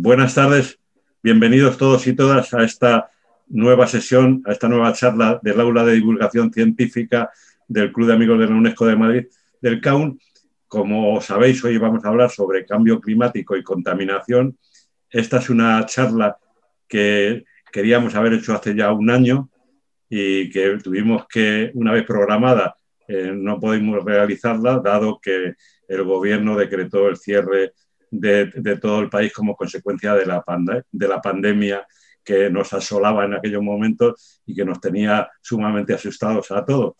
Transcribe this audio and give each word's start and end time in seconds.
Buenas 0.00 0.36
tardes, 0.36 0.78
bienvenidos 1.24 1.76
todos 1.76 2.06
y 2.06 2.14
todas 2.14 2.54
a 2.54 2.62
esta 2.62 3.10
nueva 3.48 3.88
sesión, 3.88 4.44
a 4.46 4.52
esta 4.52 4.68
nueva 4.68 4.92
charla 4.92 5.40
del 5.42 5.60
aula 5.60 5.84
de 5.84 5.94
divulgación 5.94 6.52
científica 6.52 7.32
del 7.66 7.92
Club 7.92 8.06
de 8.06 8.14
Amigos 8.14 8.38
de 8.38 8.46
la 8.46 8.54
UNESCO 8.54 8.86
de 8.86 8.94
Madrid, 8.94 9.26
del 9.60 9.80
CAUN. 9.80 10.20
Como 10.68 11.20
sabéis, 11.20 11.64
hoy 11.64 11.78
vamos 11.78 12.04
a 12.04 12.10
hablar 12.10 12.30
sobre 12.30 12.64
cambio 12.64 13.00
climático 13.00 13.56
y 13.56 13.64
contaminación. 13.64 14.56
Esta 15.10 15.38
es 15.38 15.50
una 15.50 15.84
charla 15.84 16.38
que 16.86 17.44
queríamos 17.72 18.14
haber 18.14 18.34
hecho 18.34 18.54
hace 18.54 18.76
ya 18.76 18.92
un 18.92 19.10
año 19.10 19.50
y 20.08 20.48
que 20.50 20.78
tuvimos 20.78 21.26
que, 21.26 21.72
una 21.74 21.90
vez 21.90 22.04
programada, 22.04 22.76
eh, 23.08 23.32
no 23.34 23.58
pudimos 23.58 24.04
realizarla, 24.04 24.78
dado 24.78 25.18
que 25.20 25.54
el 25.88 26.04
gobierno 26.04 26.56
decretó 26.56 27.08
el 27.08 27.16
cierre 27.16 27.72
de, 28.10 28.78
todo 28.80 29.00
el 29.00 29.08
país 29.08 29.32
como 29.32 29.56
consecuencia 29.56 30.14
de 30.14 30.26
la, 30.26 30.44
de 30.90 31.08
la 31.08 31.20
pandemia 31.20 31.86
que 32.24 32.50
nos 32.50 32.72
asolaba 32.74 33.24
en 33.24 33.34
aquellos 33.34 33.62
momentos 33.62 34.42
y 34.44 34.54
que 34.54 34.64
nos 34.64 34.80
tenía 34.80 35.30
sumamente 35.40 35.94
asustados 35.94 36.50
a 36.50 36.64
todos. 36.64 36.94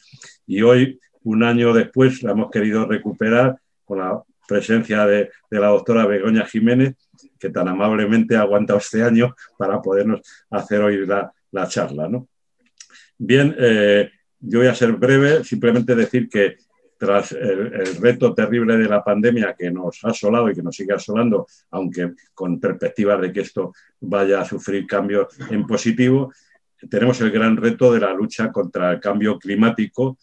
Y 0.46 0.62
hoy, 0.62 0.98
un 1.24 1.42
año 1.42 1.74
después, 1.74 2.22
la 2.22 2.32
hemos 2.32 2.50
querido 2.50 2.86
recuperar 2.86 3.58
con 3.84 3.98
la 3.98 4.22
presencia 4.46 5.04
de, 5.06 5.30
la 5.50 5.66
doctora 5.66 6.06
Begoña 6.06 6.46
Jiménez, 6.46 6.94
que 7.38 7.50
tan 7.50 7.68
amablemente 7.68 8.36
ha 8.36 8.40
aguantado 8.40 8.78
este 8.78 9.02
año 9.02 9.34
para 9.58 9.82
podernos 9.82 10.20
hacer 10.50 10.80
hoy 10.80 11.06
la, 11.06 11.68
charla. 11.68 12.08
¿no? 12.08 12.26
Bien, 13.18 13.54
eh, 13.58 14.10
yo 14.40 14.60
voy 14.60 14.68
a 14.68 14.74
ser 14.74 14.92
breve, 14.92 15.44
simplemente 15.44 15.94
decir 15.94 16.28
que 16.28 16.56
tras 16.98 17.32
el, 17.32 17.96
reto 18.00 18.34
terrible 18.34 18.76
de 18.76 18.88
la 18.88 19.02
pandemia 19.02 19.54
que 19.56 19.70
nos 19.70 20.04
ha 20.04 20.08
asolado 20.08 20.50
y 20.50 20.54
que 20.54 20.62
nos 20.62 20.76
sigue 20.76 20.92
asolando, 20.92 21.46
aunque 21.70 22.12
con 22.34 22.58
perspectivas 22.58 23.20
de 23.20 23.32
que 23.32 23.40
esto 23.40 23.72
vaya 24.00 24.40
a 24.40 24.44
sufrir 24.44 24.86
cambios 24.86 25.28
en 25.48 25.66
positivo, 25.66 26.32
tenemos 26.90 27.20
el 27.20 27.30
gran 27.30 27.56
reto 27.56 27.92
de 27.92 28.00
la 28.00 28.12
lucha 28.12 28.50
contra 28.52 28.92
el 28.92 29.00
cambio 29.00 29.38
climático, 29.38 30.18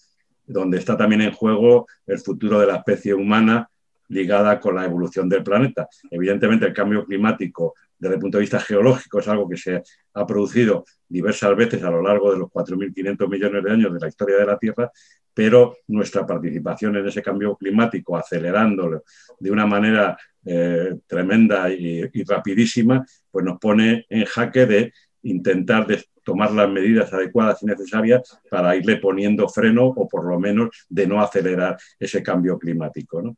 donde 0.45 0.77
está 0.77 0.95
también 0.97 1.21
en 1.21 1.31
juego 1.31 1.87
el 2.05 2.19
futuro 2.19 2.59
de 2.59 2.67
la 2.67 2.75
especie 2.75 3.13
humana 3.13 3.69
ligada 4.09 4.59
con 4.59 4.75
la 4.75 4.85
evolución 4.85 5.27
del 5.27 5.43
planeta. 5.43 5.87
Evidentemente, 6.11 6.65
el 6.65 6.73
cambio 6.73 7.05
climático 7.05 7.73
desde 7.97 8.15
el 8.15 8.21
punto 8.21 8.37
de 8.37 8.41
vista 8.41 8.59
geológico 8.59 9.19
es 9.19 9.27
algo 9.27 9.47
que 9.47 9.57
se 9.57 9.81
ha 10.13 10.25
producido 10.25 10.85
diversas 11.07 11.55
veces 11.55 11.83
a 11.83 11.89
lo 11.89 12.01
largo 12.01 12.31
de 12.31 12.39
los 12.39 12.49
4.500 12.49 13.29
millones 13.29 13.63
de 13.63 13.71
años 13.71 13.93
de 13.93 13.99
la 13.99 14.07
historia 14.07 14.37
de 14.37 14.45
la 14.45 14.57
Tierra, 14.57 14.91
pero 15.33 15.77
nuestra 15.87 16.25
participación 16.25 16.95
en 16.95 17.07
ese 17.07 17.21
cambio 17.21 17.55
climático, 17.55 18.17
acelerándolo 18.17 19.03
de 19.39 19.51
una 19.51 19.65
manera 19.65 20.17
eh, 20.45 20.95
tremenda 21.05 21.69
y, 21.69 22.23
rapidísima, 22.23 23.05
pues 23.29 23.45
nos 23.45 23.59
pone 23.59 24.05
en 24.09 24.25
jaque 24.25 24.65
de 24.65 24.93
intentar 25.23 25.87
tomar 26.23 26.51
las 26.51 26.69
medidas 26.69 27.11
adecuadas 27.13 27.61
y 27.61 27.65
necesarias 27.65 28.39
para 28.49 28.75
irle 28.75 28.97
poniendo 28.97 29.47
freno 29.49 29.85
o 29.87 30.07
por 30.07 30.25
lo 30.25 30.39
menos 30.39 30.69
de 30.89 31.05
no 31.05 31.21
acelerar 31.21 31.77
ese 31.99 32.23
cambio 32.23 32.57
climático. 32.57 33.35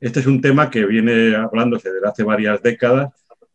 Este 0.00 0.20
es 0.20 0.26
un 0.26 0.40
tema 0.40 0.70
que 0.70 0.86
viene 0.86 1.34
hablándose 1.34 1.92
desde 1.92 2.08
hace 2.08 2.22
varias 2.22 2.62
décadas 2.62 3.10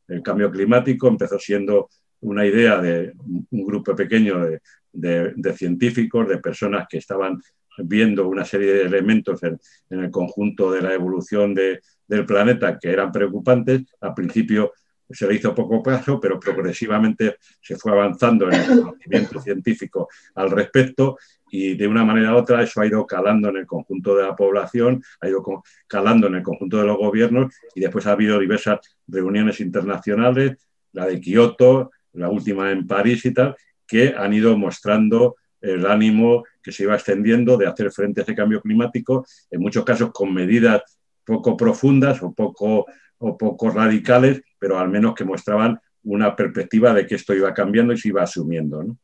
el 0.08 0.22
cambio 0.22 0.52
climático 0.52 1.08
empezó 1.08 1.40
siendo 1.40 1.90
una 2.22 2.46
idea 2.46 2.80
de 2.80 3.14
un 3.52 3.66
grupo 3.66 3.96
pequeño 3.96 4.48
de, 4.92 5.54
científicos, 5.56 6.28
de 6.28 6.38
personas 6.38 6.88
que 6.90 6.98
estaban 6.98 7.40
viendo 7.78 8.28
una 8.28 8.46
serie 8.46 8.74
de 8.74 8.82
elementos 8.84 9.42
en, 9.44 9.60
el 9.90 10.12
conjunto 10.12 10.72
de 10.72 10.82
la 10.82 10.94
evolución 10.94 11.54
del 11.54 12.26
planeta 12.26 12.78
que 12.80 12.92
eran 12.92 13.12
preocupantes. 13.12 13.84
Al 14.02 14.14
principio 14.14 14.72
se 15.10 15.28
le 15.28 15.36
hizo 15.36 15.54
poco 15.54 15.84
caso, 15.84 16.20
pero 16.20 16.40
progresivamente 16.40 17.38
se 17.62 17.76
fue 17.76 17.92
avanzando 17.92 18.50
en 18.50 18.54
el 18.54 18.80
conocimiento 18.80 19.42
científico 19.42 20.08
al 20.36 20.52
respecto 20.52 21.18
y 21.56 21.76
de 21.76 21.88
una 21.88 22.04
manera 22.04 22.34
u 22.34 22.38
otra 22.38 22.64
eso 22.64 22.82
ha 22.82 22.88
ido 22.88 23.06
calando 23.06 23.50
en 23.50 23.58
el 23.58 23.68
conjunto 23.68 24.16
de 24.16 24.24
la 24.24 24.36
población, 24.36 25.04
ha 25.22 25.30
ido 25.30 25.44
calando 25.86 26.26
en 26.26 26.34
el 26.34 26.42
conjunto 26.42 26.78
de 26.78 26.86
los 26.86 26.98
gobiernos 26.98 27.54
y 27.76 27.82
después 27.82 28.08
ha 28.08 28.14
habido 28.14 28.40
diversas 28.40 28.80
reuniones 29.08 29.60
internacionales, 29.60 30.58
la 30.94 31.06
de 31.06 31.22
Kioto, 31.22 31.92
la 32.14 32.28
última 32.28 32.72
en 32.72 32.88
París 32.88 33.24
y 33.26 33.36
tal, 33.36 33.56
que 33.86 34.16
han 34.18 34.34
ido 34.34 34.58
mostrando 34.58 35.36
el 35.62 35.86
ánimo 35.86 36.44
que 36.60 36.72
se 36.72 36.84
iba 36.84 36.96
extendiendo 36.96 37.56
de 37.56 37.68
hacer 37.68 37.92
frente 37.92 38.22
a 38.22 38.24
ese 38.24 38.34
cambio 38.34 38.60
climático, 38.60 39.24
en 39.52 39.62
muchos 39.62 39.86
casos 39.86 40.10
con 40.12 40.34
medidas 40.34 40.82
poco 41.24 41.56
profundas 41.56 42.24
o 42.24 42.34
poco, 42.34 42.88
o 43.20 43.38
poco 43.38 43.70
radicales, 43.70 44.42
pero 44.58 44.80
al 44.80 44.90
menos 44.90 45.14
que 45.14 45.24
mostraban 45.24 45.80
una 46.02 46.36
perspectiva 46.36 46.96
de 46.96 47.06
que 47.06 47.14
esto 47.14 47.36
iba 47.36 47.54
cambiando 47.54 47.94
y 47.94 48.00
se 48.00 48.08
iba 48.08 48.24
asumiendo. 48.24 48.98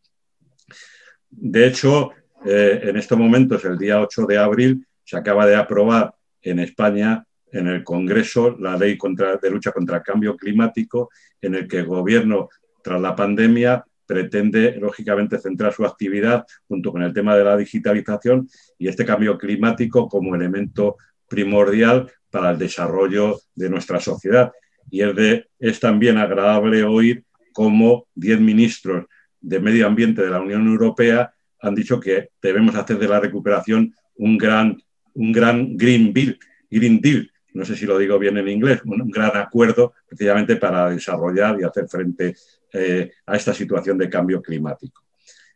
De 1.29 1.67
hecho, 1.67 2.09
eh, 2.45 2.79
en 2.83 2.97
estos 2.97 3.17
momentos, 3.17 3.63
el 3.65 3.77
día 3.77 4.01
8 4.01 4.25
de 4.25 4.37
abril, 4.37 4.85
se 5.03 5.17
acaba 5.17 5.45
de 5.45 5.55
aprobar 5.55 6.13
en 6.41 6.59
España, 6.59 7.25
en 7.51 7.67
el 7.67 7.83
Congreso, 7.83 8.55
la 8.59 8.77
ley 8.77 8.97
de 9.41 9.49
lucha 9.49 9.71
contra 9.71 9.97
el 9.97 10.03
cambio 10.03 10.37
climático, 10.37 11.09
en 11.41 11.55
el 11.55 11.67
que 11.67 11.79
el 11.79 11.85
gobierno, 11.85 12.49
tras 12.83 13.01
la 13.01 13.15
pandemia, 13.15 13.83
pretende, 14.05 14.75
lógicamente, 14.79 15.37
centrar 15.37 15.73
su 15.73 15.85
actividad 15.85 16.45
junto 16.67 16.91
con 16.91 17.03
el 17.03 17.13
tema 17.13 17.35
de 17.35 17.43
la 17.43 17.57
digitalización 17.57 18.47
y 18.77 18.87
este 18.87 19.05
cambio 19.05 19.37
climático 19.37 20.07
como 20.07 20.35
elemento 20.35 20.97
primordial 21.27 22.11
para 22.31 22.51
el 22.51 22.57
desarrollo 22.57 23.39
de 23.53 23.69
nuestra 23.69 23.99
sociedad. 23.99 24.51
Y 24.89 25.01
es, 25.01 25.45
es 25.59 25.79
también 25.79 26.17
agradable 26.17 26.83
oír 26.83 27.23
cómo 27.53 28.07
10 28.15 28.39
ministros 28.39 29.05
de 29.41 29.59
Medio 29.59 29.85
Ambiente 29.87 30.23
de 30.23 30.29
la 30.29 30.41
Unión 30.41 30.67
Europea 30.67 31.33
han 31.61 31.75
dicho 31.75 31.99
que 31.99 32.29
debemos 32.41 32.75
hacer 32.75 32.97
de 32.97 33.07
la 33.07 33.19
recuperación 33.19 33.93
un 34.15 34.37
gran, 34.37 34.81
un 35.13 35.31
gran 35.31 35.77
Green, 35.77 36.13
Bill, 36.13 36.37
Green 36.69 37.01
Deal, 37.01 37.31
no 37.53 37.65
sé 37.65 37.75
si 37.75 37.85
lo 37.85 37.97
digo 37.97 38.19
bien 38.19 38.37
en 38.37 38.47
inglés, 38.47 38.81
un, 38.85 39.09
gran 39.09 39.35
acuerdo 39.35 39.93
precisamente 40.07 40.55
para 40.55 40.89
desarrollar 40.89 41.59
y 41.59 41.63
hacer 41.63 41.87
frente 41.87 42.35
eh, 42.71 43.11
a 43.25 43.35
esta 43.35 43.53
situación 43.53 43.97
de 43.97 44.09
cambio 44.09 44.41
climático. 44.41 45.03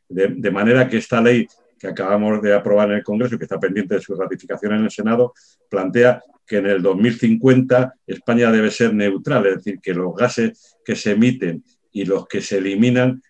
De, 0.10 0.52
manera 0.52 0.88
que 0.88 0.98
esta 0.98 1.22
ley 1.22 1.48
que 1.80 1.88
acabamos 1.88 2.42
de 2.42 2.54
aprobar 2.54 2.90
en 2.92 2.98
el 2.98 3.04
Congreso 3.04 3.38
que 3.38 3.46
está 3.46 3.60
pendiente 3.60 3.96
de 3.96 4.02
su 4.02 4.16
ratificación 4.16 4.74
en 4.74 4.84
el 4.84 4.92
Senado, 4.92 5.34
plantea 5.70 6.22
que 6.46 6.58
en 6.58 6.68
el 6.68 6.82
2050 6.82 7.94
España 8.06 8.52
debe 8.52 8.70
ser 8.70 8.94
neutral, 8.94 9.46
es 9.48 9.56
decir, 9.58 9.80
que 9.82 9.94
los 9.94 10.16
gases 10.16 10.78
que 10.86 10.96
se 10.96 11.12
emiten 11.12 11.64
y 11.92 12.06
los 12.06 12.28
que 12.28 12.42
se 12.42 12.58
eliminan 12.58 13.22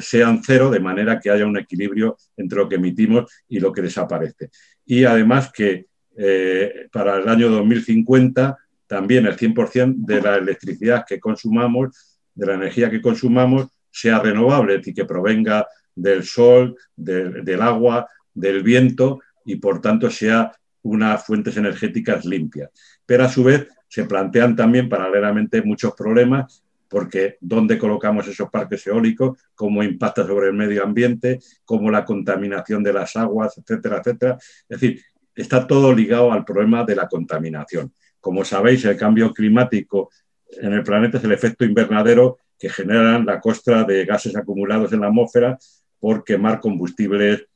sean 0.00 0.42
cero, 0.44 0.70
de 0.70 0.80
manera 0.80 1.18
que 1.18 1.30
haya 1.30 1.46
un 1.46 1.58
equilibrio 1.58 2.16
entre 2.36 2.58
lo 2.58 2.68
que 2.68 2.76
emitimos 2.76 3.30
y 3.48 3.60
lo 3.60 3.72
que 3.72 3.82
desaparece. 3.82 4.50
Y 4.84 5.04
además 5.04 5.50
que 5.52 5.86
eh, 6.16 6.88
para 6.92 7.16
el 7.16 7.28
año 7.28 7.48
2050 7.50 8.58
también 8.86 9.24
el 9.24 9.36
100% 9.36 9.94
de 9.96 10.20
la 10.20 10.36
electricidad 10.36 11.04
que 11.08 11.18
consumamos, 11.18 12.20
de 12.34 12.46
la 12.46 12.54
energía 12.54 12.90
que 12.90 13.00
consumamos, 13.00 13.68
sea 13.90 14.18
renovable, 14.18 14.74
es 14.74 14.80
decir, 14.80 14.94
que 14.94 15.04
provenga 15.06 15.66
del 15.94 16.24
sol, 16.24 16.76
del 16.94 17.62
agua, 17.62 18.06
del 18.34 18.62
viento 18.62 19.20
y 19.44 19.56
por 19.56 19.80
tanto 19.80 20.10
sea 20.10 20.52
unas 20.82 21.24
fuentes 21.24 21.56
energéticas 21.56 22.24
limpias. 22.24 22.70
Pero 23.06 23.24
a 23.24 23.28
su 23.28 23.44
vez 23.44 23.68
se 23.88 24.04
plantean 24.04 24.56
también 24.56 24.88
paralelamente 24.88 25.62
muchos 25.62 25.94
problemas 25.94 26.62
porque 26.92 27.38
dónde 27.40 27.78
colocamos 27.78 28.28
esos 28.28 28.50
parques 28.50 28.86
eólicos, 28.86 29.38
cómo 29.54 29.82
impacta 29.82 30.26
sobre 30.26 30.48
el 30.48 30.52
medio 30.52 30.84
ambiente, 30.84 31.38
cómo 31.64 31.90
la 31.90 32.04
contaminación 32.04 32.82
de 32.82 32.92
las 32.92 33.16
aguas, 33.16 33.56
etcétera, 33.56 34.00
etcétera. 34.00 34.36
Es 34.68 34.78
decir, 34.78 35.00
está 35.34 35.66
todo 35.66 35.94
ligado 35.94 36.30
al 36.30 36.44
problema 36.44 36.84
de 36.84 36.94
la 36.94 37.08
contaminación. 37.08 37.94
Como 38.20 38.44
sabéis, 38.44 38.84
el 38.84 38.98
cambio 38.98 39.32
climático 39.32 40.10
en 40.60 40.74
el 40.74 40.82
planeta 40.82 41.16
es 41.16 41.24
el 41.24 41.32
efecto 41.32 41.64
invernadero 41.64 42.36
que 42.58 42.68
generan 42.68 43.24
la 43.24 43.40
costra 43.40 43.84
de 43.84 44.04
gases 44.04 44.36
acumulados 44.36 44.92
en 44.92 45.00
la 45.00 45.06
atmósfera 45.06 45.58
por 45.98 46.22
quemar 46.22 46.60
combustibles 46.60 47.46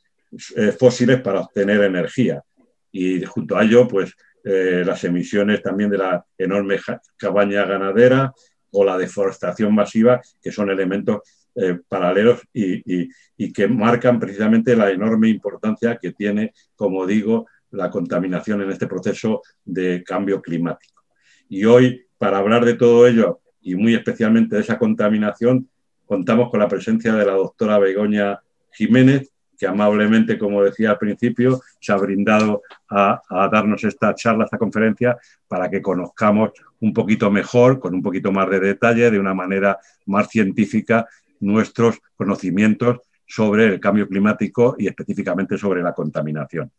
eh, 0.56 0.72
fósiles 0.72 1.20
para 1.20 1.40
obtener 1.40 1.82
energía. 1.82 2.42
Y 2.90 3.22
junto 3.26 3.58
a 3.58 3.64
ello, 3.64 3.86
pues 3.86 4.14
eh, 4.42 4.82
las 4.86 5.04
emisiones 5.04 5.60
también 5.60 5.90
de 5.90 5.98
la 5.98 6.24
enorme 6.38 6.78
cabaña 7.18 7.66
ganadera, 7.66 8.32
o 8.70 8.84
la 8.84 8.98
deforestación 8.98 9.74
masiva, 9.74 10.20
que 10.42 10.52
son 10.52 10.70
elementos 10.70 11.20
eh, 11.54 11.78
paralelos 11.88 12.42
y, 12.52 13.08
que 13.52 13.68
marcan 13.68 14.20
precisamente 14.20 14.76
la 14.76 14.90
enorme 14.90 15.28
importancia 15.28 15.96
que 16.00 16.12
tiene, 16.12 16.52
como 16.74 17.06
digo, 17.06 17.46
la 17.70 17.90
contaminación 17.90 18.60
en 18.62 18.70
este 18.70 18.86
proceso 18.86 19.42
de 19.64 20.04
cambio 20.04 20.42
climático. 20.42 21.02
Y 21.48 21.64
hoy, 21.64 22.06
para 22.18 22.38
hablar 22.38 22.64
de 22.64 22.74
todo 22.74 23.06
ello 23.06 23.40
y 23.62 23.74
muy 23.74 23.94
especialmente 23.94 24.56
de 24.56 24.62
esa 24.62 24.78
contaminación, 24.78 25.70
contamos 26.04 26.50
con 26.50 26.60
la 26.60 26.68
presencia 26.68 27.14
de 27.14 27.24
la 27.24 27.32
doctora 27.32 27.78
Begoña 27.78 28.40
Jiménez, 28.72 29.32
que 29.58 29.66
amablemente, 29.66 30.38
como 30.38 30.62
decía 30.62 30.90
al 30.90 30.98
principio, 30.98 31.60
se 31.80 31.92
ha 31.92 31.96
brindado 31.96 32.62
a, 32.88 33.20
darnos 33.50 33.84
esta 33.84 34.14
charla, 34.14 34.44
esta 34.44 34.58
conferencia, 34.58 35.16
para 35.48 35.70
que 35.70 35.82
conozcamos 35.82 36.50
un 36.80 36.92
poquito 36.92 37.30
mejor, 37.30 37.78
con 37.78 37.94
un 37.94 38.02
poquito 38.02 38.32
más 38.32 38.48
de 38.50 38.60
detalle, 38.60 39.10
de 39.10 39.18
una 39.18 39.34
manera 39.34 39.78
más 40.06 40.28
científica, 40.28 41.06
nuestros 41.40 42.00
conocimientos 42.16 43.00
sobre 43.26 43.66
el 43.66 43.80
cambio 43.80 44.08
climático 44.08 44.76
y 44.78 44.86
específicamente 44.86 45.58
sobre 45.58 45.82
la 45.82 45.92
contaminación. 45.92 46.70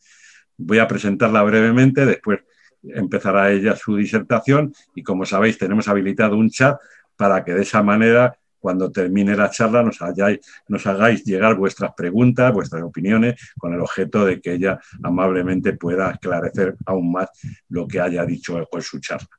Voy 0.57 0.79
a 0.79 0.87
presentarla 0.87 1.43
brevemente, 1.43 2.05
después 2.05 2.39
empezará 2.83 3.51
ella 3.51 3.75
su 3.75 3.95
disertación 3.95 4.73
y 4.95 5.03
como 5.03 5.25
sabéis 5.25 5.57
tenemos 5.57 5.87
habilitado 5.87 6.37
un 6.37 6.49
chat 6.49 6.79
para 7.15 7.43
que 7.43 7.53
de 7.53 7.63
esa 7.63 7.83
manera 7.83 8.37
cuando 8.59 8.91
termine 8.91 9.35
la 9.35 9.49
charla 9.49 9.83
nos, 9.83 10.87
hagáis 10.87 11.23
llegar 11.23 11.55
vuestras 11.55 11.93
preguntas, 11.95 12.53
vuestras 12.53 12.83
opiniones, 12.83 13.35
con 13.57 13.73
el 13.73 13.81
objeto 13.81 14.25
de 14.25 14.41
que 14.41 14.53
ella 14.53 14.79
amablemente 15.03 15.73
pueda 15.73 16.11
esclarecer 16.11 16.75
aún 16.85 17.11
más 17.11 17.29
lo 17.69 17.87
que 17.87 17.99
haya 17.99 18.25
dicho 18.25 18.57
en 18.57 18.81
su 18.81 18.99
charla. 18.99 19.29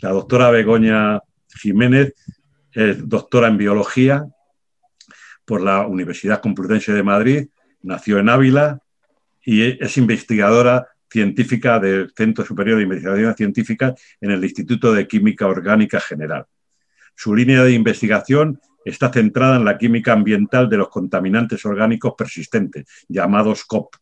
La 0.00 0.10
doctora 0.10 0.50
Begoña 0.50 1.20
Jiménez 1.54 2.14
es 2.72 3.08
doctora 3.08 3.48
en 3.48 3.58
biología 3.58 4.26
por 5.44 5.62
la 5.62 5.86
Universidad 5.86 6.40
Complutense 6.40 6.92
de 6.92 7.02
Madrid, 7.02 7.48
nació 7.82 8.18
en 8.18 8.28
Ávila 8.28 8.80
y 9.42 9.82
es 9.82 9.96
investigadora 9.96 10.88
científica 11.10 11.78
del 11.78 12.12
Centro 12.14 12.44
Superior 12.44 12.76
de 12.76 12.82
Investigación 12.82 13.34
Científica 13.34 13.94
en 14.20 14.30
el 14.30 14.44
Instituto 14.44 14.92
de 14.92 15.08
Química 15.08 15.46
Orgánica 15.46 16.00
General. 16.00 16.44
Su 17.20 17.34
línea 17.34 17.64
de 17.64 17.72
investigación 17.72 18.60
está 18.84 19.12
centrada 19.12 19.56
en 19.56 19.64
la 19.64 19.76
química 19.76 20.12
ambiental 20.12 20.68
de 20.68 20.76
los 20.76 20.88
contaminantes 20.88 21.66
orgánicos 21.66 22.14
persistentes, 22.16 22.84
llamados 23.08 23.64
COP, 23.64 23.96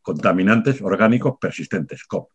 contaminantes 0.00 0.80
orgánicos 0.80 1.34
persistentes, 1.38 2.04
COP, 2.04 2.30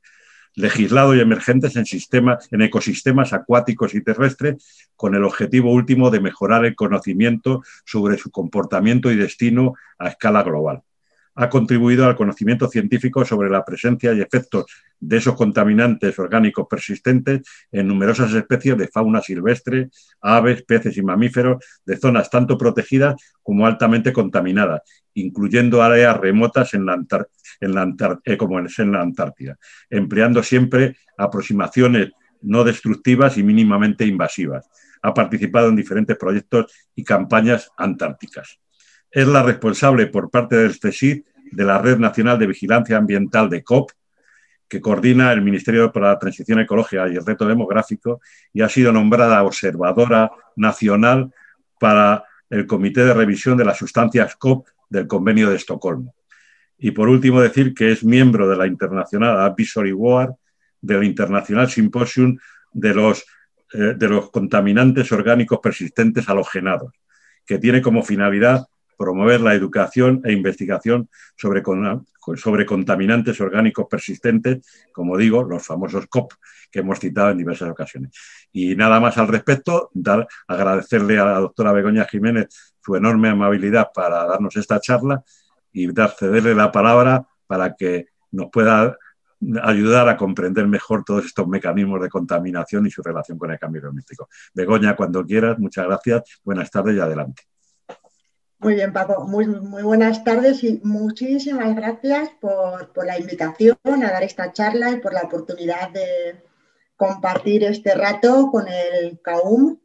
legislados 0.53 1.15
y 1.15 1.21
emergentes 1.21 1.75
en, 1.75 1.87
sistemas, 1.87 2.47
en 2.51 2.61
ecosistemas 2.61 3.33
acuáticos 3.33 3.95
y 3.95 4.03
terrestres, 4.03 4.87
con 4.95 5.15
el 5.15 5.23
objetivo 5.23 5.71
último 5.71 6.11
de 6.11 6.19
mejorar 6.19 6.65
el 6.65 6.75
conocimiento 6.75 7.63
sobre 7.83 8.19
su 8.19 8.29
comportamiento 8.29 9.11
y 9.11 9.15
destino 9.15 9.73
a 9.97 10.09
escala 10.09 10.43
global 10.43 10.83
ha 11.37 11.49
contribuido 11.49 12.07
al 12.07 12.15
conocimiento 12.15 12.67
científico 12.67 13.23
sobre 13.23 13.49
la 13.49 13.63
presencia 13.63 14.11
y 14.11 14.21
efectos 14.21 14.65
de 14.99 15.17
esos 15.17 15.35
contaminantes 15.35 16.17
orgánicos 16.17 16.65
persistentes 16.67 17.41
en 17.71 17.87
numerosas 17.87 18.33
especies 18.33 18.75
de 18.75 18.87
fauna 18.87 19.21
silvestre, 19.21 19.89
aves, 20.19 20.63
peces 20.63 20.97
y 20.97 21.03
mamíferos 21.03 21.63
de 21.85 21.97
zonas 21.97 22.31
tanto 22.31 22.57
protegidas 22.57 23.15
como 23.43 23.67
altamente 23.67 24.11
contaminadas, 24.11 24.81
incluyendo 25.13 25.83
áreas 25.83 26.17
remotas 26.17 26.73
en 26.73 26.87
la 26.87 26.97
eh, 28.25 28.37
como 28.37 28.59
en 28.59 28.91
la 28.91 29.01
Antártida, 29.01 29.57
empleando 29.91 30.41
siempre 30.41 30.97
aproximaciones 31.19 32.11
no 32.41 32.63
destructivas 32.63 33.37
y 33.37 33.43
mínimamente 33.43 34.05
invasivas. 34.05 34.67
Ha 35.03 35.13
participado 35.13 35.69
en 35.69 35.75
diferentes 35.75 36.17
proyectos 36.17 36.73
y 36.95 37.03
campañas 37.03 37.69
antárticas 37.77 38.59
es 39.11 39.27
la 39.27 39.43
responsable 39.43 40.07
por 40.07 40.29
parte 40.29 40.55
del 40.55 40.77
CSIC 40.79 41.25
de 41.51 41.63
la 41.63 41.79
Red 41.79 41.97
Nacional 41.97 42.37
de 42.37 42.47
Vigilancia 42.47 42.97
Ambiental 42.97 43.49
de 43.49 43.63
COP, 43.63 43.91
que 44.67 44.81
coordina 44.81 45.31
el 45.31 45.41
Ministerio 45.41 45.91
para 45.91 46.09
la 46.09 46.19
Transición 46.19 46.59
Ecológica 46.59 47.07
y 47.07 47.15
el 47.15 47.25
Reto 47.25 47.47
Demográfico, 47.47 48.19
y 48.53 48.61
ha 48.61 48.69
sido 48.69 48.91
nombrada 48.91 49.43
observadora 49.43 50.31
nacional 50.55 51.31
para 51.79 52.25
el 52.49 52.67
Comité 52.67 53.05
de 53.05 53.13
Revisión 53.13 53.57
de 53.57 53.65
las 53.65 53.77
Sustancias 53.77 54.35
COP 54.35 54.67
del 54.89 55.07
Convenio 55.07 55.49
de 55.49 55.55
Estocolmo. 55.55 56.15
Y 56.77 56.91
por 56.91 57.09
último, 57.09 57.41
decir 57.41 57.73
que 57.73 57.91
es 57.91 58.03
miembro 58.03 58.47
de 58.47 58.55
la 58.55 58.67
Internacional 58.67 59.39
Advisory 59.39 59.93
Board 59.93 60.35
del 60.81 61.03
Internacional 61.03 61.69
Symposium 61.69 62.37
de 62.71 62.93
los, 62.93 63.25
eh, 63.73 63.95
de 63.97 64.07
los 64.07 64.29
contaminantes 64.29 65.11
orgánicos 65.11 65.59
persistentes 65.59 66.27
halogenados, 66.29 66.93
que 67.45 67.57
tiene 67.57 67.81
como 67.81 68.03
finalidad 68.03 68.67
promover 68.97 69.41
la 69.41 69.53
educación 69.53 70.21
e 70.25 70.33
investigación 70.33 71.09
sobre, 71.35 71.63
sobre 72.35 72.65
contaminantes 72.65 73.39
orgánicos 73.39 73.85
persistentes, 73.89 74.65
como 74.91 75.15
digo, 75.17 75.43
los 75.43 75.65
famosos 75.65 76.07
COP, 76.07 76.33
que 76.71 76.79
hemos 76.79 76.99
citado 76.99 77.29
en 77.29 77.37
diversas 77.37 77.69
ocasiones. 77.69 78.11
Y 78.51 78.75
nada 78.75 78.99
más 78.99 79.17
al 79.17 79.27
respecto, 79.27 79.89
dar, 79.93 80.27
agradecerle 80.47 81.19
a 81.19 81.25
la 81.25 81.39
doctora 81.39 81.71
Begoña 81.71 82.05
Jiménez 82.05 82.75
su 82.83 82.95
enorme 82.95 83.29
amabilidad 83.29 83.89
para 83.93 84.25
darnos 84.25 84.55
esta 84.57 84.79
charla 84.79 85.23
y 85.71 85.91
dar, 85.93 86.11
cederle 86.11 86.55
la 86.55 86.71
palabra 86.71 87.27
para 87.45 87.75
que 87.75 88.07
nos 88.31 88.49
pueda 88.51 88.97
ayudar 89.61 90.09
a 90.09 90.17
comprender 90.17 90.67
mejor 90.67 91.03
todos 91.03 91.25
estos 91.25 91.47
mecanismos 91.47 92.01
de 92.01 92.09
contaminación 92.09 92.87
y 92.87 92.91
su 92.91 93.03
relación 93.03 93.37
con 93.37 93.51
el 93.51 93.59
cambio 93.59 93.81
climático. 93.81 94.27
Begoña, 94.53 94.95
cuando 94.95 95.23
quieras, 95.25 95.59
muchas 95.59 95.85
gracias, 95.85 96.23
buenas 96.43 96.71
tardes 96.71 96.95
y 96.95 96.99
adelante. 96.99 97.43
Muy 98.59 98.73
bien, 98.73 98.91
Paco. 98.91 99.25
Muy, 99.27 99.45
buenas 99.83 100.23
tardes 100.23 100.63
y 100.63 100.81
muchísimas 100.83 101.75
gracias 101.75 102.29
por, 102.41 102.91
la 103.05 103.19
invitación 103.19 103.77
a 103.85 104.11
dar 104.11 104.23
esta 104.23 104.51
charla 104.51 104.91
y 104.91 104.97
por 104.97 105.13
la 105.13 105.21
oportunidad 105.21 105.91
de 105.91 106.41
compartir 106.95 107.63
este 107.63 107.93
rato 107.93 108.49
con 108.51 108.67
el 108.67 109.21
CAUM. 109.21 109.79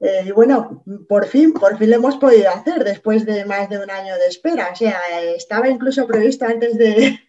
Eh, 0.00 0.24
y 0.28 0.30
bueno, 0.30 0.82
por 1.10 1.26
fin, 1.26 1.52
por 1.52 1.76
fin 1.76 1.90
lo 1.90 1.96
hemos 1.96 2.16
podido 2.16 2.48
hacer 2.48 2.84
después 2.84 3.26
de 3.26 3.44
más 3.44 3.68
de 3.68 3.78
un 3.78 3.90
año 3.90 4.14
de 4.16 4.26
espera. 4.28 4.70
O 4.72 4.76
sea, 4.76 4.98
estaba 5.36 5.68
incluso 5.68 6.06
previsto 6.06 6.46
antes 6.46 6.78
de, 6.78 7.20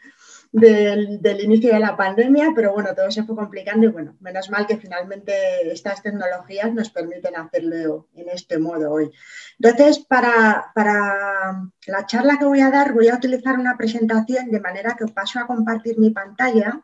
del, 0.51 1.39
inicio 1.41 1.73
de 1.73 1.79
la 1.79 1.95
pandemia, 1.95 2.51
pero 2.53 2.73
bueno, 2.73 2.93
todo 2.93 3.09
se 3.09 3.23
fue 3.23 3.35
complicando 3.35 3.85
y 3.85 3.89
bueno, 3.89 4.17
menos 4.19 4.49
mal 4.49 4.67
que 4.67 4.77
finalmente 4.77 5.71
estas 5.71 6.03
tecnologías 6.03 6.73
nos 6.73 6.89
permiten 6.89 7.37
hacerlo 7.37 8.09
en 8.15 8.29
este 8.29 8.59
modo 8.59 8.91
hoy. 8.91 9.11
Entonces, 9.59 9.99
para, 9.99 10.71
para 10.75 11.71
la 11.87 12.05
charla 12.05 12.37
que 12.37 12.45
voy 12.45 12.59
a 12.59 12.69
dar, 12.69 12.93
voy 12.93 13.07
a 13.07 13.15
utilizar 13.15 13.57
una 13.57 13.77
presentación 13.77 14.51
de 14.51 14.59
manera 14.59 14.95
que 14.97 15.05
paso 15.05 15.39
a 15.39 15.47
compartir 15.47 15.97
mi 15.97 16.09
pantalla, 16.09 16.81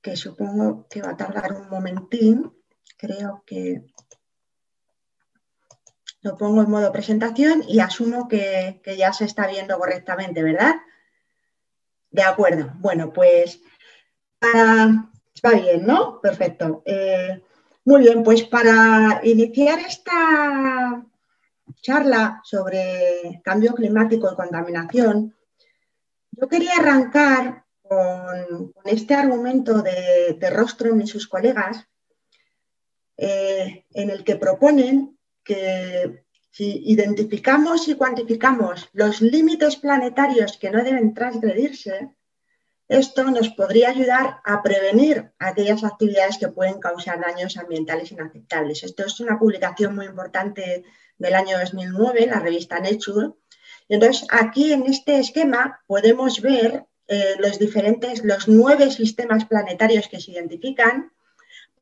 que 0.00 0.16
supongo 0.16 0.88
que 0.90 1.02
va 1.02 1.10
a 1.10 1.16
tardar 1.16 1.52
un 1.52 1.68
momentín. 1.68 2.52
Creo 2.98 3.44
que 3.46 3.84
lo 6.20 6.36
pongo 6.36 6.62
en 6.62 6.70
modo 6.70 6.90
presentación 6.90 7.62
y 7.66 7.78
asumo 7.78 8.26
que, 8.26 8.80
que 8.82 8.96
ya 8.96 9.12
se 9.12 9.24
está 9.24 9.46
viendo 9.46 9.78
correctamente, 9.78 10.42
¿verdad? 10.42 10.74
De 12.12 12.22
acuerdo. 12.22 12.72
Bueno, 12.78 13.12
pues. 13.12 13.60
Va 14.44 15.50
bien, 15.54 15.86
¿no? 15.86 16.20
Perfecto. 16.20 16.82
Eh, 16.84 17.42
muy 17.84 18.02
bien, 18.02 18.22
pues 18.22 18.44
para 18.44 19.20
iniciar 19.24 19.80
esta 19.80 21.04
charla 21.80 22.40
sobre 22.44 23.40
cambio 23.42 23.74
climático 23.74 24.30
y 24.30 24.36
contaminación, 24.36 25.34
yo 26.30 26.48
quería 26.48 26.76
arrancar 26.78 27.64
con, 27.82 28.72
este 28.84 29.14
argumento 29.14 29.82
de, 29.82 30.36
de, 30.38 30.50
Rostrom 30.50 31.00
y 31.00 31.06
sus 31.06 31.26
colegas, 31.26 31.88
eh, 33.16 33.84
en 33.90 34.10
el 34.10 34.22
que 34.22 34.36
proponen 34.36 35.18
que 35.44 36.21
si 36.52 36.82
identificamos 36.84 37.88
y 37.88 37.94
cuantificamos 37.94 38.90
los 38.92 39.22
límites 39.22 39.76
planetarios 39.76 40.58
que 40.58 40.70
no 40.70 40.84
deben 40.84 41.14
transgredirse, 41.14 42.10
esto 42.88 43.24
nos 43.30 43.48
podría 43.48 43.88
ayudar 43.88 44.40
a 44.44 44.62
prevenir 44.62 45.32
aquellas 45.38 45.82
actividades 45.82 46.36
que 46.36 46.48
pueden 46.48 46.78
causar 46.78 47.18
daños 47.22 47.56
ambientales 47.56 48.12
inaceptables. 48.12 48.82
Esto 48.82 49.06
es 49.06 49.18
una 49.20 49.38
publicación 49.38 49.94
muy 49.94 50.04
importante 50.04 50.84
del 51.16 51.34
año 51.34 51.58
2009, 51.58 52.26
la 52.26 52.40
revista 52.40 52.78
Nature. 52.80 53.30
entonces, 53.88 54.26
aquí 54.30 54.74
en 54.74 54.82
este 54.84 55.18
esquema 55.18 55.80
podemos 55.86 56.42
ver 56.42 56.84
eh, 57.08 57.34
los 57.38 57.58
diferentes, 57.58 58.24
los 58.24 58.46
nueve 58.46 58.90
sistemas 58.90 59.46
planetarios 59.46 60.06
que 60.08 60.20
se 60.20 60.32
identifican 60.32 61.12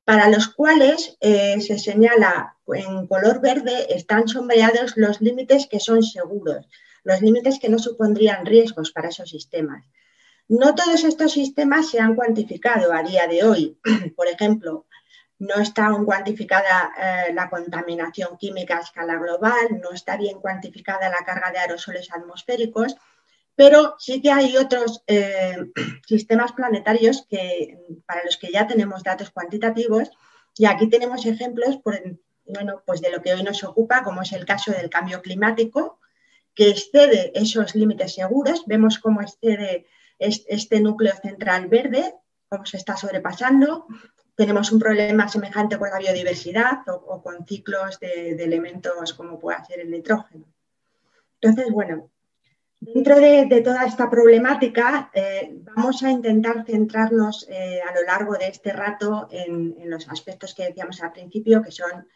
para 0.05 0.29
los 0.29 0.49
cuales 0.49 1.17
eh, 1.21 1.61
se 1.61 1.79
señala 1.79 2.57
en 2.75 3.07
color 3.07 3.41
verde, 3.41 3.95
están 3.95 4.29
sombreados 4.29 4.97
los 4.97 5.21
límites 5.21 5.67
que 5.67 5.81
son 5.81 6.03
seguros, 6.03 6.69
los 7.05 7.21
límites 7.21 7.59
que 7.59 7.69
no 7.69 7.79
supondrían 7.79 8.47
riesgos 8.47 8.93
para 8.93 9.09
esos 9.09 9.31
sistemas. 9.31 9.85
No 10.49 10.75
todos 10.75 11.05
estos 11.05 11.33
sistemas 11.33 11.91
se 11.91 12.00
han 12.00 12.15
cuantificado 12.15 12.93
a 12.93 13.03
día 13.03 13.27
de 13.27 13.45
hoy. 13.45 13.79
Por 14.17 14.27
ejemplo, 14.27 14.87
no 15.39 15.55
está 15.57 15.87
aún 15.87 16.05
cuantificada 16.05 16.93
eh, 16.99 17.33
la 17.33 17.49
contaminación 17.49 18.37
química 18.37 18.79
a 18.79 18.83
escala 18.83 19.17
global, 19.17 19.81
no 19.83 19.93
está 19.93 20.17
bien 20.17 20.41
cuantificada 20.41 21.09
la 21.09 21.25
carga 21.25 21.50
de 21.50 21.59
aerosoles 21.59 22.09
atmosféricos 22.12 22.97
pero 23.61 23.95
sí 23.99 24.23
que 24.23 24.31
hay 24.31 24.57
otros 24.57 25.03
eh, 25.07 25.55
sistemas 26.09 26.53
planetarios 26.53 27.27
que, 27.29 27.79
para 28.07 28.25
los 28.25 28.39
que 28.39 28.50
ya 28.50 28.67
tenemos 28.67 29.03
datos 29.03 29.29
cuantitativos 29.31 30.11
y 30.57 30.65
aquí 30.65 30.89
tenemos 30.89 31.27
ejemplos 31.27 31.77
bueno, 32.52 32.83
pues 32.87 33.00
de 33.00 33.11
lo 33.11 33.23
que 33.23 33.33
hoy 33.33 33.42
nos 33.42 33.62
ocupa, 33.64 34.02
como 34.02 34.23
es 34.23 34.33
el 34.33 34.45
caso 34.45 34.73
del 34.73 34.90
cambio 34.90 35.23
climático, 35.23 36.00
que 36.54 36.71
excede 36.71 37.33
esos 37.35 37.75
límites 37.75 38.14
seguros. 38.14 38.64
Vemos 38.66 38.99
cómo 38.99 39.23
excede 39.23 39.87
este 40.19 40.80
núcleo 40.80 41.14
central 41.23 41.69
verde, 41.69 42.14
cómo 42.49 42.66
se 42.66 42.76
está 42.76 42.97
sobrepasando. 42.97 43.87
Tenemos 44.35 44.73
un 44.73 44.78
problema 44.78 45.28
semejante 45.28 45.78
con 45.78 45.90
la 45.90 45.99
biodiversidad 45.99 46.80
o, 46.88 47.23
con 47.23 47.47
ciclos 47.47 47.99
de, 48.00 48.33
elementos 48.33 49.14
como 49.14 49.38
puede 49.38 49.64
ser 49.64 49.80
el 49.80 49.90
nitrógeno. 49.90 50.45
Entonces, 51.40 51.73
bueno, 51.73 52.11
dentro 52.80 53.16
de, 53.19 53.61
toda 53.62 53.85
esta 53.85 54.09
problemática 54.11 55.11
eh, 55.14 55.50
vamos 55.75 56.02
a 56.02 56.11
intentar 56.11 56.64
centrarnos 56.66 57.47
eh, 57.49 57.80
a 57.80 57.95
lo 57.95 58.02
largo 58.02 58.35
de 58.35 58.49
este 58.49 58.73
rato 58.73 59.28
en, 59.30 59.76
los 59.90 60.09
aspectos 60.09 60.54
que 60.54 60.64
decíamos 60.64 61.02
al 61.02 61.12
principio, 61.12 61.62
que 61.62 61.73
son 61.73 62.09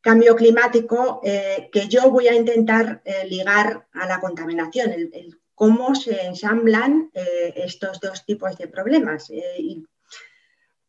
cambio 0.00 0.34
climático, 0.36 1.20
eh, 1.24 1.68
que 1.72 1.88
yo 1.88 2.10
voy 2.10 2.28
a 2.28 2.34
intentar 2.34 3.02
ligar 3.28 3.86
a 3.92 4.06
la 4.06 4.20
contaminación, 4.20 4.92
el, 4.92 5.38
cómo 5.54 5.94
se 5.94 6.24
ensamblan 6.24 7.10
estos 7.12 8.00
dos 8.00 8.24
tipos 8.24 8.56
de 8.56 8.68
problemas. 8.68 9.30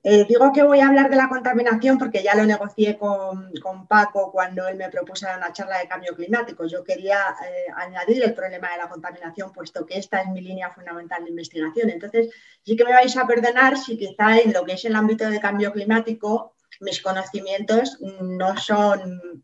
Eh, 0.03 0.25
digo 0.27 0.51
que 0.51 0.63
voy 0.63 0.79
a 0.79 0.87
hablar 0.87 1.11
de 1.11 1.15
la 1.15 1.29
contaminación 1.29 1.99
porque 1.99 2.23
ya 2.23 2.33
lo 2.33 2.43
negocié 2.43 2.97
con, 2.97 3.51
Paco 3.87 4.31
cuando 4.31 4.67
él 4.67 4.75
me 4.75 4.89
propuso 4.89 5.27
una 5.35 5.53
charla 5.53 5.77
de 5.77 5.87
cambio 5.87 6.15
climático. 6.15 6.65
Yo 6.65 6.83
quería 6.83 7.19
eh, 7.45 7.71
añadir 7.75 8.23
el 8.23 8.33
problema 8.33 8.71
de 8.71 8.77
la 8.77 8.89
contaminación, 8.89 9.51
puesto 9.51 9.85
que 9.85 9.99
esta 9.99 10.21
es 10.21 10.29
mi 10.29 10.41
línea 10.41 10.71
fundamental 10.71 11.23
de 11.23 11.29
investigación. 11.29 11.89
Entonces, 11.89 12.29
sí 12.63 12.75
que 12.75 12.83
me 12.83 12.93
vais 12.93 13.15
a 13.15 13.27
perdonar 13.27 13.77
si 13.77 13.97
quizá 13.97 14.39
en 14.39 14.53
lo 14.53 14.63
que 14.63 14.73
es 14.73 14.85
el 14.85 14.95
ámbito 14.95 15.29
de 15.29 15.39
cambio 15.39 15.71
climático 15.71 16.55
mis 16.81 17.01
conocimientos 17.01 17.97
no 18.01 18.57
son 18.57 19.43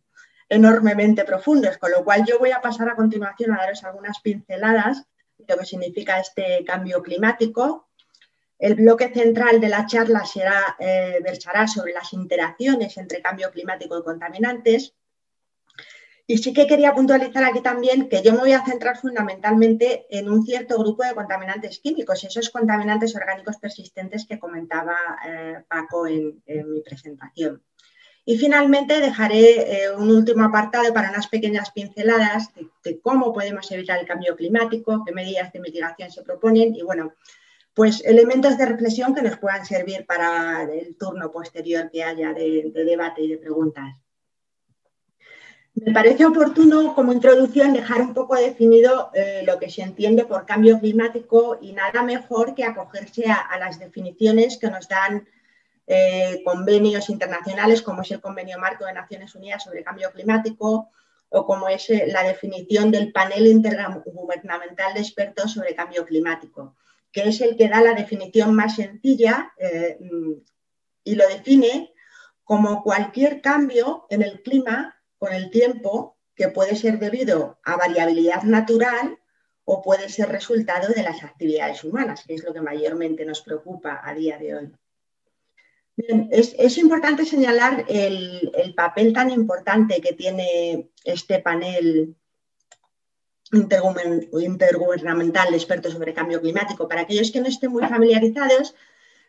enormemente 0.49 1.23
profundos, 1.23 1.77
con 1.77 1.91
lo 1.91 2.03
cual 2.03 2.25
yo 2.25 2.39
voy 2.39 2.51
a 2.51 2.61
pasar 2.61 2.89
a 2.89 2.95
continuación 2.95 3.51
a 3.53 3.57
daros 3.57 3.83
algunas 3.83 4.19
pinceladas 4.19 5.03
de 5.37 5.45
lo 5.47 5.59
que 5.59 5.65
significa 5.65 6.19
este 6.19 6.63
cambio 6.65 7.01
climático 7.01 7.87
el 8.59 8.75
bloque 8.75 9.09
central 9.13 9.59
de 9.61 9.69
la 9.69 9.85
charla 9.85 10.25
será, 10.25 10.75
eh, 10.79 11.19
versará 11.23 11.67
sobre 11.67 11.93
las 11.93 12.11
interacciones 12.13 12.97
entre 12.97 13.21
cambio 13.21 13.51
climático 13.51 13.97
y 13.99 14.03
contaminantes. 14.03 14.95
Y 16.29 16.37
sí 16.39 16.51
que 16.51 16.67
quería 16.67 16.93
puntualizar 16.93 17.43
aquí 17.45 17.61
también 17.61 18.09
que 18.09 18.21
yo 18.21 18.33
me 18.33 18.39
voy 18.39 18.51
a 18.51 18.65
centrar 18.65 18.97
fundamentalmente 18.97 20.05
en 20.09 20.29
un 20.29 20.45
cierto 20.45 20.77
grupo 20.77 21.03
de 21.03 21.15
contaminantes 21.15 21.79
químicos, 21.79 22.21
esos 22.25 22.49
contaminantes 22.49 23.15
orgánicos 23.15 23.55
persistentes 23.57 24.25
que 24.27 24.37
comentaba 24.37 24.97
eh, 25.25 25.63
Paco 25.69 26.05
en, 26.05 26.43
mi 26.45 26.81
presentación. 26.81 27.63
Y 28.25 28.37
finalmente 28.37 28.99
dejaré 28.99 29.85
eh, 29.85 29.95
un 29.95 30.11
último 30.11 30.43
apartado 30.43 30.93
para 30.93 31.09
unas 31.09 31.27
pequeñas 31.27 31.71
pinceladas 31.71 32.53
de, 32.53 32.67
de, 32.83 32.99
cómo 32.99 33.31
podemos 33.31 33.71
evitar 33.71 33.97
el 33.97 34.05
cambio 34.05 34.35
climático, 34.35 35.03
qué 35.05 35.13
medidas 35.13 35.53
de 35.53 35.61
mitigación 35.61 36.11
se 36.11 36.23
proponen 36.23 36.75
y 36.75 36.81
bueno, 36.81 37.13
pues 37.77 38.03
elementos 38.03 38.57
de 38.57 38.65
reflexión 38.65 39.13
que 39.13 39.21
nos 39.21 39.37
puedan 39.37 39.63
servir 39.63 40.03
para 40.07 40.63
el 40.63 40.97
turno 40.97 41.31
posterior 41.31 41.91
que 41.91 42.03
haya 42.03 42.33
de, 42.33 42.71
debate 42.73 43.21
y 43.21 43.29
de 43.29 43.37
preguntas. 43.37 43.95
Me 45.85 45.93
parece 45.93 46.25
oportuno 46.25 46.95
como 46.95 47.13
introducción 47.13 47.71
dejar 47.71 48.01
un 48.01 48.15
poco 48.15 48.35
definido 48.35 49.11
eh, 49.13 49.43
lo 49.45 49.59
que 49.59 49.69
se 49.69 49.83
entiende 49.83 50.25
por 50.25 50.45
cambio 50.45 50.79
climático 50.79 51.59
y 51.61 51.71
nada 51.71 52.01
mejor 52.01 52.55
que 52.55 52.63
acogerse 52.63 53.25
a, 53.29 53.59
las 53.59 53.77
definiciones 53.77 54.57
que 54.57 54.71
nos 54.71 54.87
dan 54.87 55.27
eh, 55.85 56.41
convenios 56.43 57.09
internacionales 57.09 57.83
como 57.83 58.01
es 58.01 58.09
el 58.09 58.21
Convenio 58.21 58.57
Marco 58.57 58.85
de 58.85 58.93
Naciones 58.93 59.35
Unidas 59.35 59.63
sobre 59.63 59.83
Cambio 59.83 60.11
Climático 60.11 60.89
o 61.29 61.45
como 61.45 61.69
es 61.69 61.87
eh, 61.91 62.05
la 62.07 62.23
definición 62.23 62.89
del 62.89 63.11
panel 63.11 63.45
intergubernamental 63.45 64.95
de 64.95 65.01
expertos 65.01 65.53
sobre 65.53 65.75
cambio 65.75 66.05
climático 66.05 66.75
que 67.11 67.29
es 67.29 67.39
el 67.41 67.55
que 67.55 67.69
da 67.69 67.81
la 67.81 67.93
definición 67.93 68.53
más 68.53 68.75
sencilla 68.75 69.53
y 71.03 71.15
lo 71.15 71.27
define 71.27 71.93
como 72.43 72.83
cualquier 72.83 73.41
cambio 73.41 74.05
en 74.09 74.21
el 74.21 74.41
clima 74.41 74.96
con 75.17 75.33
el 75.33 75.49
tiempo 75.49 76.17
que 76.35 76.49
puede 76.49 76.75
ser 76.75 76.99
debido 76.99 77.59
a 77.63 77.75
variabilidad 77.77 78.43
natural 78.43 79.17
o 79.65 79.81
puede 79.81 80.07
ser 80.09 80.29
resultado 80.29 80.93
de 80.93 81.03
las 81.03 81.23
actividades 81.23 81.83
humanas, 81.83 82.23
que 82.25 82.35
es 82.35 82.43
lo 82.43 82.53
que 82.53 82.61
mayormente 82.61 83.25
nos 83.25 83.41
preocupa 83.41 83.99
a 84.03 84.13
día 84.13 84.37
de 84.37 84.55
hoy. 84.55 84.71
es, 86.31 86.77
importante 86.77 87.25
señalar 87.25 87.83
el, 87.89 88.51
el, 88.55 88.75
papel 88.75 89.11
tan 89.13 89.31
importante 89.31 89.99
que 89.99 90.13
tiene 90.13 90.91
este 91.03 91.39
panel 91.39 92.15
intergubernamental 93.51 95.49
de 95.49 95.57
expertos 95.57 95.93
sobre 95.93 96.13
cambio 96.13 96.39
climático. 96.41 96.87
Para 96.87 97.01
aquellos 97.01 97.31
que 97.31 97.41
no 97.41 97.47
estén 97.47 97.71
muy 97.71 97.85
familiarizados, 97.85 98.75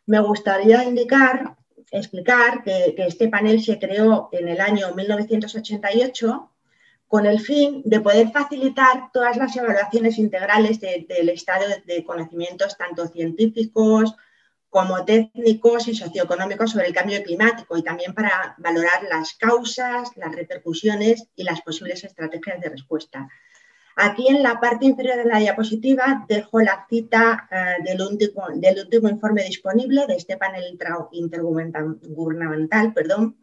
me 0.07 0.21
gustaría 0.21 0.85
indicar, 0.85 1.57
explicar 1.91 2.63
que, 2.63 2.95
este 2.99 3.29
panel 3.29 3.63
se 3.63 3.79
creó 3.79 4.29
en 4.33 4.49
el 4.49 4.61
año 4.61 4.95
1988 4.95 6.51
con 7.07 7.25
el 7.25 7.41
fin 7.41 7.83
de 7.85 8.01
poder 8.01 8.31
facilitar 8.31 9.11
todas 9.13 9.37
las 9.37 9.57
evaluaciones 9.57 10.19
integrales 10.19 10.81
del 10.81 11.29
estado 11.31 11.65
de 11.87 12.05
conocimientos, 12.05 12.77
tanto 12.77 13.07
científicos 13.07 14.15
como 14.69 15.05
técnicos 15.05 15.89
y 15.89 15.95
socioeconómicos 15.95 16.73
sobre 16.73 16.89
el 16.89 16.95
cambio 16.95 17.23
climático 17.23 17.79
y 17.79 17.83
también 17.83 18.13
para 18.13 18.55
valorar 18.59 19.05
las 19.09 19.33
causas, 19.35 20.11
las 20.17 20.35
repercusiones 20.35 21.29
y 21.35 21.45
las 21.45 21.63
posibles 21.63 22.05
estrategias 22.05 22.61
de 22.61 22.69
respuesta. 22.69 23.29
Aquí 24.01 24.29
en 24.29 24.45
la 24.45 24.61
parte 24.61 24.87
inferior 24.87 25.17
de 25.17 25.25
la 25.25 25.41
diapositiva 25.41 26.25
dejo 26.29 26.61
la 26.61 26.87
cita 26.89 27.49
eh, 27.51 27.83
del, 27.85 28.01
último, 28.01 29.09
informe 29.09 29.43
disponible 29.43 30.07
de 30.07 30.15
este 30.15 30.37
panel 30.37 30.79
intergubernamental, 31.11 32.95
perdón, 32.95 33.39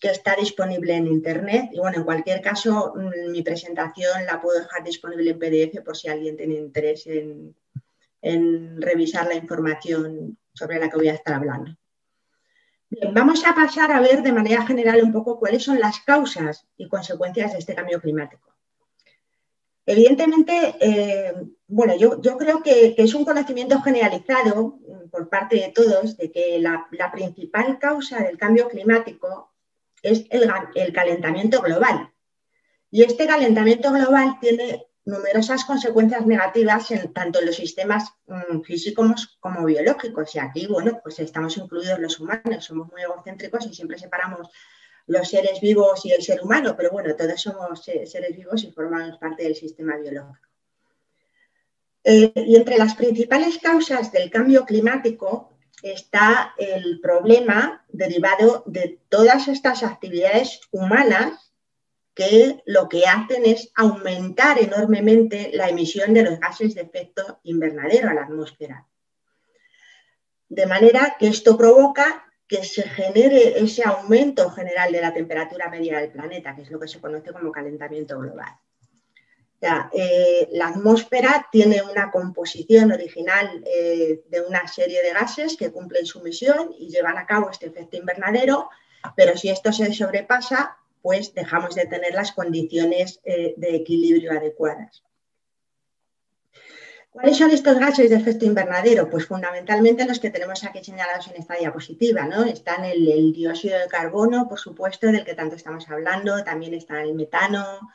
que 0.00 0.08
está 0.08 0.34
disponible 0.34 0.96
en 0.96 1.06
Internet. 1.06 1.70
Y 1.70 1.78
bueno, 1.78 1.98
en 1.98 2.04
cualquier 2.04 2.42
caso, 2.42 2.94
mm, 2.96 3.30
mi 3.30 3.42
presentación 3.42 4.26
la 4.26 4.40
puedo 4.40 4.58
dejar 4.58 4.82
disponible 4.82 5.30
en 5.30 5.38
PDF 5.38 5.84
por 5.84 5.96
si 5.96 6.08
alguien 6.08 6.36
tiene 6.36 6.56
interés 6.56 7.06
en, 7.06 7.54
en 8.22 8.82
revisar 8.82 9.28
la 9.28 9.36
información 9.36 10.36
sobre 10.52 10.80
la 10.80 10.90
que 10.90 10.96
voy 10.96 11.10
a 11.10 11.14
estar 11.14 11.34
hablando. 11.34 11.76
Bien, 12.90 13.14
vamos 13.14 13.46
a 13.46 13.54
pasar 13.54 13.92
a 13.92 14.00
ver 14.00 14.24
de 14.24 14.32
manera 14.32 14.66
general 14.66 15.00
un 15.00 15.12
poco 15.12 15.38
cuáles 15.38 15.62
son 15.62 15.78
las 15.78 16.00
causas 16.00 16.66
y 16.76 16.88
consecuencias 16.88 17.52
de 17.52 17.58
este 17.60 17.76
cambio 17.76 18.00
climático. 18.00 18.51
Evidentemente, 19.84 20.76
eh, 20.80 21.34
bueno, 21.66 21.96
yo, 21.96 22.20
creo 22.36 22.62
que, 22.62 22.94
es 22.96 23.14
un 23.14 23.24
conocimiento 23.24 23.80
generalizado 23.80 24.78
mm, 24.80 25.10
por 25.10 25.28
parte 25.28 25.56
de 25.56 25.72
todos 25.74 26.16
de 26.16 26.30
que 26.30 26.58
la, 26.60 26.88
principal 27.12 27.78
causa 27.78 28.22
del 28.22 28.38
cambio 28.38 28.68
climático 28.68 29.52
es 30.02 30.24
el, 30.30 30.92
calentamiento 30.92 31.60
global. 31.60 32.12
Y 32.90 33.02
este 33.02 33.26
calentamiento 33.26 33.90
global 33.90 34.36
tiene 34.40 34.86
numerosas 35.04 35.64
consecuencias 35.64 36.26
negativas 36.26 36.90
en 36.92 37.12
tanto 37.12 37.40
en 37.40 37.46
los 37.46 37.56
sistemas 37.56 38.12
mm, 38.26 38.60
físicos 38.60 39.36
como 39.40 39.64
biológicos. 39.64 40.32
Y 40.36 40.38
aquí, 40.38 40.68
bueno, 40.68 41.00
pues 41.02 41.18
estamos 41.18 41.56
incluidos 41.56 41.98
los 41.98 42.20
humanos, 42.20 42.64
somos 42.64 42.88
muy 42.92 43.02
egocéntricos 43.02 43.66
y 43.66 43.74
siempre 43.74 43.98
separamos 43.98 44.48
los 45.06 45.28
seres 45.28 45.60
vivos 45.60 46.04
y 46.04 46.12
el 46.12 46.22
ser 46.22 46.42
humano, 46.42 46.74
pero 46.76 46.90
bueno, 46.90 47.14
todos 47.16 47.40
somos 47.40 47.84
seres 47.84 48.36
vivos 48.36 48.64
y 48.64 48.72
formamos 48.72 49.18
parte 49.18 49.44
del 49.44 49.54
sistema 49.54 49.96
biológico. 49.96 50.48
Eh, 52.04 52.32
y 52.34 52.56
entre 52.56 52.78
las 52.78 52.94
principales 52.94 53.58
causas 53.58 54.10
del 54.10 54.30
cambio 54.30 54.64
climático 54.64 55.52
está 55.82 56.54
el 56.58 57.00
problema 57.00 57.84
derivado 57.88 58.64
de 58.66 59.00
todas 59.08 59.48
estas 59.48 59.82
actividades 59.82 60.60
humanas 60.70 61.52
que 62.14 62.62
lo 62.66 62.88
que 62.88 63.06
hacen 63.06 63.46
es 63.46 63.70
aumentar 63.74 64.58
enormemente 64.58 65.50
la 65.54 65.68
emisión 65.68 66.12
de 66.12 66.22
los 66.22 66.38
gases 66.38 66.74
de 66.74 66.82
efecto 66.82 67.40
invernadero 67.44 68.10
a 68.10 68.14
la 68.14 68.24
atmósfera. 68.24 68.86
De 70.48 70.66
manera 70.66 71.16
que 71.18 71.28
esto 71.28 71.56
provoca 71.56 72.31
que 72.52 72.64
se 72.64 72.82
genere 72.82 73.58
ese 73.58 73.82
aumento 73.82 74.50
general 74.50 74.92
de 74.92 75.00
la 75.00 75.14
temperatura 75.14 75.70
media 75.70 75.98
del 75.98 76.10
planeta, 76.10 76.54
que 76.54 76.60
es 76.60 76.70
lo 76.70 76.78
que 76.78 76.86
se 76.86 77.00
conoce 77.00 77.32
como 77.32 77.50
calentamiento 77.50 78.18
global. 78.18 78.52
Eh, 79.94 80.50
la 80.52 80.68
atmósfera 80.68 81.48
tiene 81.50 81.80
una 81.80 82.10
composición 82.10 82.92
original 82.92 83.64
eh, 83.64 84.20
de 84.28 84.40
una 84.42 84.68
serie 84.68 85.02
de 85.02 85.14
gases 85.14 85.56
que 85.56 85.72
cumplen 85.72 86.04
su 86.04 86.20
misión 86.20 86.74
y 86.78 86.90
llevan 86.90 87.16
a 87.16 87.24
cabo 87.24 87.48
este 87.48 87.68
efecto 87.68 87.96
invernadero, 87.96 88.68
pero 89.16 89.34
si 89.34 89.48
esto 89.48 89.72
se 89.72 89.90
sobrepasa, 89.94 90.76
pues 91.00 91.32
dejamos 91.32 91.74
de 91.74 91.86
tener 91.86 92.12
las 92.12 92.32
condiciones 92.32 93.18
eh, 93.24 93.54
de 93.56 93.76
equilibrio 93.76 94.32
adecuadas. 94.32 95.02
¿Cuáles 97.12 97.36
son 97.36 97.50
estos 97.50 97.78
gases 97.78 98.08
de 98.08 98.16
efecto 98.16 98.46
invernadero? 98.46 99.10
Pues 99.10 99.26
fundamentalmente 99.26 100.06
los 100.06 100.18
que 100.18 100.30
tenemos 100.30 100.64
aquí 100.64 100.82
señalados 100.82 101.28
en 101.28 101.36
esta 101.36 101.56
diapositiva, 101.56 102.24
¿no? 102.24 102.42
Están 102.44 102.86
el, 102.86 103.34
dióxido 103.34 103.78
de 103.78 103.86
carbono, 103.86 104.48
por 104.48 104.58
supuesto, 104.58 105.08
del 105.08 105.22
que 105.22 105.34
tanto 105.34 105.56
estamos 105.56 105.86
hablando, 105.90 106.42
también 106.42 106.72
está 106.72 107.02
el 107.02 107.12
metano, 107.14 107.92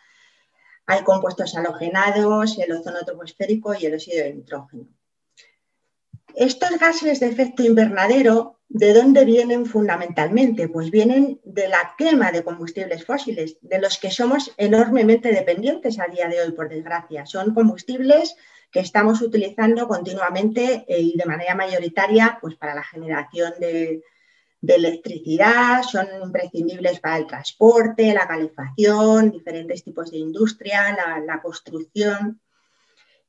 hay 0.86 1.04
compuestos 1.04 1.58
halogenados, 1.58 2.60
el 2.60 2.72
ozono 2.72 3.00
troposférico 3.04 3.74
y 3.74 3.88
el 3.88 3.96
óxido 3.96 4.24
de 4.24 4.36
nitrógeno. 4.36 4.88
Estos 6.36 6.78
gases 6.78 7.20
de 7.20 7.26
efecto 7.26 7.64
invernadero, 7.64 8.60
¿de 8.70 8.94
dónde 8.94 9.26
vienen 9.26 9.66
fundamentalmente? 9.66 10.70
Pues 10.70 10.92
vienen 10.92 11.42
de 11.44 11.68
la 11.68 11.96
quema 11.98 12.32
de 12.32 12.44
combustibles 12.44 13.04
fósiles, 13.04 13.58
de 13.62 13.80
los 13.80 13.98
que 13.98 14.12
somos 14.12 14.54
enormemente 14.58 15.32
dependientes 15.32 15.98
a 15.98 16.06
día 16.06 16.28
de 16.28 16.40
hoy, 16.40 16.52
por 16.52 16.70
desgracia. 16.70 17.26
Son 17.26 17.56
combustibles 17.56 18.36
que 18.72 18.80
estamos 18.80 19.22
utilizando 19.22 19.88
continuamente 19.88 20.86
eh, 20.88 21.00
y 21.00 21.18
de 21.18 21.26
manera 21.26 21.56
mayoritaria 21.56 22.38
pues, 22.42 22.56
para 22.56 22.76
la 22.76 22.84
generación 22.84 23.54
de, 23.60 24.02
electricidad, 24.68 25.82
son 25.84 26.08
imprescindibles 26.22 27.00
para 27.00 27.18
el 27.18 27.28
transporte, 27.28 28.14
la 28.14 28.28
calefacción, 28.28 29.32
diferentes 29.32 29.82
tipos 29.82 30.12
de 30.12 30.18
industria, 30.18 30.98
la, 31.26 31.42
construcción. 31.42 32.42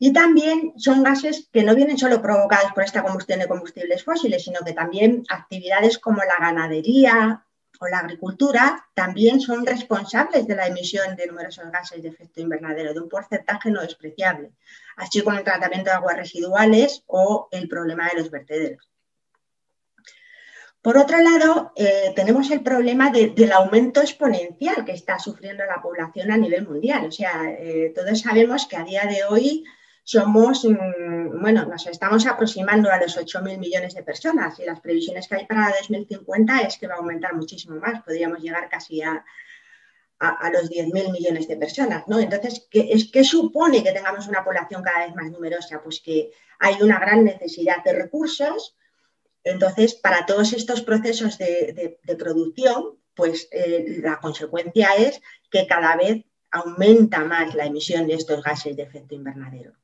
Y 0.01 0.13
también 0.13 0.73
son 0.77 1.05
gases 1.05 1.49
que 1.53 1.63
no 1.63 1.77
vienen 1.77 1.97
solo 1.97 2.21
provocados 2.21 2.73
por 2.73 2.83
esta 2.83 3.05
combustión 3.05 3.39
de 3.39 3.47
combustibles 3.47 4.03
fósiles, 4.03 4.43
sino 4.43 4.61
que 4.67 4.73
también 4.73 5.23
actividades 5.29 5.99
como 5.99 6.23
la 6.25 6.37
ganadería 6.41 7.45
o 7.79 7.87
la 7.87 7.99
agricultura 7.99 8.85
también 8.95 9.41
son 9.41 9.65
responsables 9.65 10.47
de 10.49 10.57
la 10.57 10.67
emisión 10.67 11.15
de 11.15 11.29
numerosos 11.29 11.71
gases 11.71 12.03
de 12.03 12.09
efecto 12.09 12.41
invernadero, 12.41 12.93
de 12.93 13.01
un 13.01 13.09
porcentaje 13.09 13.71
no 13.71 13.81
despreciable 13.81 14.51
así 14.99 15.23
como 15.23 15.39
el 15.39 15.45
tratamiento 15.45 15.91
de 15.91 15.97
aguas 15.97 16.17
residuales 16.17 17.05
o 17.07 17.49
el 17.51 17.69
problema 17.69 18.09
de 18.09 18.21
los 18.21 18.31
vertederos. 18.31 18.91
Por 20.83 20.97
otro 20.97 21.19
lado, 21.19 21.73
eh, 21.77 22.13
tenemos 22.15 22.51
el 22.51 22.63
problema 22.63 23.11
del 23.11 23.53
aumento 23.53 24.01
exponencial 24.01 24.85
que 24.85 24.93
está 24.93 25.19
sufriendo 25.19 25.65
la 25.65 25.83
población 25.83 26.31
a 26.31 26.37
nivel 26.37 26.67
mundial. 26.67 27.07
O 27.07 27.11
sea, 27.11 27.45
eh, 27.51 27.93
todos 27.95 28.21
sabemos 28.21 28.67
que 28.67 28.77
a 28.77 28.85
día 28.85 29.05
de 29.05 29.25
hoy 29.25 29.65
somos, 30.05 30.65
mm, 30.65 31.41
bueno, 31.41 31.67
nos 31.67 31.87
estamos 31.87 32.27
aproximando 32.27 32.91
a 32.91 32.99
los 32.99 33.17
8.000 33.17 33.59
millones 33.59 33.95
de 33.95 34.03
personas 34.03 34.59
y 34.61 34.65
las 34.65 34.81
previsiones 34.81 35.29
que 35.29 35.35
hay 35.35 35.47
para 35.47 35.75
2050 35.79 36.61
es 36.61 36.79
que 36.79 36.87
va 36.87 36.95
a 36.95 36.99
aumentar 36.99 37.35
muchísimo 37.35 37.77
más. 37.77 38.03
Podríamos 38.03 38.39
llegar 38.41 38.69
casi 38.69 39.03
a, 39.03 39.25
a, 40.21 40.51
los 40.51 40.71
10.000 40.71 41.13
millones 41.13 41.47
de 41.47 41.57
personas, 41.57 42.05
¿no? 42.09 42.19
Entonces, 42.19 42.67
¿qué, 42.71 42.89
es, 42.91 43.11
¿qué 43.11 43.23
supone 43.23 43.83
que 43.83 43.93
tengamos 43.93 44.27
una 44.27 44.45
población 44.45 44.83
cada 44.83 45.07
vez 45.07 45.15
más 45.15 45.31
numerosa? 45.31 45.81
Pues 45.83 46.01
que 46.01 46.33
hay 46.59 46.83
una 46.83 46.99
gran 46.99 47.25
necesidad 47.25 47.85
de 47.85 47.93
recursos. 47.93 48.77
Entonces, 49.45 49.95
para 49.95 50.27
todos 50.27 50.53
estos 50.53 50.83
procesos 50.83 51.39
de, 51.39 51.99
producción, 52.19 52.99
pues 53.15 53.49
eh, 53.53 54.01
la 54.03 54.19
consecuencia 54.19 54.91
es 54.97 55.21
que 55.51 55.67
cada 55.67 55.97
vez 55.97 56.25
aumenta 56.51 57.21
más 57.25 57.55
la 57.55 57.67
emisión 57.67 58.07
de 58.07 58.15
estos 58.15 58.43
gases 58.43 58.77
de 58.77 58.83
efecto 58.83 59.15
invernadero. 59.15 59.78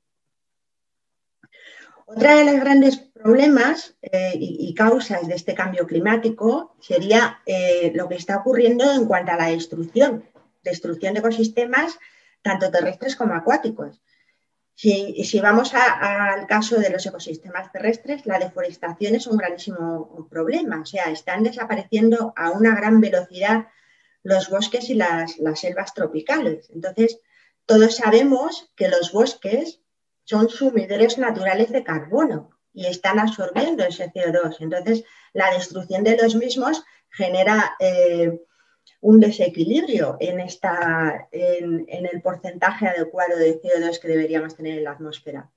Otra 2.06 2.36
de 2.36 2.44
los 2.44 2.60
grandes 2.60 2.96
problemas 2.96 3.96
eh, 4.02 4.34
y, 4.38 4.74
causas 4.74 5.26
de 5.26 5.34
este 5.34 5.54
cambio 5.54 5.86
climático 5.86 6.76
sería 6.80 7.40
eh, 7.46 7.92
lo 7.94 8.08
que 8.08 8.16
está 8.16 8.36
ocurriendo 8.36 8.92
en 8.92 9.06
cuanto 9.06 9.32
a 9.32 9.36
la 9.36 9.46
destrucción, 9.46 10.24
destrucción 10.62 11.14
de 11.14 11.20
ecosistemas 11.20 11.98
tanto 12.42 12.70
terrestres 12.70 13.16
como 13.16 13.34
acuáticos. 13.34 14.02
Si, 14.76 15.40
vamos 15.40 15.72
al 15.72 16.46
caso 16.46 16.76
de 16.78 16.90
los 16.90 17.06
ecosistemas 17.06 17.72
terrestres, 17.72 18.26
la 18.26 18.38
deforestación 18.38 19.14
es 19.14 19.26
un 19.26 19.36
grandísimo 19.38 20.28
problema. 20.28 20.80
O 20.80 20.84
sea, 20.84 21.04
están 21.04 21.44
desapareciendo 21.44 22.34
a 22.36 22.50
una 22.50 22.74
gran 22.74 23.00
velocidad 23.00 23.68
los 24.24 24.50
bosques 24.50 24.90
y 24.90 24.94
las 24.94 25.36
selvas 25.54 25.94
tropicales. 25.94 26.68
Entonces, 26.74 27.20
todos 27.66 27.96
sabemos 27.96 28.72
que 28.76 28.88
los 28.88 29.12
bosques 29.12 29.80
son 30.24 30.48
sumidores 30.48 31.18
naturales 31.18 31.70
de 31.70 31.84
carbono 31.84 32.50
y 32.72 32.86
están 32.86 33.18
absorbiendo 33.18 33.84
ese 33.84 34.10
CO2. 34.10 34.56
Entonces, 34.60 35.04
la 35.32 35.52
destrucción 35.52 36.02
de 36.02 36.16
los 36.16 36.34
mismos 36.34 36.84
genera 37.10 37.76
eh, 37.78 38.40
un 39.00 39.20
desequilibrio 39.20 40.16
en, 40.18 40.40
esta, 40.40 41.28
en, 41.30 41.86
el 41.88 42.22
porcentaje 42.22 42.88
adecuado 42.88 43.36
de 43.38 43.60
CO2 43.60 44.00
que 44.00 44.08
deberíamos 44.08 44.56
tener 44.56 44.78
en 44.78 44.84
la 44.84 44.92
atmósfera. 44.92 45.50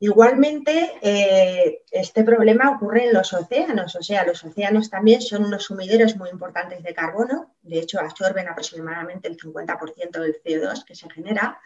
Igualmente, 0.00 0.92
eh, 1.02 1.82
este 1.90 2.24
problema 2.24 2.70
ocurre 2.70 3.06
en 3.06 3.14
los 3.14 3.32
océanos, 3.32 3.94
o 3.96 4.02
sea, 4.02 4.24
los 4.24 4.44
océanos 4.44 4.90
también 4.90 5.20
son 5.22 5.44
unos 5.44 5.64
sumideros 5.64 6.16
muy 6.16 6.30
importantes 6.30 6.82
de 6.82 6.94
carbono, 6.94 7.54
de 7.62 7.78
hecho 7.78 8.00
absorben 8.00 8.48
aproximadamente 8.48 9.28
el 9.28 9.38
50% 9.38 10.20
del 10.20 10.42
CO2 10.42 10.84
que 10.84 10.94
se 10.94 11.08
genera, 11.10 11.58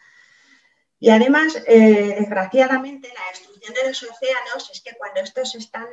y 1.01 1.11
además, 1.11 1.63
eh, 1.67 2.17
desgraciadamente, 2.19 3.09
la 3.09 3.31
destrucción 3.31 3.75
de 3.75 3.89
los 3.89 4.03
océanos 4.03 4.71
es 4.73 4.81
que 4.81 4.97
cuando 4.97 5.21
estos 5.21 5.55
están 5.55 5.87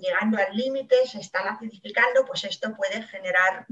llegando 0.00 0.38
al 0.38 0.56
límite, 0.56 0.96
se 1.06 1.20
están 1.20 1.46
acidificando, 1.46 2.24
pues 2.26 2.42
esto 2.42 2.74
puede 2.74 3.02
generar 3.04 3.66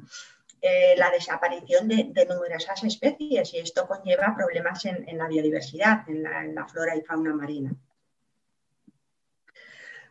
eh, 0.63 0.95
la 0.97 1.11
desaparición 1.11 1.89
de, 1.89 2.27
numerosas 2.29 2.85
especies 2.85 3.53
y 3.55 3.59
esto 3.59 3.89
conlleva 3.89 4.35
problemas 4.37 4.85
en, 4.85 5.19
la 5.19 5.27
biodiversidad, 5.27 6.09
en 6.09 6.55
la, 6.55 6.67
flora 6.69 6.95
y 6.95 7.03
fauna 7.03 7.35
marina. 7.35 7.75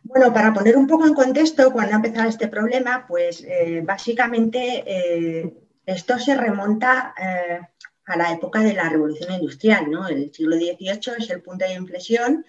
Bueno, 0.02 0.32
para 0.32 0.52
poner 0.52 0.76
un 0.76 0.86
poco 0.86 1.06
en 1.06 1.14
contexto, 1.14 1.72
cuando 1.72 1.94
ha 1.94 1.96
empezado 1.96 2.28
este 2.28 2.48
problema, 2.48 3.06
pues 3.08 3.42
eh, 3.44 3.80
básicamente 3.82 5.54
esto 5.86 6.18
se 6.18 6.36
remonta 6.36 7.14
a 8.06 8.16
la 8.16 8.32
época 8.32 8.60
de 8.60 8.72
la 8.72 8.88
revolución 8.88 9.32
industrial. 9.34 9.90
¿no? 9.90 10.08
El 10.08 10.32
siglo 10.32 10.56
XVIII 10.56 11.16
es 11.18 11.30
el 11.30 11.42
punto 11.42 11.64
de 11.64 11.74
inflexión 11.74 12.44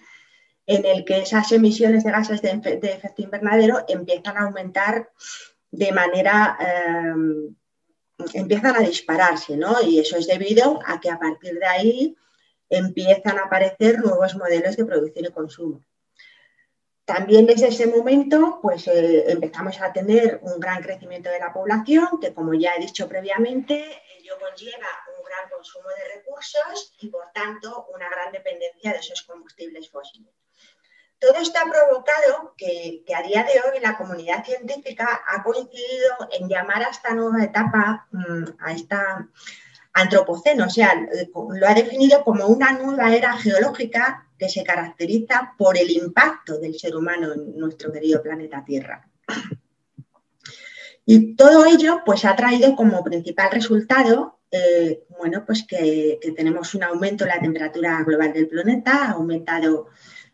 en 0.66 0.84
el 0.84 1.04
que 1.04 1.18
esas 1.20 1.50
emisiones 1.52 2.04
de 2.04 2.10
gases 2.10 2.42
de, 2.42 2.50
efecto 2.50 3.22
invernadero 3.22 3.84
empiezan 3.88 4.36
a 4.36 4.42
aumentar 4.42 5.10
de 5.70 5.92
manera, 5.92 6.58
em, 6.60 7.54
empiezan 8.34 8.76
a 8.76 8.80
dispararse, 8.80 9.56
¿no? 9.56 9.80
Y 9.82 9.98
eso 9.98 10.18
es 10.18 10.26
debido 10.26 10.78
a 10.84 11.00
que 11.00 11.10
a 11.10 11.18
partir 11.18 11.58
de 11.58 11.66
ahí 11.66 12.16
empiezan 12.68 13.38
a 13.38 13.44
aparecer 13.44 13.98
nuevos 13.98 14.36
modelos 14.36 14.76
de 14.76 14.84
producción 14.84 15.24
y 15.24 15.30
consumo. 15.30 15.82
También 17.06 17.46
desde 17.46 17.68
ese 17.68 17.86
momento, 17.86 18.58
pues 18.60 18.86
eh, 18.88 19.24
empezamos 19.32 19.80
a 19.80 19.90
tener 19.94 20.40
un 20.42 20.60
gran 20.60 20.82
crecimiento 20.82 21.30
de 21.30 21.40
la 21.40 21.54
población, 21.54 22.20
que 22.20 22.34
como 22.34 22.52
ya 22.52 22.72
he 22.76 22.80
dicho 22.82 23.08
previamente, 23.08 23.82
conlleva 24.36 24.88
gran 25.28 25.48
consumo 25.50 25.88
de 25.90 26.16
recursos 26.16 26.94
y, 27.00 27.08
por 27.08 27.30
tanto, 27.32 27.86
una 27.94 28.08
gran 28.08 28.32
dependencia 28.32 28.92
de 28.92 28.98
esos 28.98 29.22
combustibles 29.22 29.90
fósiles. 29.90 30.32
Todo 31.18 31.34
esto 31.38 31.58
ha 31.58 31.70
provocado 31.70 32.54
que, 32.56 33.02
a 33.14 33.22
día 33.22 33.42
de 33.42 33.60
hoy 33.60 33.80
la 33.80 33.96
comunidad 33.96 34.44
científica 34.44 35.22
ha 35.26 35.42
coincidido 35.42 36.28
en 36.30 36.48
llamar 36.48 36.82
a 36.84 36.90
esta 36.90 37.12
nueva 37.12 37.42
etapa, 37.42 38.06
mm, 38.12 38.44
a 38.60 38.72
esta 38.72 39.28
antropoceno, 39.94 40.66
o 40.66 40.70
sea, 40.70 40.94
lo 41.34 41.66
ha 41.66 41.74
definido 41.74 42.22
como 42.22 42.46
una 42.46 42.72
nueva 42.72 43.12
era 43.16 43.32
geológica 43.32 44.28
que 44.38 44.48
se 44.48 44.62
caracteriza 44.62 45.54
por 45.58 45.76
el 45.76 45.90
impacto 45.90 46.60
del 46.60 46.78
ser 46.78 46.94
humano 46.94 47.32
en 47.32 47.58
nuestro 47.58 47.90
querido 47.90 48.22
planeta 48.22 48.64
Tierra. 48.64 49.08
Y 51.10 51.36
todo 51.36 51.64
ello 51.64 52.02
pues, 52.04 52.26
ha 52.26 52.36
traído 52.36 52.76
como 52.76 53.02
principal 53.02 53.50
resultado 53.50 54.38
eh, 54.50 55.04
bueno, 55.18 55.44
pues 55.44 55.64
que, 55.66 56.18
tenemos 56.36 56.74
un 56.74 56.82
aumento 56.82 57.24
en 57.24 57.30
la 57.30 57.40
temperatura 57.40 58.02
global 58.02 58.32
del 58.32 58.48
planeta, 58.48 59.04
ha 59.04 59.10
aumentado 59.12 59.88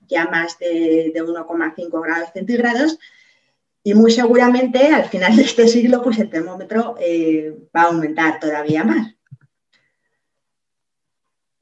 ya 0.08 0.26
más 0.26 0.58
de, 0.58 1.12
1,5 1.14 2.02
grados 2.02 2.28
centígrados 2.32 2.98
y 3.82 3.94
muy 3.94 4.12
seguramente 4.12 4.88
al 4.88 5.06
final 5.06 5.36
de 5.36 5.42
este 5.42 5.66
siglo 5.68 6.02
pues 6.02 6.18
el 6.18 6.30
termómetro 6.30 6.96
eh, 7.00 7.56
va 7.74 7.82
a 7.82 7.86
aumentar 7.86 8.38
todavía 8.38 8.84
más. 8.84 9.13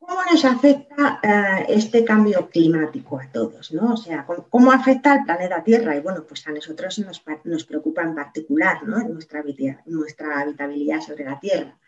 ¿Cómo 0.05 0.21
nos 0.31 0.45
afecta 0.45 1.21
eh, 1.23 1.67
este 1.69 2.05
cambio 2.05 2.51
climático 2.51 3.21
a 3.21 3.31
todos? 3.31 3.73
¿no? 3.73 3.95
O 3.95 3.97
sea, 3.97 4.27
¿cómo, 4.27 4.73
afecta 4.73 5.13
al 5.13 5.25
planeta 5.25 5.63
Tierra? 5.63 5.97
Y 5.97 6.01
bueno, 6.01 6.25
pues 6.27 6.47
a 6.49 6.51
nosotros 6.51 6.99
nos, 6.99 7.65
preocupa 7.65 8.03
en 8.03 8.15
particular 8.15 8.83
nuestra, 8.83 9.45
nuestra 9.87 10.41
habitabilidad 10.41 11.01
sobre 11.01 11.25
la 11.25 11.39
Tierra. 11.39 11.79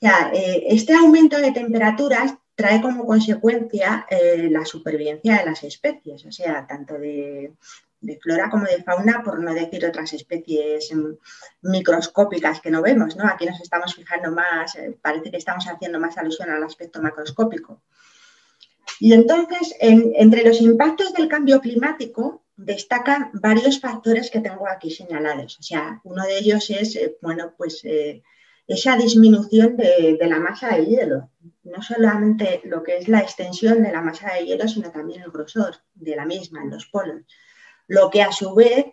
Eh, 0.00 0.64
este 0.68 0.94
aumento 0.94 1.38
de 1.38 1.52
temperaturas 1.52 2.34
trae 2.54 2.80
como 2.80 3.06
consecuencia 3.06 4.06
eh, 4.10 4.48
la 4.50 4.64
supervivencia 4.64 5.38
de 5.38 5.44
las 5.44 5.62
especies, 5.62 6.24
o 6.24 6.32
sea, 6.32 6.66
tanto 6.66 6.94
de, 6.94 7.52
flora 8.20 8.50
como 8.50 8.64
de 8.64 8.82
fauna, 8.82 9.22
por 9.22 9.40
no 9.40 9.54
decir 9.54 9.84
otras 9.86 10.12
especies 10.12 10.92
microscópicas 11.62 12.60
que 12.60 12.70
no 12.70 12.82
vemos, 12.82 13.16
¿no? 13.16 13.26
Aquí 13.26 13.46
nos 13.46 13.60
estamos 13.60 13.94
fijando 13.94 14.30
más, 14.30 14.74
eh, 14.76 14.96
parece 15.00 15.30
que 15.30 15.36
estamos 15.36 15.66
haciendo 15.66 15.98
más 16.00 16.18
alusión 16.18 16.50
al 16.50 16.62
aspecto 16.62 17.00
macroscópico. 17.00 17.82
Y 19.00 19.12
entonces, 19.12 19.74
entre 19.80 20.44
los 20.44 20.60
impactos 20.60 21.12
del 21.12 21.28
cambio 21.28 21.60
climático, 21.60 22.44
destacan 22.56 23.30
varios 23.34 23.80
factores 23.80 24.30
que 24.30 24.40
tengo 24.40 24.68
aquí 24.68 24.90
señalados. 24.90 25.58
O 25.58 25.62
sea, 25.62 26.00
uno 26.04 26.24
de 26.24 26.38
ellos 26.38 26.70
es, 26.70 26.98
bueno, 27.20 27.54
pues 27.56 27.82
esa 28.66 28.96
disminución 28.96 29.76
de, 29.76 30.18
la 30.20 30.38
masa 30.38 30.76
del 30.76 30.86
hielo. 30.86 31.30
no 31.64 31.82
solamente 31.82 32.60
lo 32.64 32.82
que 32.82 32.98
es 32.98 33.08
la 33.08 33.20
extensión 33.20 33.82
de 33.82 33.92
la 33.92 34.00
masa 34.00 34.34
de 34.34 34.46
hielo, 34.46 34.68
sino 34.68 34.90
también 34.90 35.22
el 35.22 35.30
grosor 35.30 35.76
de 35.94 36.16
la 36.16 36.26
misma 36.26 36.62
en 36.62 36.70
los 36.70 36.86
polos, 36.86 37.22
lo 37.86 38.10
que 38.10 38.22
a 38.22 38.32
su 38.32 38.54
vez 38.54 38.86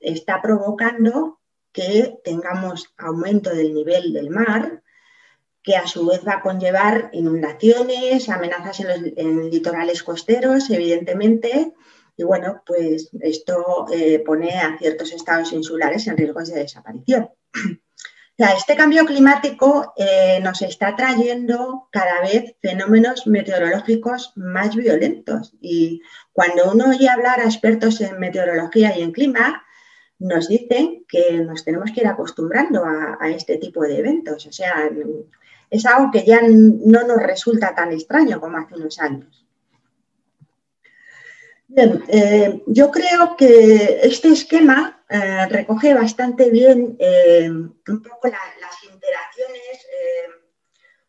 está 0.00 0.40
provocando 0.42 1.40
que 1.72 2.18
tengamos 2.24 2.92
aumento 2.96 3.54
del 3.54 3.74
nivel 3.74 4.12
del 4.12 4.30
mar, 4.30 4.82
que 5.62 5.76
a 5.76 5.86
su 5.86 6.06
vez 6.06 6.26
va 6.26 6.34
a 6.34 6.42
conllevar 6.42 7.10
inundaciones, 7.12 8.28
amenazas 8.28 8.80
en 8.80 9.36
los 9.36 9.50
litorales 9.50 10.02
costeros, 10.02 10.70
evidentemente, 10.70 11.74
y 12.16 12.22
bueno, 12.22 12.62
pues 12.66 13.10
esto 13.20 13.86
eh, 13.92 14.18
pone 14.18 14.50
a 14.50 14.76
ciertos 14.78 15.12
estados 15.12 15.52
insulares 15.52 16.06
en 16.06 16.16
riesgos 16.16 16.48
de 16.48 16.60
desaparición. 16.60 17.30
Este 18.48 18.74
cambio 18.74 19.04
climático 19.04 19.92
eh, 19.96 20.40
nos 20.42 20.62
está 20.62 20.96
trayendo 20.96 21.88
cada 21.90 22.22
vez 22.22 22.54
fenómenos 22.62 23.26
meteorológicos 23.26 24.32
más 24.36 24.74
violentos 24.74 25.54
y 25.60 26.00
cuando 26.32 26.72
uno 26.72 26.88
oye 26.88 27.08
hablar 27.08 27.40
a 27.40 27.44
expertos 27.44 28.00
en 28.00 28.18
meteorología 28.18 28.96
y 28.96 29.02
en 29.02 29.12
clima, 29.12 29.62
nos 30.18 30.48
dicen 30.48 31.04
que 31.06 31.38
nos 31.38 31.64
tenemos 31.64 31.90
que 31.92 32.00
ir 32.00 32.06
acostumbrando 32.06 32.84
a, 32.84 33.28
este 33.30 33.58
tipo 33.58 33.82
de 33.82 33.98
eventos. 33.98 34.46
O 34.46 34.52
sea, 34.52 34.88
es 35.70 35.86
algo 35.86 36.10
que 36.10 36.24
ya 36.24 36.40
no 36.42 37.06
nos 37.06 37.22
resulta 37.22 37.74
tan 37.74 37.92
extraño 37.92 38.40
como 38.40 38.58
hace 38.58 38.74
unos 38.74 38.98
años. 39.00 39.46
Bien, 41.68 42.02
eh, 42.08 42.62
yo 42.66 42.90
creo 42.90 43.36
que 43.36 44.00
este 44.02 44.28
esquema 44.28 44.99
eh, 45.10 45.46
recoge 45.46 45.92
bastante 45.92 46.50
bien 46.50 46.96
eh, 46.98 47.50
un 47.50 47.82
poco 47.84 48.28
las 48.28 48.84
interacciones, 48.84 49.86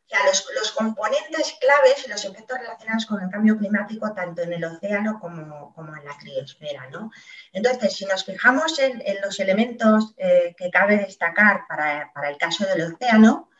o 0.05 0.09
sea, 0.09 0.19
los, 0.25 0.71
componentes 0.71 1.55
claves 1.61 2.05
y 2.05 2.09
los 2.09 2.25
efectos 2.25 2.59
relacionados 2.59 3.05
con 3.05 3.21
el 3.21 3.29
cambio 3.29 3.57
climático 3.57 4.11
tanto 4.13 4.41
en 4.41 4.53
el 4.53 4.63
océano 4.65 5.19
como, 5.21 5.75
en 5.95 6.05
la 6.05 6.17
criosfera. 6.17 6.89
¿no? 6.89 7.11
Entonces, 7.53 7.93
si 7.93 8.05
nos 8.05 8.25
fijamos 8.25 8.79
en, 8.79 9.01
los 9.21 9.39
elementos 9.39 10.15
que 10.17 10.69
cabe 10.71 10.97
destacar 10.97 11.61
para 11.67 12.29
el 12.29 12.37
caso 12.37 12.65
del 12.65 12.93
océano, 12.93 13.50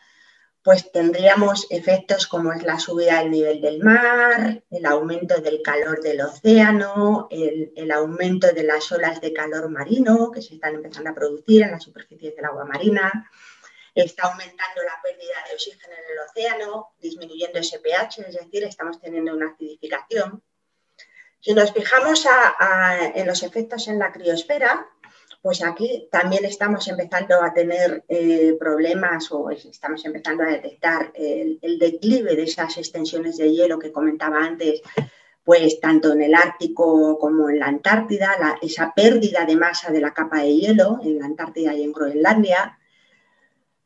pues 0.63 0.91
tendríamos 0.91 1.65
efectos 1.71 2.27
como 2.27 2.53
es 2.53 2.61
la 2.63 2.79
subida 2.79 3.19
del 3.19 3.31
nivel 3.31 3.61
del 3.61 3.79
mar, 3.79 4.63
el 4.69 4.85
aumento 4.85 5.41
del 5.41 5.61
calor 5.63 6.01
del 6.01 6.21
océano, 6.21 7.27
el, 7.31 7.91
aumento 7.91 8.51
de 8.53 8.63
las 8.63 8.91
olas 8.91 9.19
de 9.21 9.33
calor 9.33 9.69
marino 9.69 10.29
que 10.31 10.41
se 10.41 10.53
están 10.55 10.75
empezando 10.75 11.09
a 11.09 11.15
producir 11.15 11.63
en 11.63 11.71
la 11.71 11.79
superficie 11.79 12.31
del 12.31 12.45
agua 12.45 12.65
marina, 12.65 13.29
está 13.95 14.27
aumentando 14.27 14.83
la 14.83 15.01
pérdida 15.01 15.33
de 15.47 15.55
oxígeno 15.55 15.93
en 15.93 16.13
el 16.13 16.29
océano, 16.29 16.93
disminuyendo 16.99 17.59
ese 17.59 17.79
pH, 17.79 18.19
es 18.27 18.35
decir, 18.35 18.63
estamos 18.63 19.01
teniendo 19.01 19.33
una 19.33 19.49
acidificación. 19.49 20.43
Si 21.39 21.55
nos 21.55 21.73
fijamos 21.73 22.23
en 23.15 23.25
los 23.25 23.41
efectos 23.41 23.87
en 23.87 23.97
la 23.97 24.11
criosfera, 24.11 24.87
pues 25.41 25.63
aquí 25.63 26.07
también 26.11 26.45
estamos 26.45 26.87
empezando 26.87 27.41
a 27.41 27.51
tener 27.51 28.03
eh, 28.07 28.55
problemas 28.59 29.31
o 29.31 29.49
estamos 29.49 30.05
empezando 30.05 30.43
a 30.43 30.47
detectar 30.47 31.11
el, 31.15 31.59
declive 31.79 32.35
de 32.35 32.43
esas 32.43 32.77
extensiones 32.77 33.37
de 33.37 33.51
hielo 33.51 33.79
que 33.79 33.91
comentaba 33.91 34.37
antes, 34.37 34.81
pues 35.43 35.79
tanto 35.79 36.13
en 36.13 36.21
el 36.21 36.35
Ártico 36.35 37.17
como 37.17 37.49
en 37.49 37.57
la 37.57 37.65
Antártida, 37.67 38.35
esa 38.61 38.93
pérdida 38.95 39.43
de 39.45 39.55
masa 39.55 39.91
de 39.91 40.01
la 40.01 40.13
capa 40.13 40.41
de 40.41 40.55
hielo 40.55 40.99
en 41.03 41.17
la 41.17 41.25
Antártida 41.25 41.73
y 41.73 41.83
en 41.83 41.91
Groenlandia. 41.91 42.77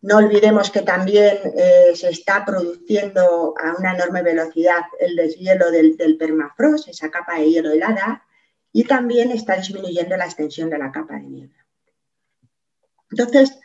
No 0.02 0.18
olvidemos 0.18 0.70
que 0.70 0.82
también 0.82 1.40
eh, 1.56 1.94
se 1.96 2.10
está 2.10 2.44
produciendo 2.44 3.54
a 3.58 3.76
una 3.80 3.94
enorme 3.96 4.24
velocidad 4.24 4.82
el 5.00 5.16
deshielo 5.16 5.72
del, 5.72 5.96
del 5.96 6.18
permafrost, 6.18 6.90
esa 6.90 7.10
capa 7.10 7.40
de 7.40 7.50
hielo 7.50 7.72
helada, 7.72 8.25
y 8.76 8.84
también 8.84 9.32
está 9.32 9.56
disminuyendo 9.56 10.18
la 10.18 10.26
extensión 10.26 10.70
de 10.70 10.78
la 10.78 10.92
capa 10.92 11.14
de 11.14 11.22
nieve. 11.22 11.56
Entonces, 13.10 13.58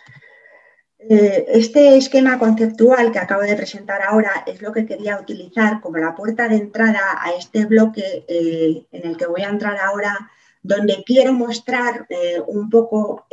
eh, 1.01 1.46
este 1.49 1.96
esquema 1.96 2.38
conceptual 2.38 3.11
que 3.11 3.18
acabo 3.18 3.42
de 3.42 3.57
presentar 3.57 4.03
ahora 4.03 4.44
es 4.46 4.62
lo 4.62 4.70
que 4.70 4.87
quería 4.87 5.18
utilizar 5.20 5.81
como 5.81 5.96
la 5.96 6.14
puerta 6.14 6.46
de 6.46 6.59
entrada 6.59 7.01
a 7.20 7.33
este 7.33 7.66
bloque 7.66 8.25
eh, 8.29 8.87
en 8.92 9.05
el 9.05 9.16
que 9.16 9.27
voy 9.27 9.42
a 9.42 9.49
entrar 9.49 9.79
ahora, 9.79 10.31
donde 10.62 11.03
quiero 11.05 11.33
mostrar 11.33 12.07
eh, 12.09 12.40
un 12.46 12.70
poco, 12.70 13.27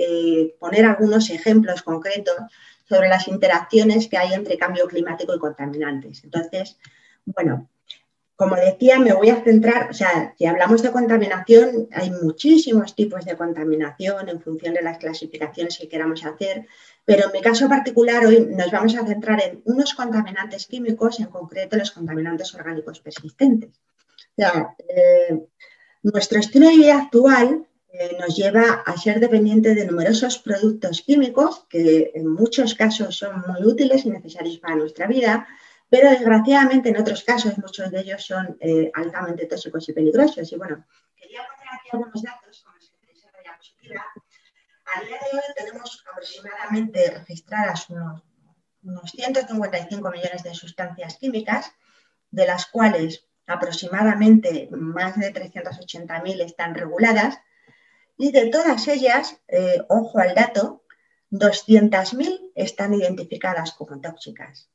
poner 0.59 0.83
algunos 0.83 1.29
ejemplos 1.29 1.83
concretos 1.83 2.37
sobre 2.89 3.07
las 3.07 3.27
interacciones 3.27 4.07
que 4.07 4.17
hay 4.17 4.33
entre 4.33 4.57
cambio 4.57 4.87
climático 4.87 5.35
y 5.35 5.39
contaminantes. 5.39 6.23
Entonces, 6.23 6.79
bueno, 7.23 7.69
como 8.37 8.55
decía, 8.55 8.99
me 8.99 9.13
voy 9.13 9.31
a 9.31 9.43
centrar, 9.43 9.89
o 9.89 9.93
sea, 9.95 10.35
si 10.37 10.45
hablamos 10.45 10.83
de 10.83 10.91
contaminación, 10.91 11.89
hay 11.91 12.11
muchísimos 12.11 12.95
tipos 12.95 13.25
de 13.25 13.35
contaminación 13.35 14.29
en 14.29 14.39
función 14.39 14.75
de 14.75 14.83
las 14.83 14.99
clasificaciones 14.99 15.79
que 15.79 15.89
queramos 15.89 16.23
hacer, 16.23 16.67
pero 17.03 17.25
en 17.25 17.31
mi 17.31 17.41
caso 17.41 17.67
particular 17.67 18.23
hoy 18.27 18.47
nos 18.51 18.69
vamos 18.69 18.95
a 18.95 19.07
centrar 19.07 19.41
en 19.41 19.63
unos 19.65 19.95
contaminantes 19.95 20.67
químicos, 20.67 21.19
en 21.19 21.25
concreto 21.25 21.77
los 21.77 21.89
contaminantes 21.89 22.53
orgánicos 22.53 22.99
persistentes. 22.99 23.71
O 23.71 24.35
sea, 24.35 24.75
eh, 24.87 25.47
nuestro 26.03 26.39
estilo 26.39 26.67
de 26.67 26.75
vida 26.75 26.95
actual 26.95 27.65
eh, 27.91 28.17
nos 28.19 28.35
lleva 28.35 28.83
a 28.85 28.97
ser 28.97 29.19
dependiente 29.19 29.73
de 29.73 29.87
numerosos 29.87 30.37
productos 30.37 31.01
químicos 31.01 31.65
que 31.69 32.11
en 32.13 32.27
muchos 32.27 32.75
casos 32.75 33.17
son 33.17 33.43
muy 33.47 33.65
útiles 33.65 34.05
y 34.05 34.11
necesarios 34.11 34.59
para 34.59 34.75
nuestra 34.75 35.07
vida, 35.07 35.47
pero 35.89 36.09
desgraciadamente 36.09 36.89
en 36.89 36.97
otros 36.97 37.23
casos 37.23 37.57
muchos 37.57 37.91
de 37.91 37.99
ellos 38.01 38.25
son 38.25 38.57
eh, 38.59 38.91
altamente 38.93 39.45
tóxicos 39.45 39.87
y 39.89 39.93
peligrosos. 39.93 40.51
Y 40.51 40.55
bueno, 40.57 40.85
quería 41.15 41.41
poner 41.47 41.73
aquí 41.73 41.89
algunos 41.93 42.21
datos 42.21 42.63
como 42.65 42.79
se 42.79 42.93
dice 43.13 43.27
la 43.33 43.41
diapositiva. 43.41 44.05
A 44.95 45.01
día 45.01 45.17
de 45.17 45.37
hoy 45.37 45.43
tenemos 45.55 46.05
aproximadamente 46.11 47.11
registradas 47.11 47.89
unos, 47.89 48.23
unos 48.83 49.11
155 49.11 50.11
millones 50.11 50.43
de 50.43 50.53
sustancias 50.53 51.17
químicas, 51.17 51.71
de 52.31 52.45
las 52.45 52.65
cuales 52.65 53.27
aproximadamente 53.45 54.67
más 54.71 55.17
de 55.17 55.33
380.000 55.33 56.41
están 56.41 56.75
reguladas 56.75 57.39
y 58.17 58.31
de 58.31 58.49
todas 58.49 58.87
ellas, 58.87 59.39
eh, 59.47 59.81
ojo 59.87 60.19
al 60.19 60.35
dato, 60.35 60.83
200.000 61.31 62.51
están 62.55 62.93
identificadas 62.93 63.73
como 63.73 64.01
tóxicas. 64.01 64.69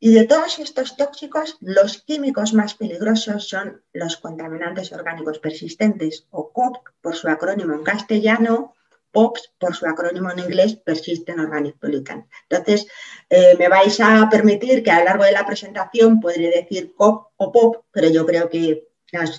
Y 0.00 0.14
de 0.14 0.26
todos 0.26 0.60
estos 0.60 0.96
tóxicos, 0.96 1.56
los 1.60 2.02
químicos 2.02 2.54
más 2.54 2.74
peligrosos 2.74 3.48
son 3.48 3.82
los 3.92 4.16
contaminantes 4.16 4.92
orgánicos 4.92 5.40
persistentes, 5.40 6.28
o 6.30 6.52
COP 6.52 6.76
por 7.00 7.16
su 7.16 7.28
acrónimo 7.28 7.74
en 7.74 7.82
castellano, 7.82 8.74
POPs 9.10 9.52
por 9.58 9.74
su 9.74 9.86
acrónimo 9.86 10.30
en 10.30 10.38
inglés, 10.38 10.76
Persistent 10.76 11.40
Organic 11.40 11.76
Pollutant. 11.78 12.26
Entonces, 12.48 12.86
eh, 13.28 13.56
me 13.58 13.68
vais 13.68 13.98
a 14.00 14.28
permitir 14.30 14.84
que 14.84 14.90
a 14.92 15.00
lo 15.00 15.06
largo 15.06 15.24
de 15.24 15.32
la 15.32 15.46
presentación 15.46 16.20
podré 16.20 16.48
decir 16.50 16.94
COP 16.94 17.32
o 17.36 17.50
POP, 17.50 17.84
pero 17.90 18.08
yo 18.08 18.24
creo 18.24 18.48
que 18.48 18.86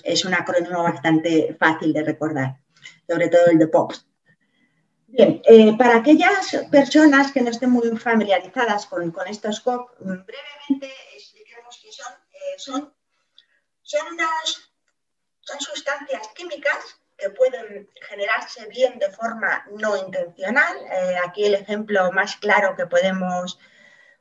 es 0.04 0.24
un 0.26 0.34
acrónimo 0.34 0.82
bastante 0.82 1.56
fácil 1.58 1.94
de 1.94 2.02
recordar, 2.02 2.58
sobre 3.08 3.28
todo 3.28 3.46
el 3.46 3.58
de 3.58 3.68
POPs. 3.68 4.09
Bien, 5.12 5.42
eh, 5.44 5.76
para 5.76 5.96
aquellas 5.96 6.56
personas 6.70 7.32
que 7.32 7.40
no 7.40 7.50
estén 7.50 7.70
muy 7.70 7.96
familiarizadas 7.98 8.86
con, 8.86 9.12
estos 9.26 9.60
COP, 9.60 9.90
brevemente 9.98 10.94
expliquemos 11.16 11.80
que 11.82 11.90
son, 11.90 12.12
eh, 12.32 12.92
son, 13.82 15.58
sustancias 15.58 16.28
químicas 16.28 17.00
que 17.18 17.28
pueden 17.30 17.90
generarse 18.08 18.68
bien 18.68 19.00
de 19.00 19.10
forma 19.10 19.66
no 19.72 19.96
intencional. 19.96 20.76
Eh, 20.92 21.16
aquí 21.26 21.44
el 21.44 21.54
ejemplo 21.54 22.12
más 22.12 22.36
claro 22.36 22.76
que 22.76 22.86
podemos 22.86 23.58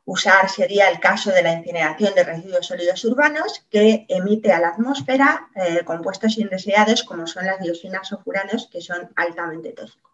usar 0.06 0.50
sería 0.50 0.90
el 0.90 1.00
caso 1.00 1.30
de 1.30 1.44
la 1.44 1.52
incineración 1.52 2.16
de 2.16 2.24
residuos 2.24 2.66
sólidos 2.66 3.06
urbanos 3.06 3.64
que 3.70 4.08
emite 4.10 4.52
a 4.52 4.60
la 4.60 4.70
atmósfera 4.70 5.50
compuestos 5.86 6.40
indeseados 6.40 7.04
como 7.04 7.28
son 7.28 7.46
las 7.46 7.60
dioxinas 7.60 8.12
o 8.12 8.18
furanos 8.24 8.68
que 8.72 8.82
son 8.82 9.14
altamente 9.16 9.72
tóxicos. 9.74 10.09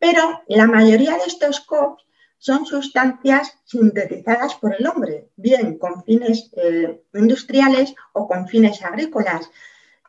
Pero 0.00 0.42
la 0.48 0.66
mayoría 0.66 1.12
de 1.12 1.24
estos 1.26 1.60
COPs 1.60 2.04
son 2.38 2.64
sustancias 2.64 3.58
sintetizadas 3.66 4.54
por 4.54 4.74
el 4.74 4.86
hombre, 4.86 5.28
bien 5.36 5.76
con 5.76 6.02
fines 6.04 6.50
eh, 6.56 7.02
industriales 7.12 7.94
o 8.14 8.26
con 8.26 8.48
fines 8.48 8.82
agrícolas. 8.82 9.50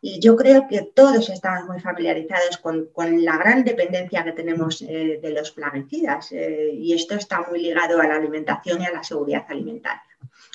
Y 0.02 0.22
yo 0.22 0.38
creo 0.38 0.66
que 0.68 0.82
todos 0.96 1.30
estamos 1.30 1.68
muy 1.68 1.82
familiarizados 1.82 2.58
con, 2.58 2.90
la 3.22 3.38
gran 3.38 3.66
dependencia 3.66 4.24
que 4.24 4.32
tenemos 4.32 4.82
eh, 4.82 5.20
de 5.22 5.30
los 5.32 5.52
plaguicidas. 5.52 6.32
Eh, 6.32 6.72
y 6.74 6.94
esto 6.94 7.16
está 7.16 7.46
muy 7.50 7.62
ligado 7.62 8.00
a 8.00 8.08
la 8.08 8.16
alimentación 8.16 8.82
y 8.82 8.86
a 8.86 8.94
la 8.94 9.04
seguridad 9.04 9.46
alimentaria. 9.50 10.02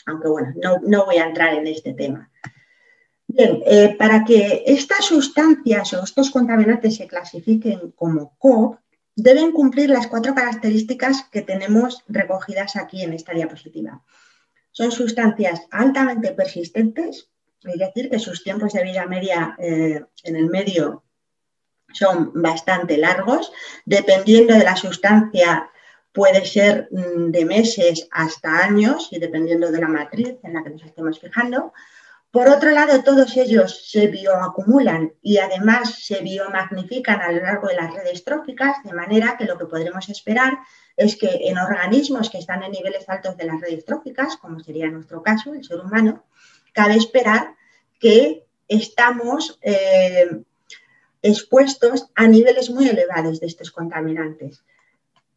Aunque 0.07 0.29
bueno, 0.29 0.55
no, 0.57 0.79
no 0.83 1.05
voy 1.05 1.18
a 1.18 1.27
entrar 1.27 1.53
en 1.53 1.66
este 1.66 1.92
tema. 1.92 2.31
Bien, 3.29 3.62
para 3.99 4.25
que 4.25 4.62
estas 4.66 5.05
sustancias 5.05 5.92
o 5.92 6.03
estos 6.03 6.31
contaminantes 6.31 6.96
se 6.96 7.07
clasifiquen 7.07 7.90
como 7.90 8.35
COP, 8.38 8.79
deben 9.16 9.50
cumplir 9.50 9.90
las 9.90 10.07
cuatro 10.07 10.35
características 10.35 11.24
que 11.33 11.40
tenemos 11.42 12.05
recogidas 12.07 12.76
aquí 12.76 13.02
en 13.02 13.14
esta 13.14 13.33
diapositiva. 13.33 14.02
son 14.70 14.92
sustancias 14.92 15.62
altamente 15.70 16.33
persistentes, 16.33 17.31
es 17.64 17.79
decir, 17.79 18.11
que 18.11 18.18
sus 18.18 18.44
tiempos 18.44 18.74
de 18.74 18.85
vida 18.85 19.07
media 19.07 19.57
eh, 19.59 20.05
en 20.22 20.37
el 20.37 20.50
medio 20.50 21.02
son 21.94 22.31
bastante 22.35 22.98
largos, 22.98 23.50
dependiendo 23.87 24.52
de 24.52 24.64
la 24.64 24.76
sustancia 24.76 25.70
puede 26.12 26.44
ser 26.44 26.88
mm, 26.90 27.31
de 27.31 27.44
meses 27.46 28.07
hasta 28.11 28.64
años 28.64 29.09
y 29.11 29.18
dependiendo 29.18 29.70
de 29.70 29.81
la 29.81 29.88
matriz 29.88 30.37
en 30.42 30.52
la 30.52 30.62
que 30.62 30.70
nos 30.70 30.85
estemos 30.85 31.18
fijando. 31.18 31.72
Por 32.37 32.51
otro 32.51 32.70
lado, 32.70 33.03
todos 33.03 33.35
ellos 33.38 33.88
se 33.90 34.09
bioacumulan 34.09 35.14
y 35.22 35.38
además 35.38 36.05
se 36.05 36.20
biomagnifican 36.20 37.22
a 37.22 37.33
lo 37.33 37.40
largo 37.40 37.68
de 37.68 37.77
las 37.77 37.94
redes 37.94 38.25
tróficas, 38.25 38.77
de 38.85 38.92
manera 38.92 39.38
que 39.38 39.46
lo 39.46 39.57
que 39.57 39.64
podremos 39.64 40.07
esperar 40.11 40.59
es 40.99 41.16
que 41.16 41.31
en 41.49 41.57
organismos 41.57 42.29
que 42.29 42.37
están 42.37 42.62
en 42.62 42.72
niveles 42.72 43.09
altos 43.09 43.38
de 43.38 43.46
las 43.46 43.59
redes 43.59 43.87
tróficas, 43.87 44.37
como 44.37 44.61
sería 44.61 44.87
nuestro 44.88 45.22
caso, 45.22 45.55
el 45.55 45.64
ser 45.64 45.81
humano, 45.81 46.27
cabe 46.75 46.96
esperar 46.96 47.55
que 47.99 48.44
estamos 48.68 49.59
eh, 49.62 50.42
expuestos 51.22 52.11
a 52.14 52.27
niveles 52.29 52.68
muy 52.68 52.87
elevados 52.87 53.40
de 53.40 53.46
estos 53.46 53.70
contaminantes. 53.70 54.62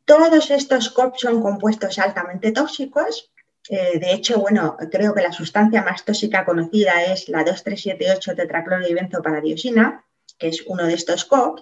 Todos 0.04 0.52
estos 0.52 0.90
COP 0.90 1.16
son 1.16 1.42
compuestos 1.42 1.98
altamente 1.98 2.52
tóxicos 2.52 3.32
eh, 3.68 4.00
de 4.00 4.14
hecho, 4.14 4.40
bueno, 4.40 4.78
creo 4.92 5.14
que 5.14 5.22
la 5.22 5.32
sustancia 5.32 5.84
más 5.84 6.06
tóxica 6.06 6.46
conocida 6.46 7.04
es 7.04 7.28
la 7.28 7.44
2378 7.44 8.36
tetraclorodibenzoparadiosina, 8.36 10.06
que 10.38 10.48
es 10.48 10.64
uno 10.66 10.86
de 10.86 10.94
estos 10.94 11.26
COP. 11.26 11.60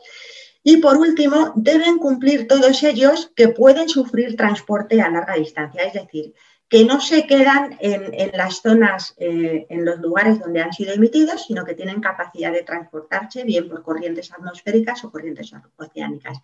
Y 0.63 0.77
por 0.77 0.97
último, 0.97 1.53
deben 1.55 1.97
cumplir 1.97 2.47
todos 2.47 2.83
ellos 2.83 3.31
que 3.35 3.49
pueden 3.49 3.89
sufrir 3.89 4.35
transporte 4.35 5.01
a 5.01 5.09
larga 5.09 5.35
distancia, 5.35 5.83
es 5.83 5.93
decir, 5.93 6.33
que 6.69 6.83
no 6.83 6.99
se 6.99 7.25
quedan 7.25 7.77
en, 7.79 8.31
las 8.33 8.61
zonas, 8.61 9.13
eh, 9.17 9.65
en 9.69 9.85
los 9.85 9.99
lugares 9.99 10.39
donde 10.39 10.61
han 10.61 10.73
sido 10.73 10.93
emitidos, 10.93 11.45
sino 11.45 11.63
que 11.63 11.75
tienen 11.75 12.01
capacidad 12.01 12.51
de 12.51 12.63
transportarse 12.63 13.45
bien 13.45 13.69
por 13.69 13.83
corrientes 13.83 14.33
atmosféricas 14.33 15.03
o 15.05 15.11
corrientes 15.11 15.53
oceánicas. 15.77 16.39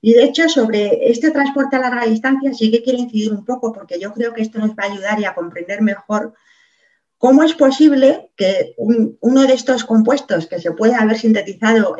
Y 0.00 0.14
de 0.14 0.24
hecho, 0.24 0.48
sobre 0.48 1.10
este 1.10 1.30
transporte 1.30 1.76
a 1.76 1.80
larga 1.80 2.06
distancia 2.06 2.54
sí 2.54 2.70
que 2.70 2.82
quiero 2.82 2.98
incidir 2.98 3.32
un 3.32 3.44
poco, 3.44 3.72
porque 3.72 4.00
yo 4.00 4.14
creo 4.14 4.32
que 4.32 4.40
esto 4.40 4.58
nos 4.58 4.70
va 4.70 4.84
a 4.84 4.92
ayudar 4.92 5.22
a 5.22 5.34
comprender 5.34 5.82
mejor 5.82 6.32
cómo 7.18 7.42
es 7.42 7.52
posible 7.52 8.30
que 8.34 8.74
uno 8.78 9.42
de 9.42 9.52
estos 9.52 9.84
compuestos 9.84 10.46
que 10.46 10.58
se 10.58 10.72
puede 10.72 10.94
haber 10.94 11.18
sintetizado 11.18 11.96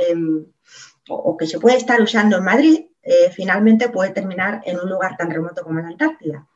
o, 1.09 1.37
que 1.37 1.47
se 1.47 1.61
puede 1.61 1.77
estar 1.77 2.01
usando 2.01 2.39
en 2.39 2.45
Madrid, 2.45 2.87
eh, 3.03 3.31
finalmente 3.35 3.91
puede 3.91 4.11
terminar 4.11 4.62
en 4.65 4.81
un 4.81 4.89
lugar 4.89 5.17
tan 5.17 5.31
remoto 5.31 5.62
como 5.62 5.81
la 5.81 5.89
Antártida. 5.89 6.47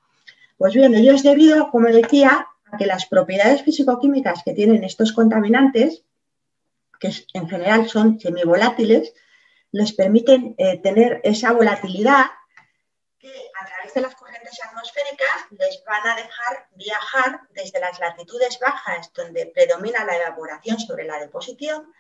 Pues 0.61 0.75
bien, 0.75 0.95
ello 0.95 1.15
es 1.15 1.23
debido, 1.23 1.71
como 1.71 1.89
decía, 1.89 2.47
a 2.71 2.77
que 2.77 2.85
las 2.85 3.07
propiedades 3.07 3.63
físico-químicas 3.63 4.43
que 4.45 4.53
tienen 4.53 4.85
estos 4.85 5.15
contaminantes, 5.15 6.05
que 7.01 7.11
en 7.33 7.49
general 7.49 7.89
son 7.89 8.21
semivolátiles, 8.21 9.15
les 9.73 9.95
permiten 9.95 10.55
eh, 10.59 10.79
tener 10.83 11.23
esa 11.25 11.53
volatilidad 11.53 12.27
que 13.19 13.33
a 13.59 13.65
través 13.65 13.95
de 13.95 14.03
las 14.03 14.15
corrientes 14.15 14.61
atmosféricas 14.63 15.47
les 15.53 15.83
van 15.83 16.07
a 16.07 16.17
dejar 16.17 16.69
viajar 16.73 17.41
desde 17.55 17.81
las 17.81 17.99
latitudes 17.99 18.59
bajas, 18.61 19.11
donde 19.15 19.47
predomina 19.47 20.05
la 20.05 20.17
evaporación 20.17 20.79
sobre 20.79 21.05
la 21.05 21.19
deposición, 21.21 21.91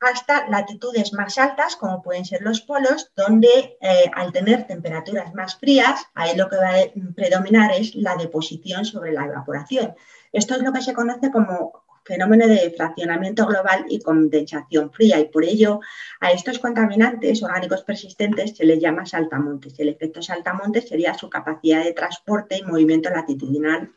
hasta 0.00 0.48
latitudes 0.48 1.12
más 1.12 1.36
altas, 1.38 1.76
como 1.76 2.02
pueden 2.02 2.24
ser 2.24 2.42
los 2.42 2.62
polos, 2.62 3.12
donde 3.14 3.76
eh, 3.80 4.10
al 4.14 4.32
tener 4.32 4.66
temperaturas 4.66 5.34
más 5.34 5.56
frías, 5.56 6.06
ahí 6.14 6.36
lo 6.36 6.48
que 6.48 6.56
va 6.56 6.70
a 6.70 7.14
predominar 7.14 7.72
es 7.72 7.94
la 7.94 8.16
deposición 8.16 8.84
sobre 8.84 9.12
la 9.12 9.26
evaporación. 9.26 9.94
Esto 10.32 10.54
es 10.54 10.62
lo 10.62 10.72
que 10.72 10.80
se 10.82 10.94
conoce 10.94 11.30
como 11.30 11.84
fenómeno 12.04 12.46
de 12.48 12.72
fraccionamiento 12.76 13.46
global 13.46 13.84
y 13.88 14.00
condensación 14.00 14.90
fría 14.90 15.20
y 15.20 15.26
por 15.26 15.44
ello 15.44 15.80
a 16.20 16.32
estos 16.32 16.58
contaminantes 16.58 17.42
orgánicos 17.42 17.82
persistentes 17.82 18.56
se 18.56 18.64
les 18.64 18.80
llama 18.80 19.06
saltamontes. 19.06 19.78
El 19.78 19.90
efecto 19.90 20.22
saltamontes 20.22 20.88
sería 20.88 21.14
su 21.14 21.28
capacidad 21.28 21.84
de 21.84 21.92
transporte 21.92 22.56
y 22.56 22.62
movimiento 22.62 23.10
latitudinal 23.10 23.92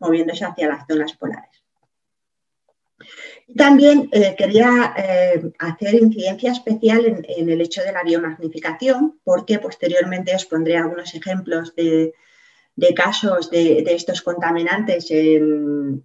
moviéndose 0.00 0.44
hacia 0.44 0.68
las 0.68 0.86
zonas 0.86 1.12
polares. 1.14 1.64
También 3.56 4.08
eh, 4.12 4.34
quería 4.36 4.94
eh, 4.96 5.52
hacer 5.58 5.94
incidencia 5.94 6.52
especial 6.52 7.24
en, 7.28 7.48
el 7.48 7.60
hecho 7.60 7.82
de 7.82 7.92
la 7.92 8.02
biomagnificación, 8.02 9.20
porque 9.22 9.58
posteriormente 9.58 10.34
os 10.34 10.46
pondré 10.46 10.78
algunos 10.78 11.14
ejemplos 11.14 11.74
de, 11.76 12.14
casos 12.96 13.50
de, 13.50 13.84
estos 13.88 14.22
contaminantes 14.22 15.10
en, 15.10 16.02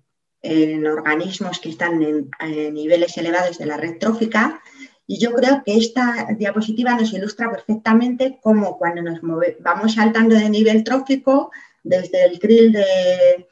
organismos 0.85 1.59
que 1.59 1.69
están 1.69 2.01
en, 2.03 2.29
niveles 2.73 3.17
elevados 3.17 3.57
de 3.57 3.65
la 3.65 3.77
red 3.77 3.97
trófica. 3.99 4.61
Y 5.07 5.17
yo 5.17 5.31
creo 5.33 5.63
que 5.65 5.77
esta 5.77 6.27
diapositiva 6.37 6.93
nos 6.93 7.13
ilustra 7.13 7.49
perfectamente 7.49 8.37
cómo 8.43 8.77
cuando 8.77 9.01
nos 9.01 9.19
vamos 9.59 9.93
saltando 9.95 10.35
de 10.35 10.49
nivel 10.49 10.83
trófico, 10.83 11.51
desde 11.83 12.25
el 12.25 12.37
krill 12.37 12.73
de, 12.73 13.47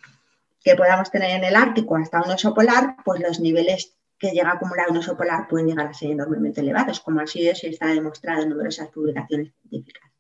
que 0.68 0.76
podamos 0.76 1.10
tener 1.10 1.32
en 1.32 1.46
el 1.46 1.56
Ártico 1.56 1.96
hasta 1.96 2.22
un 2.22 2.30
oso 2.30 2.54
polar, 2.54 2.98
pues 3.06 3.22
los 3.22 3.40
niveles 3.40 3.98
que 4.20 4.32
llega 4.32 4.50
a 4.50 4.54
acumular 4.56 4.90
un 4.90 4.98
oso 4.98 5.16
polar 5.16 5.48
pueden 5.48 5.68
llegar 5.68 5.88
a 5.88 5.94
ser 5.94 6.12
enormemente 6.12 6.60
elevados, 6.60 7.00
como 7.00 7.22
así 7.22 7.48
es 7.48 7.64
y 7.64 7.68
está 7.68 7.88
demostrado 7.88 8.44
en 8.44 8.50
numerosas 8.50 8.90
publicaciones 8.90 9.54
científicas. 9.62 10.12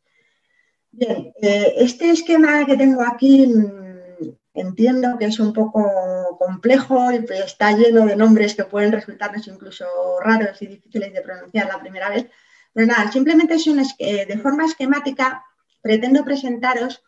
Bien, 0.89 1.33
eh, 1.41 1.73
este 1.77 2.11
esquema 2.11 2.65
que 2.65 2.77
tengo 2.77 3.01
aquí 3.03 3.45
mm, 3.45 4.29
entiendo 4.53 5.17
que 5.17 5.25
es 5.25 5.37
un 5.37 5.51
poco 5.51 6.37
complejo 6.39 7.11
y 7.11 7.25
está 7.33 7.73
lleno 7.73 8.05
de 8.05 8.15
nombres 8.15 8.55
que 8.55 8.63
pueden 8.63 8.93
resultarnos 8.93 9.45
incluso 9.49 9.85
raros 10.23 10.61
y 10.61 10.67
difíciles 10.67 11.11
de 11.11 11.21
pronunciar 11.21 11.67
la 11.67 11.81
primera 11.81 12.09
vez. 12.09 12.27
Pero 12.71 12.87
nada, 12.87 13.11
simplemente 13.11 13.55
es 13.55 13.67
un, 13.67 13.81
eh, 13.99 14.25
de 14.25 14.37
forma 14.37 14.63
esquemática 14.63 15.43
pretendo 15.81 16.23
presentaros 16.23 17.03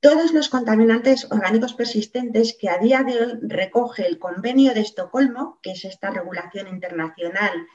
todos 0.00 0.32
los 0.32 0.48
contaminantes 0.48 1.30
orgánicos 1.30 1.74
persistentes 1.74 2.56
que 2.58 2.68
a 2.68 2.78
día 2.78 3.02
de 3.02 3.18
hoy 3.18 3.38
recoge 3.42 4.06
el 4.06 4.18
Convenio 4.18 4.74
de 4.74 4.80
Estocolmo, 4.80 5.58
que 5.62 5.72
es 5.72 5.84
esta 5.84 6.10
regulación 6.10 6.68
internacional 6.68 7.66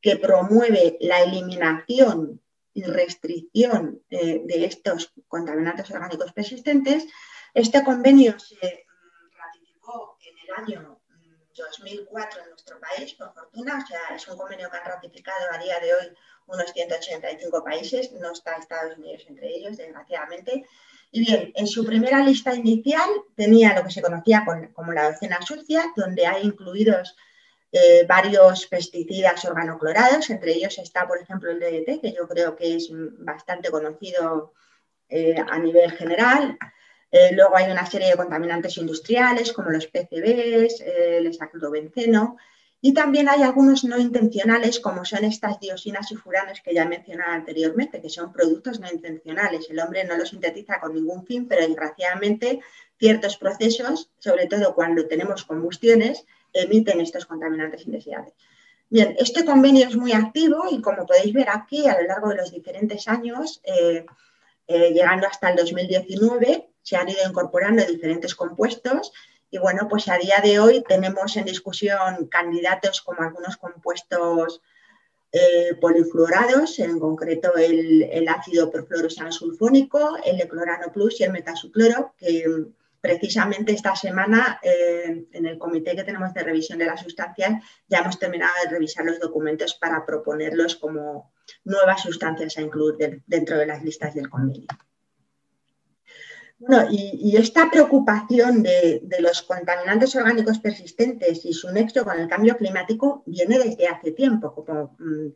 que 0.00 0.16
promueve 0.16 0.98
la 1.00 1.22
eliminación 1.22 2.42
y 2.74 2.82
restricción 2.84 4.02
eh, 4.10 4.42
de 4.44 4.64
estos 4.64 5.12
contaminantes 5.28 5.90
orgánicos 5.90 6.32
persistentes. 6.32 7.06
Este 7.54 7.84
convenio 7.84 8.38
se 8.38 8.56
mm, 8.56 9.36
ratificó 9.36 10.16
en 10.20 10.38
el 10.38 10.54
año 10.54 11.00
2004 11.54 12.40
mm, 12.40 12.44
en 12.44 12.50
nuestro 12.50 12.80
país, 12.80 13.14
por 13.14 13.32
fortuna, 13.34 13.82
o 13.82 13.86
sea, 13.86 14.16
es 14.16 14.26
un 14.28 14.36
convenio 14.36 14.70
que 14.70 14.76
han 14.76 14.86
ratificado 14.86 15.46
a 15.52 15.58
día 15.58 15.78
de 15.80 15.94
hoy 15.94 16.16
unos 16.46 16.72
185 16.72 17.62
países, 17.62 18.12
no 18.12 18.32
está 18.32 18.56
Estados 18.56 18.96
Unidos 18.98 19.24
entre 19.28 19.48
ellos, 19.48 19.76
desgraciadamente, 19.76 20.66
y 21.14 21.26
bien, 21.26 21.52
en 21.54 21.66
su 21.66 21.84
primera 21.84 22.24
lista 22.24 22.54
inicial 22.54 23.08
tenía 23.36 23.74
lo 23.74 23.84
que 23.84 23.90
se 23.90 24.00
conocía 24.00 24.44
como 24.72 24.92
la 24.92 25.12
docena 25.12 25.42
sucia, 25.42 25.92
donde 25.94 26.26
hay 26.26 26.42
incluidos 26.42 27.14
eh, 27.70 28.06
varios 28.08 28.66
pesticidas 28.66 29.44
organoclorados, 29.44 30.30
entre 30.30 30.52
ellos 30.52 30.78
está, 30.78 31.06
por 31.06 31.18
ejemplo, 31.18 31.50
el 31.50 31.60
DDT, 31.60 32.00
que 32.00 32.14
yo 32.14 32.26
creo 32.26 32.56
que 32.56 32.76
es 32.76 32.88
bastante 32.90 33.70
conocido 33.70 34.54
eh, 35.10 35.36
a 35.36 35.58
nivel 35.58 35.92
general. 35.92 36.56
Eh, 37.10 37.32
luego 37.34 37.56
hay 37.56 37.70
una 37.70 37.84
serie 37.84 38.08
de 38.08 38.16
contaminantes 38.16 38.78
industriales 38.78 39.52
como 39.52 39.68
los 39.68 39.86
PCBs, 39.86 40.80
el 40.80 41.26
hexaclobenceno, 41.26 42.38
y 42.84 42.92
también 42.94 43.28
hay 43.28 43.42
algunos 43.42 43.84
no 43.84 43.96
intencionales, 43.96 44.80
como 44.80 45.04
son 45.04 45.24
estas 45.24 45.60
diosinas 45.60 46.10
y 46.10 46.16
furanos 46.16 46.60
que 46.60 46.74
ya 46.74 46.82
he 46.82 46.88
mencionado 46.88 47.30
anteriormente, 47.30 48.02
que 48.02 48.08
son 48.08 48.32
productos 48.32 48.80
no 48.80 48.90
intencionales. 48.90 49.70
El 49.70 49.78
hombre 49.78 50.02
no 50.04 50.16
los 50.16 50.30
sintetiza 50.30 50.80
con 50.80 50.92
ningún 50.92 51.24
fin, 51.24 51.46
pero 51.46 51.64
desgraciadamente 51.64 52.60
ciertos 52.98 53.36
procesos, 53.36 54.10
sobre 54.18 54.48
todo 54.48 54.74
cuando 54.74 55.06
tenemos 55.06 55.44
combustiones, 55.44 56.26
emiten 56.52 57.00
estos 57.00 57.24
contaminantes 57.24 57.86
indeseables. 57.86 58.34
Bien, 58.90 59.14
este 59.16 59.44
convenio 59.44 59.86
es 59.86 59.94
muy 59.94 60.12
activo 60.12 60.64
y 60.68 60.82
como 60.82 61.06
podéis 61.06 61.32
ver 61.32 61.50
aquí, 61.50 61.86
a 61.86 62.00
lo 62.00 62.08
largo 62.08 62.30
de 62.30 62.36
los 62.38 62.50
diferentes 62.50 63.06
años, 63.06 63.60
eh, 63.62 64.04
eh, 64.66 64.90
llegando 64.90 65.28
hasta 65.28 65.50
el 65.50 65.56
2019, 65.56 66.68
se 66.82 66.96
han 66.96 67.08
ido 67.08 67.20
incorporando 67.28 67.84
diferentes 67.84 68.34
compuestos 68.34 69.12
y 69.52 69.58
bueno, 69.58 69.86
pues 69.86 70.08
a 70.08 70.16
día 70.16 70.40
de 70.42 70.58
hoy 70.58 70.82
tenemos 70.82 71.36
en 71.36 71.44
discusión 71.44 72.26
candidatos 72.30 73.02
como 73.02 73.20
algunos 73.20 73.58
compuestos 73.58 74.62
eh, 75.30 75.74
polifluorados, 75.78 76.78
en 76.78 76.98
concreto 76.98 77.54
el, 77.56 78.26
ácido 78.28 78.70
perfluorosano 78.70 79.30
sulfónico, 79.30 80.16
el 80.24 80.40
eclorano 80.40 80.90
plus 80.90 81.20
y 81.20 81.24
el 81.24 81.32
metasucloro, 81.32 82.14
que 82.16 82.46
precisamente 83.02 83.72
esta 83.72 83.94
semana 83.94 84.58
eh, 84.62 85.26
en 85.30 85.44
el 85.44 85.58
comité 85.58 85.94
que 85.94 86.04
tenemos 86.04 86.32
de 86.32 86.44
revisión 86.44 86.78
de 86.78 86.86
las 86.86 87.02
sustancias 87.02 87.62
ya 87.88 87.98
hemos 87.98 88.18
terminado 88.18 88.54
de 88.64 88.70
revisar 88.70 89.04
los 89.04 89.20
documentos 89.20 89.74
para 89.74 90.06
proponerlos 90.06 90.76
como 90.76 91.30
nuevas 91.64 92.00
sustancias 92.00 92.56
a 92.56 92.62
incluir 92.62 93.22
dentro 93.26 93.58
de 93.58 93.66
las 93.66 93.82
listas 93.82 94.14
del 94.14 94.30
convenio. 94.30 94.68
Bueno, 96.64 96.86
y, 96.90 97.36
esta 97.36 97.68
preocupación 97.70 98.62
de, 98.62 99.02
los 99.18 99.42
contaminantes 99.42 100.14
orgánicos 100.14 100.60
persistentes 100.60 101.44
y 101.44 101.52
su 101.52 101.72
nexo 101.72 102.04
con 102.04 102.20
el 102.20 102.28
cambio 102.28 102.56
climático 102.56 103.24
viene 103.26 103.58
desde 103.58 103.88
hace 103.88 104.12
tiempo, 104.12 104.54
como 104.54 104.94
mm, 104.98 105.28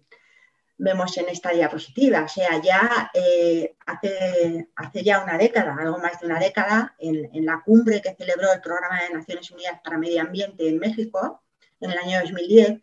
vemos 0.79 1.17
en 1.19 1.29
esta 1.29 1.51
diapositiva. 1.51 2.23
O 2.23 2.29
sea, 2.29 2.62
ya 2.62 3.11
eh, 3.12 3.75
hace, 3.87 5.03
ya 5.03 5.25
una 5.25 5.37
década, 5.37 5.77
algo 5.77 5.99
más 5.99 6.21
de 6.21 6.27
una 6.27 6.39
década, 6.39 6.95
en, 6.99 7.29
en, 7.35 7.45
la 7.45 7.61
cumbre 7.65 8.01
que 8.01 8.15
celebró 8.15 8.53
el 8.53 8.61
Programa 8.61 9.03
de 9.03 9.15
Naciones 9.15 9.51
Unidas 9.51 9.81
para 9.83 9.99
Medio 9.99 10.21
Ambiente 10.23 10.69
en 10.69 10.79
México, 10.79 11.43
en 11.81 11.91
el 11.91 11.99
año 11.99 12.21
2010, 12.21 12.81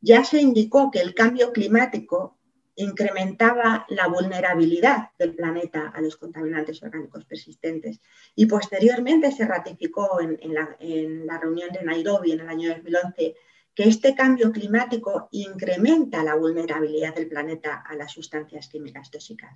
ya 0.00 0.24
se 0.24 0.40
indicó 0.40 0.90
que 0.90 1.00
el 1.00 1.14
cambio 1.14 1.52
climático 1.52 2.35
incrementaba 2.76 3.86
la 3.88 4.06
vulnerabilidad 4.06 5.10
del 5.18 5.34
planeta 5.34 5.92
a 5.94 6.00
los 6.00 6.16
contaminantes 6.16 6.82
orgánicos 6.82 7.24
persistentes. 7.24 8.00
Y 8.34 8.46
posteriormente 8.46 9.32
se 9.32 9.46
ratificó 9.46 10.20
en, 10.20 10.38
la, 10.54 10.76
en, 10.78 11.26
la, 11.26 11.38
reunión 11.38 11.70
de 11.70 11.82
Nairobi 11.82 12.32
en 12.32 12.40
el 12.40 12.48
año 12.48 12.68
2011 12.70 13.34
que 13.74 13.88
este 13.88 14.14
cambio 14.14 14.52
climático 14.52 15.28
incrementa 15.32 16.22
la 16.22 16.34
vulnerabilidad 16.34 17.14
del 17.14 17.28
planeta 17.28 17.84
a 17.86 17.94
las 17.94 18.12
sustancias 18.12 18.68
químicas 18.68 19.10
tóxicas. 19.10 19.52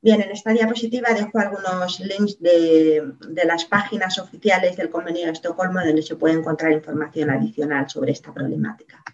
Bien, 0.00 0.20
en 0.20 0.30
esta 0.30 0.52
diapositiva 0.52 1.12
dejo 1.14 1.38
algunos 1.38 2.00
links 2.00 2.40
de, 2.40 3.12
de 3.28 3.44
las 3.44 3.64
páginas 3.66 4.18
oficiales 4.18 4.76
del 4.76 4.90
Convenio 4.90 5.26
de 5.26 5.32
Estocolmo 5.32 5.80
donde 5.80 6.02
se 6.02 6.16
puede 6.16 6.34
encontrar 6.34 6.72
información 6.72 7.30
adicional 7.30 7.88
sobre 7.88 8.12
esta 8.12 8.32
problemática. 8.32 9.04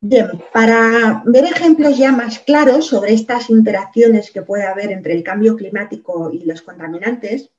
Bien, 0.00 0.30
para 0.52 1.22
ver 1.26 1.44
ejemplos 1.44 1.98
ya 1.98 2.12
más 2.12 2.38
claros 2.38 2.86
sobre 2.86 3.14
estas 3.14 3.50
interacciones 3.50 4.30
que 4.30 4.42
puede 4.42 4.64
haber 4.64 4.92
entre 4.92 5.12
el 5.12 5.24
cambio 5.24 5.56
climático 5.56 6.30
y 6.32 6.44
los 6.44 6.62
contaminantes, 6.62 7.50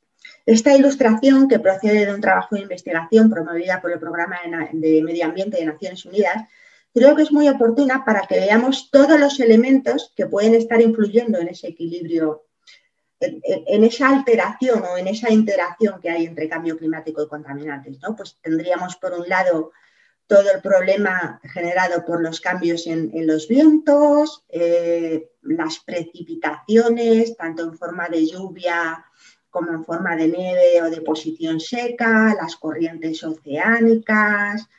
esta 0.46 0.74
ilustración, 0.74 1.50
que 1.50 1.60
procede 1.60 2.06
de 2.06 2.14
un 2.14 2.22
trabajo 2.22 2.56
de 2.56 2.62
investigación 2.62 3.30
promovida 3.30 3.82
por 3.82 3.92
el 3.92 4.00
Programa 4.00 4.38
de 4.72 5.02
Medio 5.04 5.26
Ambiente 5.26 5.58
de 5.58 5.66
Naciones 5.66 6.06
Unidas, 6.06 6.48
creo 6.94 7.16
que 7.16 7.24
es 7.24 7.32
muy 7.32 7.50
oportuna 7.50 8.06
para 8.06 8.22
que 8.22 8.40
veamos 8.40 8.90
todos 8.90 9.20
los 9.20 9.40
elementos 9.42 10.14
que 10.16 10.26
pueden 10.26 10.56
estar 10.56 10.82
influyendo 10.82 11.40
en 11.40 11.50
ese 11.50 11.68
equilibrio, 11.68 12.46
en, 13.20 13.84
esa 13.84 14.10
alteración 14.10 14.82
o 14.84 14.98
en 14.98 15.08
esa 15.08 15.32
interacción 15.32 16.00
que 16.02 16.10
hay 16.10 16.26
entre 16.26 16.48
cambio 16.48 16.78
climático 16.78 17.22
y 17.22 17.28
contaminantes. 17.28 17.98
Pues 18.16 18.38
tendríamos, 18.42 18.96
por 18.96 19.14
un 19.14 19.28
lado, 19.28 19.72
todo 20.30 20.52
el 20.54 20.62
problema 20.62 21.42
generado 21.44 22.06
por 22.06 22.22
los 22.22 22.40
cambios 22.40 22.86
en, 22.86 23.10
los 23.26 23.48
vientos, 23.48 24.46
eh, 24.50 25.32
las 25.42 25.80
precipitaciones, 25.80 27.36
tanto 27.36 27.64
en 27.64 27.76
forma 27.76 28.08
de 28.10 28.28
lluvia 28.28 29.04
como 29.50 29.72
en 29.72 29.84
forma 29.84 30.16
de 30.16 30.28
nieve 30.28 30.84
o 30.84 30.92
de 30.92 31.02
posición 31.02 31.60
seca, 31.60 32.36
las 32.40 32.56
corrientes 32.58 33.24
oceánicas, 33.24 34.70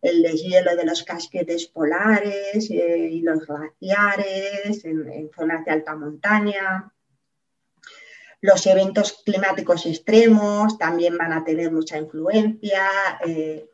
el 0.00 0.22
deshielo 0.22 0.76
de 0.76 0.86
los 0.86 1.02
casquetes 1.02 1.66
polares 1.66 2.70
eh, 2.70 3.08
y 3.10 3.22
los 3.22 3.44
glaciares 3.44 4.84
en, 4.84 5.28
zonas 5.34 5.64
de 5.64 5.72
alta 5.72 5.96
montaña. 5.96 6.92
Los 8.40 8.64
eventos 8.68 9.20
climáticos 9.24 9.84
extremos 9.84 10.78
también 10.78 11.18
van 11.18 11.32
a 11.32 11.42
tener 11.42 11.72
mucha 11.72 11.98
influencia. 11.98 12.86
Eh, 13.26 13.68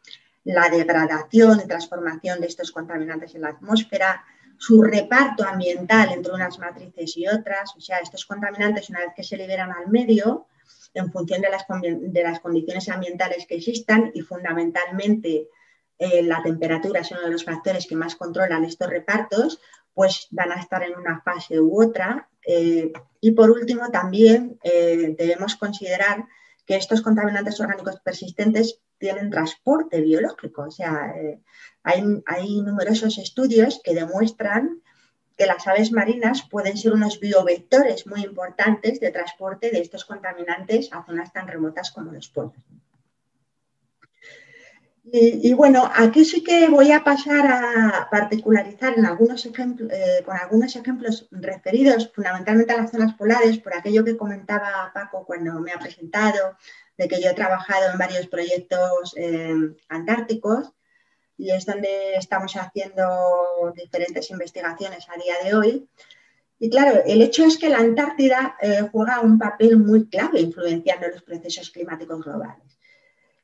la 0.49 0.71
degradación 0.71 1.61
y 1.61 1.69
transformación 1.69 2.41
de 2.41 2.47
estos 2.47 2.73
contaminantes 2.73 3.35
en 3.35 3.43
la 3.43 3.51
atmósfera, 3.51 4.25
su 4.57 4.83
reparto 4.83 5.45
ambiental 5.45 6.11
entre 6.11 6.33
unas 6.33 6.59
matrices 6.59 7.19
y 7.19 7.27
otras, 7.27 7.77
o 7.77 7.81
sea, 7.81 7.99
estos 7.99 8.25
contaminantes 8.25 8.89
una 8.89 9.01
vez 9.01 9.11
que 9.15 9.23
se 9.23 9.37
liberan 9.37 9.71
al 9.73 9.89
medio, 9.89 10.47
en 10.95 11.13
función 11.13 11.43
de 11.43 11.51
las, 11.51 11.67
de 11.69 12.23
las 12.23 12.41
condiciones 12.41 12.89
ambientales 12.89 13.47
que 13.47 13.57
existan 13.57 14.11
y 14.15 14.23
fundamentalmente 14.23 15.49
eh, 15.99 16.23
la 16.23 16.43
temperatura 16.43 17.01
es 17.03 17.11
uno 17.11 17.21
de 17.21 17.31
los 17.31 17.45
factores 17.45 17.87
que 17.87 17.95
más 17.95 18.17
controlan 18.17 18.65
estos 18.65 18.89
repartos, 18.89 19.61
pues 19.93 20.29
van 20.31 20.53
a 20.53 20.61
estar 20.61 20.83
en 20.83 20.97
una 20.97 21.21
fase 21.21 21.61
u 21.61 21.83
otra. 21.83 22.27
Eh, 22.47 22.91
y 23.21 23.33
por 23.33 23.51
último, 23.51 23.91
también 23.91 24.59
eh, 24.63 25.15
debemos 25.19 25.57
considerar 25.57 26.25
que 26.65 26.77
estos 26.77 27.03
contaminantes 27.03 27.61
orgánicos 27.61 28.01
persistentes 28.01 28.81
tienen 28.99 29.31
transporte 29.31 30.01
biológico. 30.01 30.63
O 30.63 30.71
sea, 30.71 31.15
eh, 31.17 31.41
hay, 31.83 32.03
numerosos 32.61 33.19
estudios 33.19 33.81
que 33.83 33.95
demuestran 33.95 34.83
que 35.37 35.47
las 35.47 35.67
aves 35.67 35.93
marinas 35.93 36.43
pueden 36.51 36.77
ser 36.77 36.93
unos 36.93 37.21
biovectores 37.21 38.07
muy 38.07 38.23
importantes 38.23 38.99
de 39.01 39.13
transporte 39.13 39.71
de 39.71 39.81
estos 39.81 40.05
contaminantes 40.05 40.93
a 40.93 41.05
zonas 41.07 41.33
tan 41.33 41.47
remotas 41.47 41.93
como 41.93 42.13
los 42.13 42.29
polos. 42.29 42.55
Y, 45.11 45.55
bueno, 45.55 45.91
aquí 45.95 46.23
sí 46.23 46.45
que 46.45 46.69
voy 46.69 46.93
a 46.93 47.03
pasar 47.03 47.47
a 47.47 48.09
particularizar 48.11 48.93
eh, 48.93 50.23
con 50.23 50.37
algunos 50.37 50.77
ejemplos 50.77 51.29
referidos 51.31 52.13
fundamentalmente 52.15 52.75
a 52.75 52.83
las 52.83 52.91
zonas 52.91 53.15
polares, 53.15 53.59
por 53.59 53.75
aquello 53.75 54.05
que 54.05 54.19
comentaba 54.19 54.91
Paco 54.93 55.25
cuando 55.25 55.61
me 55.61 55.73
ha 55.73 55.79
presentado, 55.79 56.59
de 56.99 57.09
que 57.09 57.23
yo 57.23 57.31
he 57.31 57.35
trabajado 57.35 57.91
en 57.91 57.99
varios 57.99 58.27
proyectos 58.27 59.15
eh, 59.17 59.55
antárticos 59.89 60.73
y 61.39 61.53
es 61.53 61.65
donde 61.65 62.17
estamos 62.17 62.55
haciendo 62.57 63.73
diferentes 63.77 64.29
investigaciones 64.31 65.07
a 65.09 65.17
día 65.23 65.35
de 65.45 65.57
hoy. 65.57 65.89
Y 66.59 66.69
claro, 66.69 67.01
el 67.07 67.23
hecho 67.23 67.45
es 67.45 67.57
que 67.57 67.69
la 67.69 67.79
Antártida 67.79 68.57
eh, 68.61 68.89
juega 68.91 69.21
un 69.21 69.39
papel 69.39 69.79
muy 69.79 70.09
clave 70.09 70.41
influenciando 70.41 71.07
los 71.07 71.23
procesos 71.23 71.71
climáticos 71.71 72.25
globales. 72.25 72.77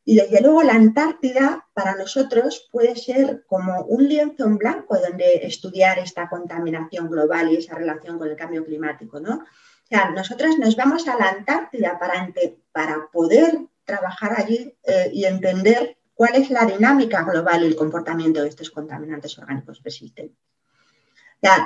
Y 0.04 0.16
desde 0.16 0.40
luego 0.40 0.64
la 0.64 0.74
Antártida 0.74 1.68
para 1.72 1.94
nosotros 1.94 2.68
puede 2.72 2.96
ser 2.96 3.44
como 3.46 3.82
un 3.84 4.08
lienzo 4.08 4.44
en 4.44 4.58
blanco 4.58 4.98
donde 4.98 5.46
estudiar 5.46 6.00
esta 6.00 6.28
contaminación 6.28 7.08
global 7.08 7.52
y 7.52 7.56
esa 7.58 7.76
relación 7.76 8.18
con 8.18 8.28
el 8.28 8.36
cambio 8.36 8.64
climático, 8.64 9.20
¿no? 9.20 9.44
O 9.84 9.86
sea, 9.86 10.10
nosotros 10.10 10.58
nos 10.58 10.76
vamos 10.76 11.06
a 11.08 11.16
la 11.16 11.28
Antártida 11.28 11.98
para, 11.98 12.32
para 12.72 13.08
poder 13.12 13.58
trabajar 13.84 14.34
allí 14.40 14.74
eh, 14.82 15.10
y 15.12 15.24
entender 15.24 15.96
cuál 16.14 16.36
es 16.36 16.50
la 16.50 16.64
dinámica 16.64 17.22
global 17.22 17.62
y 17.62 17.66
el 17.66 17.76
comportamiento 17.76 18.42
de 18.42 18.48
estos 18.48 18.70
contaminantes 18.70 19.38
orgánicos 19.38 19.80
persistentes. 19.80 20.38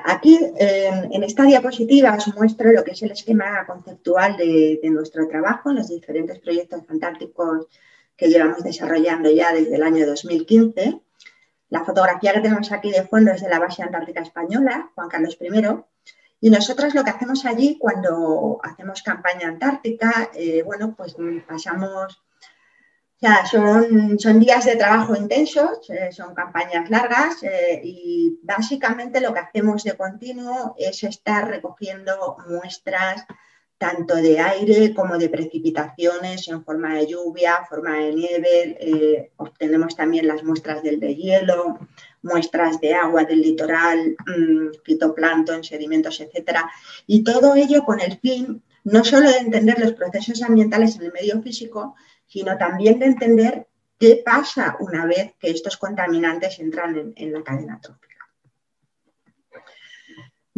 aquí 0.04 0.36
en 0.58 1.22
esta 1.22 1.44
diapositiva 1.44 2.16
os 2.16 2.34
muestro 2.34 2.72
lo 2.72 2.82
que 2.82 2.92
es 2.92 3.02
el 3.02 3.12
esquema 3.12 3.64
conceptual 3.66 4.36
de, 4.36 4.80
de 4.82 4.90
nuestro 4.90 5.28
trabajo 5.28 5.70
en 5.70 5.76
los 5.76 5.88
diferentes 5.88 6.40
proyectos 6.40 6.82
antárticos 6.88 7.68
que 8.18 8.28
llevamos 8.28 8.64
desarrollando 8.64 9.30
ya 9.30 9.54
desde 9.54 9.76
el 9.76 9.82
año 9.84 10.04
2015. 10.04 11.00
La 11.70 11.84
fotografía 11.84 12.32
que 12.32 12.40
tenemos 12.40 12.72
aquí 12.72 12.90
de 12.90 13.06
fondo 13.06 13.30
es 13.30 13.42
de 13.42 13.48
la 13.48 13.60
base 13.60 13.82
antártica 13.82 14.22
española, 14.22 14.90
Juan 14.94 15.08
Carlos 15.08 15.38
I. 15.40 15.48
Y 16.40 16.50
nosotros 16.50 16.94
lo 16.94 17.02
que 17.02 17.10
hacemos 17.10 17.44
allí 17.44 17.78
cuando 17.78 18.60
hacemos 18.62 19.02
campaña 19.02 19.48
antártica, 19.48 20.30
eh, 20.34 20.62
bueno, 20.62 20.94
pues 20.96 21.16
pasamos, 21.46 22.14
o 22.14 23.18
sea, 23.18 23.44
son, 23.44 24.18
son 24.20 24.38
días 24.38 24.64
de 24.64 24.76
trabajo 24.76 25.16
intensos, 25.16 25.90
eh, 25.90 26.12
son 26.12 26.34
campañas 26.34 26.88
largas 26.90 27.42
eh, 27.42 27.80
y 27.82 28.38
básicamente 28.42 29.20
lo 29.20 29.34
que 29.34 29.40
hacemos 29.40 29.82
de 29.82 29.96
continuo 29.96 30.76
es 30.78 31.02
estar 31.02 31.48
recogiendo 31.48 32.36
muestras 32.48 33.26
tanto 33.76 34.14
de 34.16 34.40
aire 34.40 34.94
como 34.94 35.18
de 35.18 35.28
precipitaciones 35.28 36.48
en 36.48 36.64
forma 36.64 36.94
de 36.94 37.06
lluvia, 37.06 37.64
forma 37.68 37.94
de 37.94 38.12
nieve. 38.12 39.32
Obtenemos 39.36 39.94
también 39.94 40.26
las 40.26 40.42
muestras 40.42 40.82
del 40.82 40.98
de 40.98 41.14
hielo, 41.14 41.78
muestras 42.22 42.80
de 42.80 42.94
agua 42.94 43.24
del 43.24 43.40
litoral, 43.40 44.16
mmm, 44.26 44.68
fitoplancton, 44.84 45.64
sedimentos, 45.64 46.20
etc. 46.20 46.58
Y 47.06 47.22
todo 47.22 47.54
ello 47.54 47.84
con 47.84 48.00
el 48.00 48.18
fin 48.18 48.62
no 48.84 49.04
solo 49.04 49.30
de 49.30 49.38
entender 49.38 49.78
los 49.78 49.92
procesos 49.92 50.42
ambientales 50.42 50.96
en 50.96 51.02
el 51.02 51.12
medio 51.12 51.42
físico, 51.42 51.94
sino 52.26 52.56
también 52.56 52.98
de 52.98 53.06
entender 53.06 53.66
qué 53.98 54.22
pasa 54.24 54.76
una 54.80 55.04
vez 55.06 55.34
que 55.38 55.50
estos 55.50 55.76
contaminantes 55.76 56.58
entran 56.58 57.12
en 57.16 57.32
la 57.32 57.42
cadena 57.42 57.80
trófica. 57.80 58.08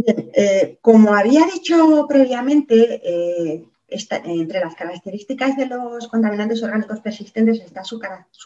Eh, 0.07 0.79
como 0.81 1.15
había 1.15 1.47
dicho 1.47 2.07
previamente, 2.09 3.01
eh, 3.05 3.65
entre 3.91 4.61
las 4.61 4.75
características 4.75 5.57
de 5.57 5.67
los 5.67 6.09
contaminantes 6.09 6.63
orgánicos 6.63 7.01
persistentes 7.01 7.61
está 7.61 7.83
su, 7.85 7.99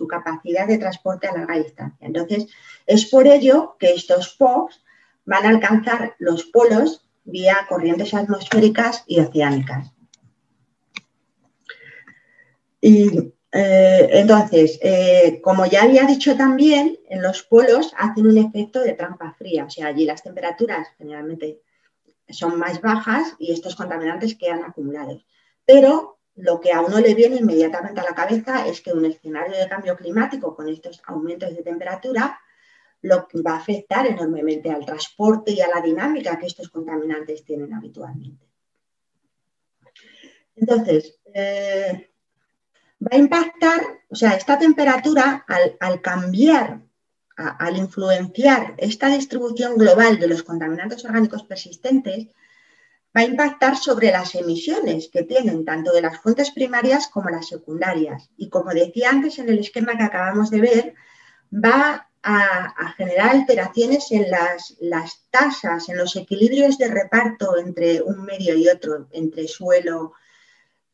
capacidad 0.09 0.67
de 0.67 0.79
transporte 0.79 1.27
a 1.27 1.33
larga 1.33 1.59
distancia. 1.59 2.07
Entonces, 2.07 2.47
es 2.87 3.07
por 3.07 3.27
ello 3.27 3.77
que 3.79 3.93
estos 3.93 4.35
POPs 4.37 4.83
van 5.25 5.47
a 5.47 5.51
alcanzar 5.51 6.15
los 6.19 6.45
polos 6.45 7.07
vía 7.25 7.67
corrientes 7.69 8.15
atmosféricas 8.15 9.05
y 9.07 9.21
oceánicas. 9.21 9.93
Y 12.81 13.33
eh, 13.53 14.09
entonces, 14.13 14.79
eh, 14.83 15.41
como 15.43 15.65
ya 15.67 15.85
había 15.85 16.05
dicho 16.05 16.37
también, 16.37 16.99
en 17.09 17.23
los 17.23 17.43
polos 17.43 17.93
hacen 17.97 18.27
un 18.27 18.37
efecto 18.37 18.81
de 18.81 18.95
trampa 18.95 19.33
fría, 19.39 19.65
o 19.65 19.71
sea, 19.71 19.87
allí 19.87 20.05
las 20.05 20.23
temperaturas 20.23 20.89
generalmente 20.99 21.61
son 22.29 22.59
más 22.59 22.81
bajas 22.81 23.35
y 23.39 23.53
estos 23.53 23.77
contaminantes 23.77 24.35
quedan 24.35 24.65
acumulados. 24.65 25.25
Pero 25.65 26.19
lo 26.37 26.61
que 26.61 26.73
a 26.73 26.81
uno 26.81 26.99
le 27.01 27.15
viene 27.15 27.37
inmediatamente 27.37 28.01
a 28.01 28.05
la 28.05 28.15
cabeza 28.15 28.67
es 28.67 28.81
que 28.81 28.93
un 28.93 29.05
escenario 29.05 29.57
de 29.57 29.69
cambio 29.69 29.97
climático 29.97 30.55
con 30.55 30.69
estos 30.69 31.01
aumentos 31.07 31.55
de 31.55 31.63
temperatura 31.63 32.41
lo 33.03 33.29
va 33.47 33.53
a 33.53 33.59
afectar 33.59 34.07
enormemente 34.07 34.71
al 34.71 34.85
transporte 34.85 35.53
y 35.53 35.61
a 35.61 35.69
la 35.69 35.81
dinámica 35.81 36.39
que 36.39 36.47
estos 36.47 36.71
contaminantes 36.71 37.45
tienen 37.45 37.73
habitualmente. 37.75 38.47
Entonces, 40.57 41.21
eh, 41.35 42.11
va 43.03 43.09
a 43.13 43.19
impactar, 43.19 43.81
o 44.09 44.17
sea, 44.17 44.33
esta 44.33 44.59
temperatura 44.59 45.45
al, 45.81 46.01
cambiar, 46.01 46.81
al 47.37 47.77
influenciar 47.77 48.75
esta 48.79 49.09
distribución 49.09 49.77
global 49.77 50.19
de 50.19 50.29
los 50.29 50.43
contaminantes 50.43 51.05
orgánicos 51.05 51.43
persistentes, 51.43 52.29
va 53.17 53.21
a 53.21 53.25
impactar 53.25 53.77
sobre 53.77 54.11
las 54.11 54.35
emisiones 54.35 55.09
que 55.09 55.23
tienen 55.23 55.65
tanto 55.65 55.93
de 55.93 56.03
las 56.03 56.19
fuentes 56.21 56.51
primarias 56.51 57.09
como 57.09 57.31
las 57.31 57.49
secundarias. 57.49 58.31
Y 58.37 58.49
como 58.49 58.71
decía 58.71 59.11
antes 59.11 59.39
en 59.39 59.49
el 59.49 59.61
esquema 59.61 59.97
que 59.97 60.03
acabamos 60.03 60.51
de 60.51 60.61
ver, 60.61 60.95
va 61.53 62.09
a, 62.25 62.95
generar 62.97 63.31
alteraciones 63.31 64.11
en 64.11 64.31
las, 64.31 64.77
las, 64.81 65.27
tasas, 65.31 65.89
en 65.89 65.99
los 65.99 66.17
equilibrios 66.17 66.79
de 66.79 66.89
reparto 66.89 67.57
entre 67.59 68.03
un 68.03 68.25
medio 68.25 68.57
y 68.57 68.69
otro, 68.69 69.09
entre 69.13 69.47
suelo 69.47 70.15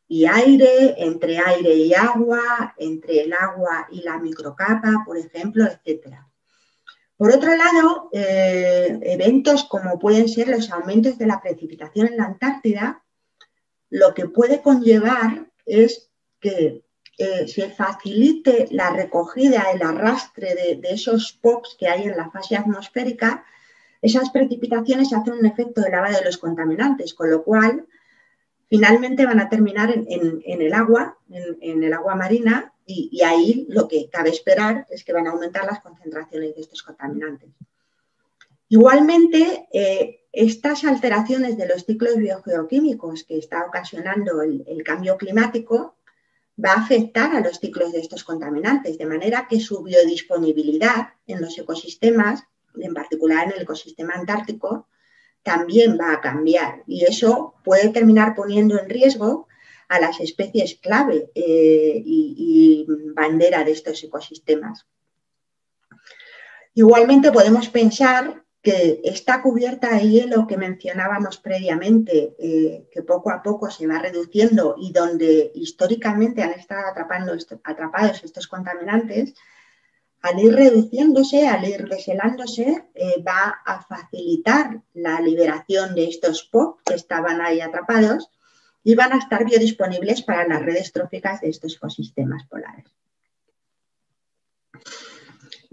y 0.08 0.26
aire, 0.26 0.96
entre 0.98 1.38
aire 1.38 1.72
y 1.72 1.94
agua, 1.94 2.74
entre 2.76 3.22
el 3.22 3.32
agua 3.32 3.86
y 3.92 4.02
la 4.02 4.18
microcapa, 4.18 5.04
por 5.06 5.16
ejemplo, 5.16 5.64
etc. 5.66 6.16
Por 7.20 7.34
otro 7.34 7.54
lado, 7.54 8.08
eh, 8.12 8.98
eventos 9.02 9.64
como 9.64 9.98
pueden 9.98 10.26
ser 10.26 10.48
los 10.48 10.70
aumentos 10.70 11.18
de 11.18 11.26
la 11.26 11.42
precipitación 11.42 12.06
en 12.06 12.16
la 12.16 12.24
Antártida, 12.24 13.04
lo 13.90 14.14
que 14.14 14.26
puede 14.26 14.62
conllevar 14.62 15.46
es 15.66 16.10
que 16.40 16.82
eh, 17.18 17.46
se 17.46 17.68
facilite 17.72 18.68
la 18.70 18.88
recogida, 18.94 19.70
el 19.70 19.82
arrastre 19.82 20.54
de, 20.54 20.80
esos 20.88 21.38
POPs 21.42 21.76
que 21.78 21.88
hay 21.88 22.04
en 22.04 22.16
la 22.16 22.30
fase 22.30 22.56
atmosférica, 22.56 23.44
esas 24.00 24.30
precipitaciones 24.30 25.12
hacen 25.12 25.34
un 25.34 25.44
efecto 25.44 25.82
de 25.82 25.90
lavado 25.90 26.16
de 26.16 26.24
los 26.24 26.38
contaminantes, 26.38 27.12
con 27.12 27.30
lo 27.30 27.44
cual 27.44 27.86
finalmente 28.70 29.26
van 29.26 29.40
a 29.40 29.50
terminar 29.50 29.90
en, 29.90 30.42
el 30.42 30.72
agua, 30.72 31.18
en, 31.28 31.82
el 31.82 31.92
agua 31.92 32.14
marina, 32.14 32.72
y, 32.90 33.22
ahí 33.22 33.66
lo 33.68 33.88
que 33.88 34.08
cabe 34.10 34.30
esperar 34.30 34.86
es 34.90 35.04
que 35.04 35.12
van 35.12 35.26
a 35.26 35.30
aumentar 35.30 35.64
las 35.64 35.80
concentraciones 35.80 36.54
de 36.54 36.60
estos 36.60 36.82
contaminantes. 36.82 37.50
Igualmente, 38.68 39.68
eh, 39.72 40.26
estas 40.32 40.84
alteraciones 40.84 41.56
de 41.56 41.66
los 41.66 41.84
ciclos 41.84 42.16
biogeoquímicos 42.16 43.24
que 43.24 43.38
está 43.38 43.64
ocasionando 43.66 44.42
el, 44.42 44.64
el 44.66 44.82
cambio 44.84 45.16
climático 45.16 45.96
va 46.62 46.72
a 46.72 46.82
afectar 46.82 47.34
a 47.34 47.40
los 47.40 47.58
ciclos 47.58 47.92
de 47.92 48.00
estos 48.00 48.24
contaminantes, 48.24 48.98
de 48.98 49.06
manera 49.06 49.46
que 49.48 49.60
su 49.60 49.82
biodisponibilidad 49.82 51.14
en 51.26 51.40
los 51.40 51.58
ecosistemas, 51.58 52.44
en 52.78 52.94
particular 52.94 53.46
en 53.46 53.54
el 53.54 53.62
ecosistema 53.62 54.14
antártico, 54.14 54.86
también 55.42 55.98
va 55.98 56.12
a 56.12 56.20
cambiar 56.20 56.82
y 56.86 57.04
eso 57.04 57.54
puede 57.64 57.88
terminar 57.88 58.34
poniendo 58.34 58.78
en 58.78 58.90
riesgo 58.90 59.48
a 59.90 59.98
las 59.98 60.20
especies 60.20 60.76
clave 60.80 61.30
eh, 61.34 62.02
y, 62.04 62.86
bandera 63.12 63.64
de 63.64 63.72
estos 63.72 64.02
ecosistemas. 64.04 64.86
Igualmente 66.74 67.32
podemos 67.32 67.68
pensar 67.68 68.44
que 68.62 69.00
esta 69.02 69.42
cubierta 69.42 69.96
de 69.96 70.08
hielo 70.08 70.46
que 70.46 70.56
mencionábamos 70.56 71.38
previamente, 71.38 72.36
eh, 72.38 72.88
que 72.92 73.02
poco 73.02 73.32
a 73.32 73.42
poco 73.42 73.68
se 73.68 73.88
va 73.88 73.98
reduciendo 73.98 74.76
y 74.78 74.92
donde 74.92 75.50
históricamente 75.56 76.42
han 76.42 76.52
estado 76.52 76.86
atrapando 76.86 77.32
atrapados 77.64 78.22
estos 78.22 78.46
contaminantes, 78.46 79.34
al 80.22 80.38
ir 80.38 80.54
reduciéndose, 80.54 81.48
al 81.48 81.66
ir 81.66 81.88
deshelándose, 81.88 82.84
eh, 82.94 83.24
va 83.26 83.60
a 83.64 83.82
facilitar 83.82 84.80
la 84.94 85.20
liberación 85.20 85.96
de 85.96 86.04
estos 86.04 86.44
POP 86.44 86.80
que 86.84 86.94
estaban 86.94 87.40
ahí 87.40 87.60
atrapados 87.60 88.30
y 88.82 88.94
van 88.94 89.12
a 89.12 89.18
estar 89.18 89.44
biodisponibles 89.44 90.22
para 90.22 90.46
las 90.46 90.62
redes 90.62 90.92
tróficas 90.92 91.40
de 91.40 91.50
estos 91.50 91.76
ecosistemas 91.76 92.46
polares. 92.46 92.86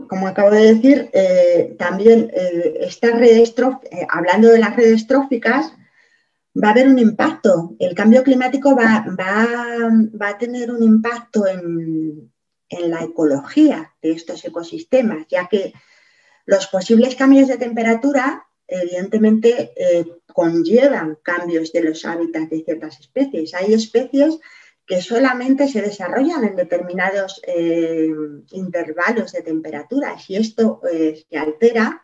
Como 0.09 0.27
acabo 0.27 0.51
de 0.51 0.73
decir, 0.73 1.09
eh, 1.13 1.75
también 1.79 2.31
eh, 2.33 2.79
estas 2.81 3.13
redes 3.13 3.55
hablando 4.09 4.49
de 4.49 4.59
las 4.59 4.75
redes 4.75 5.07
tróficas, 5.07 5.73
va 6.61 6.69
a 6.69 6.71
haber 6.71 6.87
un 6.87 6.99
impacto. 6.99 7.75
El 7.79 7.95
cambio 7.95 8.23
climático 8.23 8.75
va 8.75 9.05
a 9.05 10.37
tener 10.37 10.71
un 10.71 10.83
impacto 10.83 11.47
en, 11.47 12.31
en 12.69 12.91
la 12.91 13.03
ecología 13.03 13.93
de 14.01 14.11
estos 14.11 14.43
ecosistemas, 14.45 15.25
ya 15.29 15.47
que 15.47 15.73
los 16.45 16.67
posibles 16.67 17.15
cambios 17.15 17.47
de 17.47 17.57
temperatura 17.57 18.47
evidentemente 18.67 19.71
eh, 19.75 20.05
conllevan 20.37 21.17
cambios 21.23 21.71
de 21.73 21.81
los 21.81 22.05
hábitats 22.05 22.51
de 22.51 22.63
ciertas 22.63 22.99
especies. 22.99 23.55
Hay 23.55 23.73
especies 23.73 24.37
que 24.85 25.01
solamente 25.01 25.67
se 25.67 25.81
desarrollan 25.81 26.43
en 26.43 26.55
determinados 26.55 27.41
eh, 27.47 28.07
intervalos 28.51 29.31
de 29.31 29.41
temperatura. 29.41 30.19
Si 30.19 30.35
esto 30.35 30.79
eh, 30.93 31.25
se 31.27 31.37
altera, 31.39 32.03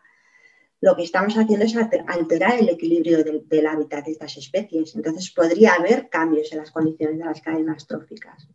lo 0.80 0.96
que 0.96 1.04
estamos 1.04 1.34
haciendo 1.34 1.64
es 1.64 1.76
alterar 2.08 2.58
el 2.58 2.70
equilibrio 2.70 3.22
del 3.22 3.66
hábitat 3.68 4.04
de 4.04 4.10
estas 4.10 4.36
especies. 4.36 4.96
Entonces 4.96 5.30
podría 5.30 5.74
haber 5.74 6.08
cambios 6.08 6.50
en 6.50 6.58
las 6.58 6.72
condiciones 6.72 7.18
de 7.18 7.26
las 7.26 7.40
cadenas 7.40 7.86
tróficas. 7.86 8.48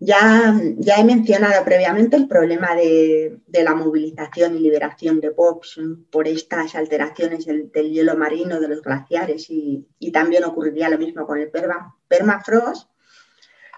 Ya, 0.00 0.54
he 0.96 1.04
mencionado 1.04 1.64
previamente 1.64 2.16
el 2.16 2.28
problema 2.28 2.76
de, 2.76 3.40
la 3.48 3.74
movilización 3.74 4.56
y 4.56 4.60
liberación 4.60 5.20
de 5.20 5.32
POPs 5.32 5.80
por 6.10 6.28
estas 6.28 6.76
alteraciones 6.76 7.46
del, 7.46 7.72
hielo 7.72 8.16
marino 8.16 8.60
de 8.60 8.68
los 8.68 8.82
glaciares 8.82 9.50
y, 9.50 9.88
también 10.12 10.44
ocurriría 10.44 10.88
lo 10.88 10.98
mismo 10.98 11.26
con 11.26 11.38
el 11.38 11.50
permafrost. 12.08 12.88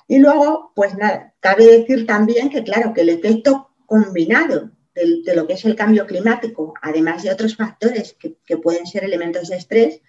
Y 0.08 0.18
luego, 0.18 0.72
pues 0.74 0.94
nada, 0.94 1.34
cabe 1.40 1.64
decir 1.66 2.06
también 2.06 2.50
que 2.50 2.64
claro, 2.64 2.92
que 2.92 3.00
el 3.00 3.08
efecto 3.08 3.70
combinado 3.86 4.72
de, 4.94 5.34
lo 5.34 5.46
que 5.46 5.54
es 5.54 5.64
el 5.64 5.74
cambio 5.74 6.06
climático, 6.06 6.74
además 6.82 7.22
de 7.22 7.30
otros 7.30 7.56
factores 7.56 8.14
que, 8.18 8.56
pueden 8.58 8.86
ser 8.86 9.04
elementos 9.04 9.48
de 9.48 9.56
estrés, 9.56 10.02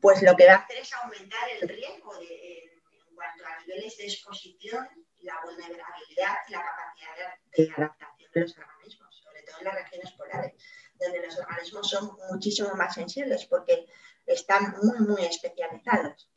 pues 0.00 0.22
lo 0.22 0.36
que 0.36 0.46
va 0.46 0.54
a 0.54 0.56
hacer 0.56 0.76
es 0.76 0.92
aumentar 0.92 1.48
el 1.58 1.68
riesgo 1.68 2.12
en 2.20 3.14
cuanto 3.14 3.44
a 3.46 3.60
niveles 3.66 3.96
de 3.96 4.04
exposición 4.04 4.86
la 5.24 5.40
vulnerabilidad 5.44 6.34
y 6.48 6.52
la 6.52 6.62
capacidad 6.62 7.34
de, 7.56 7.72
adaptación 7.76 8.30
de 8.32 8.40
los 8.40 8.58
organismos, 8.58 9.22
sobre 9.24 9.42
todo 9.42 9.58
en 9.58 9.64
las 9.64 9.74
regiones 9.74 10.12
polares, 10.12 10.52
donde 10.98 11.26
los 11.26 11.38
organismos 11.38 11.90
son 11.90 12.16
muchísimo 12.30 12.74
más 12.74 12.94
sensibles 12.94 13.46
porque 13.46 13.86
están 14.26 14.74
muy, 14.82 14.98
muy 15.00 15.24
especializados. 15.24 16.30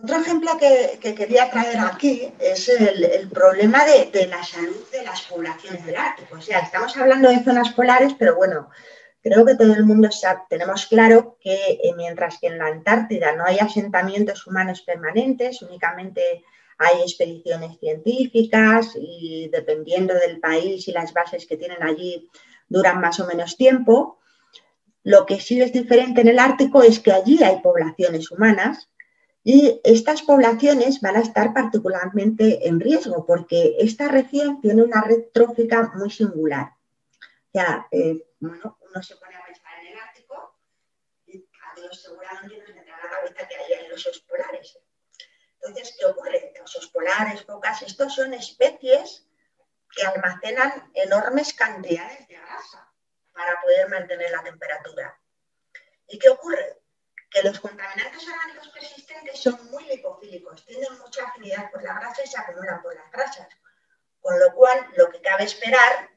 Otro 0.00 0.16
ejemplo 0.20 0.56
que, 0.58 1.00
quería 1.14 1.50
traer 1.50 1.78
aquí 1.78 2.32
es 2.38 2.68
el, 2.68 3.28
problema 3.30 3.84
de, 3.84 4.26
la 4.28 4.44
salud 4.44 4.88
de 4.92 5.02
las 5.02 5.22
poblaciones 5.22 5.84
del 5.84 5.96
Ártico. 5.96 6.36
O 6.36 6.40
sea, 6.40 6.60
estamos 6.60 6.96
hablando 6.96 7.28
de 7.28 7.42
zonas 7.42 7.72
polares, 7.72 8.14
pero 8.16 8.36
bueno, 8.36 8.70
creo 9.22 9.44
que 9.44 9.56
todo 9.56 9.74
el 9.74 9.84
mundo 9.84 10.08
tenemos 10.48 10.86
claro 10.86 11.36
que 11.40 11.54
eh, 11.54 11.92
mientras 11.96 12.38
que 12.38 12.48
en 12.48 12.58
la 12.58 12.66
Antártida 12.66 13.34
no 13.34 13.44
hay 13.44 13.58
asentamientos 13.58 14.46
humanos 14.46 14.82
permanentes, 14.82 15.62
únicamente 15.62 16.44
hay 16.78 17.02
expediciones 17.02 17.78
científicas 17.80 18.96
y 19.00 19.48
dependiendo 19.52 20.14
del 20.14 20.38
país 20.38 20.86
y 20.86 20.92
las 20.92 21.12
bases 21.12 21.46
que 21.46 21.56
tienen 21.56 21.82
allí 21.82 22.28
duran 22.68 23.00
más 23.00 23.18
o 23.18 23.26
menos 23.26 23.56
tiempo. 23.56 24.18
Lo 25.02 25.26
que 25.26 25.40
sí 25.40 25.60
es 25.60 25.72
diferente 25.72 26.20
en 26.20 26.28
el 26.28 26.38
Ártico 26.38 26.82
es 26.82 27.00
que 27.00 27.12
allí 27.12 27.42
hay 27.42 27.60
poblaciones 27.60 28.30
humanas 28.30 28.88
y 29.42 29.80
estas 29.82 30.22
poblaciones 30.22 31.00
van 31.00 31.16
a 31.16 31.20
estar 31.20 31.52
particularmente 31.52 32.68
en 32.68 32.78
riesgo 32.78 33.24
porque 33.26 33.76
esta 33.80 34.08
región 34.08 34.60
tiene 34.60 34.82
una 34.82 35.00
red 35.02 35.24
trófica 35.32 35.92
muy 35.96 36.10
singular. 36.10 36.72
Ya, 37.52 37.86
eh, 37.90 38.22
bueno, 38.40 38.77
uno 38.90 39.02
se 39.02 39.16
pone 39.16 39.36
a 39.36 39.44
pensar 39.44 39.78
en 39.80 39.86
el 39.88 39.98
Ártico 39.98 40.58
a 41.34 41.74
todos 41.74 42.02
seguramente 42.02 42.72
nos 42.72 42.86
a 42.86 43.04
la 43.04 43.10
cabeza 43.10 43.48
que 43.48 43.56
hay 43.56 43.92
osos 43.92 44.20
polares. 44.20 44.78
Entonces, 45.60 45.96
¿qué 45.98 46.06
ocurre? 46.06 46.54
Osos 46.62 46.88
polares, 46.88 47.44
focas, 47.44 47.82
estos 47.82 48.14
son 48.14 48.32
especies 48.34 49.26
que 49.94 50.06
almacenan 50.06 50.90
enormes 50.94 51.52
cantidades 51.52 52.28
de 52.28 52.36
grasa 52.36 52.92
para 53.32 53.60
poder 53.60 53.88
mantener 53.88 54.30
la 54.30 54.42
temperatura. 54.42 55.20
¿Y 56.06 56.18
qué 56.18 56.28
ocurre? 56.28 56.80
Que 57.30 57.42
los 57.42 57.60
contaminantes 57.60 58.26
orgánicos 58.26 58.68
persistentes 58.68 59.40
son 59.40 59.70
muy 59.70 59.84
lipofílicos, 59.84 60.64
tienen 60.64 60.98
mucha 60.98 61.26
afinidad 61.26 61.70
por 61.70 61.82
la 61.82 61.94
grasa 61.94 62.22
y 62.24 62.26
se 62.26 62.38
acumulan 62.38 62.80
por 62.82 62.94
las 62.94 63.10
grasas. 63.10 63.48
Con 64.20 64.38
lo 64.38 64.54
cual, 64.54 64.86
lo 64.96 65.10
que 65.10 65.20
cabe 65.20 65.44
esperar 65.44 66.10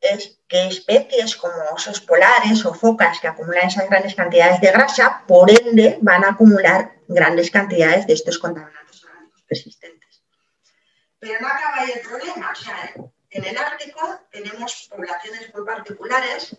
es 0.00 0.38
que 0.48 0.66
especies 0.66 1.36
como 1.36 1.54
osos 1.72 2.00
polares 2.00 2.64
o 2.66 2.74
focas 2.74 3.18
que 3.20 3.28
acumulan 3.28 3.68
esas 3.68 3.88
grandes 3.88 4.14
cantidades 4.14 4.60
de 4.60 4.70
grasa, 4.70 5.24
por 5.26 5.50
ende, 5.50 5.98
van 6.02 6.24
a 6.24 6.30
acumular 6.30 6.96
grandes 7.08 7.50
cantidades 7.50 8.06
de 8.06 8.14
estos 8.14 8.38
contaminantes 8.38 9.02
persistentes. 9.46 10.22
Pero 11.18 11.40
no 11.40 11.48
acaba 11.48 11.80
ahí 11.80 11.92
el 11.94 12.00
problema. 12.00 12.52
O 12.52 12.54
sea, 12.54 12.92
en 13.30 13.44
el 13.44 13.56
Ártico 13.56 14.20
tenemos 14.30 14.88
poblaciones 14.90 15.52
muy 15.54 15.64
particulares 15.64 16.56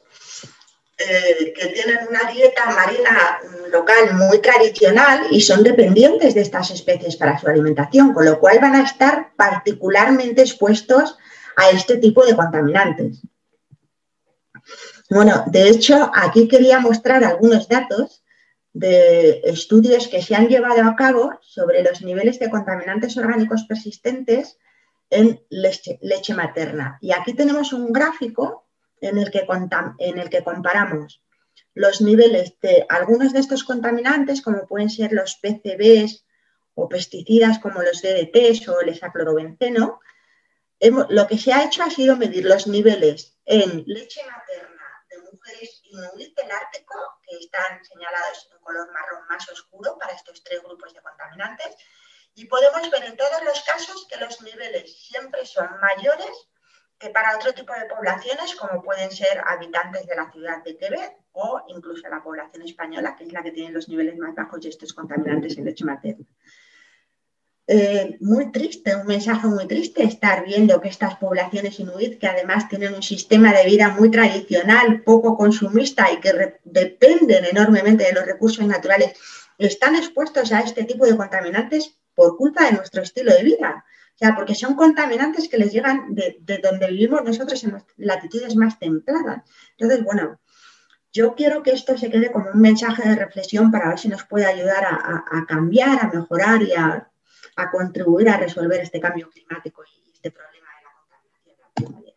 eh, 0.97 1.53
que 1.53 1.67
tienen 1.67 2.07
una 2.09 2.31
dieta 2.31 2.67
marina 2.67 3.39
local 3.69 4.13
muy 4.13 4.39
tradicional 4.39 5.27
y 5.29 5.41
son 5.41 5.61
dependientes 5.61 6.33
de 6.33 6.41
estas 6.41 6.71
especies 6.71 7.17
para 7.17 7.37
su 7.37 7.47
alimentación, 7.47 8.13
con 8.13 8.25
lo 8.25 8.39
cual 8.39 8.59
van 8.59 8.75
a 8.75 8.83
estar 8.83 9.33
particularmente 9.35 10.41
expuestos 10.41 11.17
este 11.71 11.97
tipo 11.97 12.25
de 12.25 12.35
contaminantes. 12.35 13.21
Bueno, 15.09 15.43
de 15.47 15.69
hecho, 15.69 16.11
aquí 16.13 16.47
quería 16.47 16.79
mostrar 16.79 17.23
algunos 17.23 17.67
datos 17.67 18.23
de 18.73 19.41
estudios 19.45 20.07
que 20.07 20.21
se 20.21 20.35
han 20.35 20.49
llevado 20.49 20.83
a 20.83 20.95
cabo 20.95 21.39
sobre 21.41 21.83
los 21.83 22.01
niveles 22.01 22.39
de 22.39 22.49
contaminantes 22.49 23.15
orgánicos 23.15 23.63
persistentes 23.63 24.57
en 25.09 25.39
leche, 25.49 26.33
materna. 26.33 26.97
Y 27.01 27.13
aquí 27.13 27.33
tenemos 27.33 27.71
un 27.71 27.93
gráfico 27.93 28.67
en 28.99 29.17
el, 29.17 29.31
que 29.31 29.45
en 29.99 30.19
el 30.19 30.29
que 30.29 30.43
comparamos 30.43 31.21
los 31.73 32.01
niveles 32.01 32.53
de 32.61 32.85
algunos 32.89 33.33
de 33.33 33.39
estos 33.39 33.63
contaminantes, 33.63 34.41
como 34.41 34.65
pueden 34.65 34.89
ser 34.89 35.11
los 35.11 35.35
PCBs 35.35 36.25
o 36.73 36.89
pesticidas 36.89 37.59
como 37.59 37.81
los 37.81 38.01
DDTs 38.01 38.67
o 38.69 38.81
el 38.81 38.89
hexaclorobenceno. 38.89 39.99
Lo 40.91 41.27
que 41.27 41.37
se 41.37 41.51
ha 41.51 41.63
hecho 41.63 41.83
ha 41.83 41.89
sido 41.89 42.15
medir 42.15 42.45
los 42.45 42.67
niveles 42.67 43.37
en 43.45 43.83
leche 43.87 44.21
materna 44.25 44.85
de 45.09 45.17
mujeres 45.31 45.81
inuit 45.83 46.35
del 46.37 46.51
Ártico, 46.51 46.95
que 47.23 47.37
están 47.37 47.83
señalados 47.83 48.49
en 48.51 48.59
color 48.59 48.91
marrón 48.91 49.25
más 49.27 49.49
oscuro 49.49 49.97
para 49.97 50.13
estos 50.13 50.43
tres 50.43 50.61
grupos 50.61 50.93
de 50.93 51.01
contaminantes, 51.01 51.75
y 52.35 52.45
podemos 52.45 52.89
ver 52.91 53.03
en 53.05 53.17
todos 53.17 53.43
los 53.43 53.61
casos 53.63 54.05
que 54.09 54.17
los 54.17 54.41
niveles 54.41 55.07
siempre 55.07 55.45
son 55.45 55.69
mayores 55.79 56.49
que 56.99 57.09
para 57.09 57.35
otro 57.35 57.53
tipo 57.53 57.73
de 57.73 57.85
poblaciones, 57.87 58.55
como 58.55 58.81
pueden 58.83 59.11
ser 59.11 59.41
habitantes 59.45 60.05
de 60.05 60.15
la 60.15 60.31
ciudad 60.31 60.63
de 60.63 60.77
Quebec 60.77 61.17
o 61.31 61.61
incluso 61.67 62.07
la 62.09 62.23
población 62.23 62.63
española, 62.63 63.15
que 63.17 63.25
es 63.25 63.33
la 63.33 63.43
que 63.43 63.51
tiene 63.51 63.71
los 63.71 63.89
niveles 63.89 64.17
más 64.17 64.35
bajos 64.35 64.61
de 64.61 64.69
estos 64.69 64.93
contaminantes 64.93 65.57
en 65.57 65.65
leche 65.65 65.83
materna. 65.83 66.25
Eh, 67.67 68.17
muy 68.19 68.51
triste, 68.51 68.95
un 68.95 69.07
mensaje 69.07 69.47
muy 69.47 69.65
triste 69.65 70.03
estar 70.03 70.45
viendo 70.45 70.79
que 70.79 70.89
estas 70.89 71.15
poblaciones 71.15 71.79
inuit, 71.79 72.19
que 72.19 72.27
además 72.27 72.69
tienen 72.69 72.93
un 72.93 73.01
sistema 73.01 73.51
de 73.53 73.65
vida 73.65 73.89
muy 73.89 74.11
tradicional, 74.11 75.01
poco 75.01 75.35
consumista 75.35 76.11
y 76.11 76.19
que 76.19 76.59
dependen 76.63 77.45
enormemente 77.45 78.03
de 78.03 78.13
los 78.13 78.25
recursos 78.25 78.65
naturales, 78.67 79.13
están 79.57 79.95
expuestos 79.95 80.51
a 80.51 80.59
este 80.59 80.83
tipo 80.83 81.05
de 81.05 81.17
contaminantes 81.17 81.97
por 82.13 82.37
culpa 82.37 82.65
de 82.65 82.73
nuestro 82.73 83.01
estilo 83.01 83.33
de 83.33 83.43
vida. 83.43 83.83
O 84.13 84.17
sea, 84.17 84.35
porque 84.35 84.55
son 84.55 84.75
contaminantes 84.75 85.49
que 85.49 85.57
les 85.57 85.73
llegan 85.73 86.13
de, 86.13 86.37
donde 86.63 86.87
vivimos 86.87 87.23
nosotros 87.23 87.63
en 87.63 87.83
latitudes 87.97 88.55
más 88.55 88.79
templadas. 88.79 89.41
Entonces, 89.77 90.05
bueno, 90.05 90.39
yo 91.11 91.35
quiero 91.35 91.63
que 91.63 91.71
esto 91.71 91.97
se 91.97 92.09
quede 92.09 92.31
como 92.31 92.51
un 92.51 92.61
mensaje 92.61 93.09
de 93.09 93.15
reflexión 93.15 93.71
para 93.71 93.89
ver 93.89 93.99
si 93.99 94.07
nos 94.07 94.23
puede 94.23 94.45
ayudar 94.45 94.85
a, 94.85 95.45
cambiar, 95.47 95.99
a 95.99 96.11
mejorar 96.13 96.61
y 96.61 96.73
a, 96.73 97.09
contribuir 97.71 98.29
a 98.29 98.37
resolver 98.37 98.81
este 98.81 98.99
cambio 98.99 99.29
climático 99.29 99.83
y 99.85 100.11
este 100.13 100.31
problema 100.31 100.69
de 100.77 100.83
la 100.83 100.91
contaminación 100.93 102.15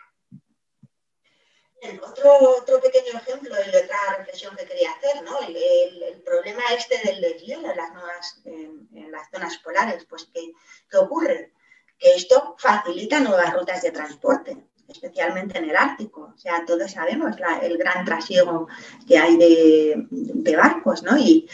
otro, 2.02 2.80
pequeño 2.80 3.18
ejemplo 3.18 3.54
y 3.54 3.76
otra 3.76 4.16
reflexión 4.18 4.56
que 4.56 4.66
quería 4.66 4.90
hacer, 4.90 5.22
¿no? 5.22 5.38
El, 5.40 6.22
problema 6.24 6.62
este 6.76 6.98
del 7.04 7.20
deshielo 7.20 7.70
en 7.70 7.76
las, 7.76 8.40
en, 8.44 9.10
las 9.10 9.30
zonas 9.30 9.56
polares, 9.58 10.04
pues 10.08 10.28
¿qué, 10.32 10.52
ocurre? 10.98 11.52
Que 11.98 12.14
esto 12.14 12.54
facilita 12.58 13.20
nuevas 13.20 13.54
rutas 13.54 13.80
de 13.82 13.92
transporte, 13.92 14.56
especialmente 14.88 15.58
en 15.58 15.70
el 15.70 15.76
Ártico. 15.76 16.32
O 16.34 16.38
sea, 16.38 16.64
todos 16.66 16.90
sabemos 16.90 17.36
el 17.62 17.78
gran 17.78 18.04
trasiego 18.04 18.68
que 19.06 19.16
hay 19.18 19.36
de, 19.36 20.56
barcos, 20.56 21.02
¿no? 21.02 21.16
Y, 21.16 21.48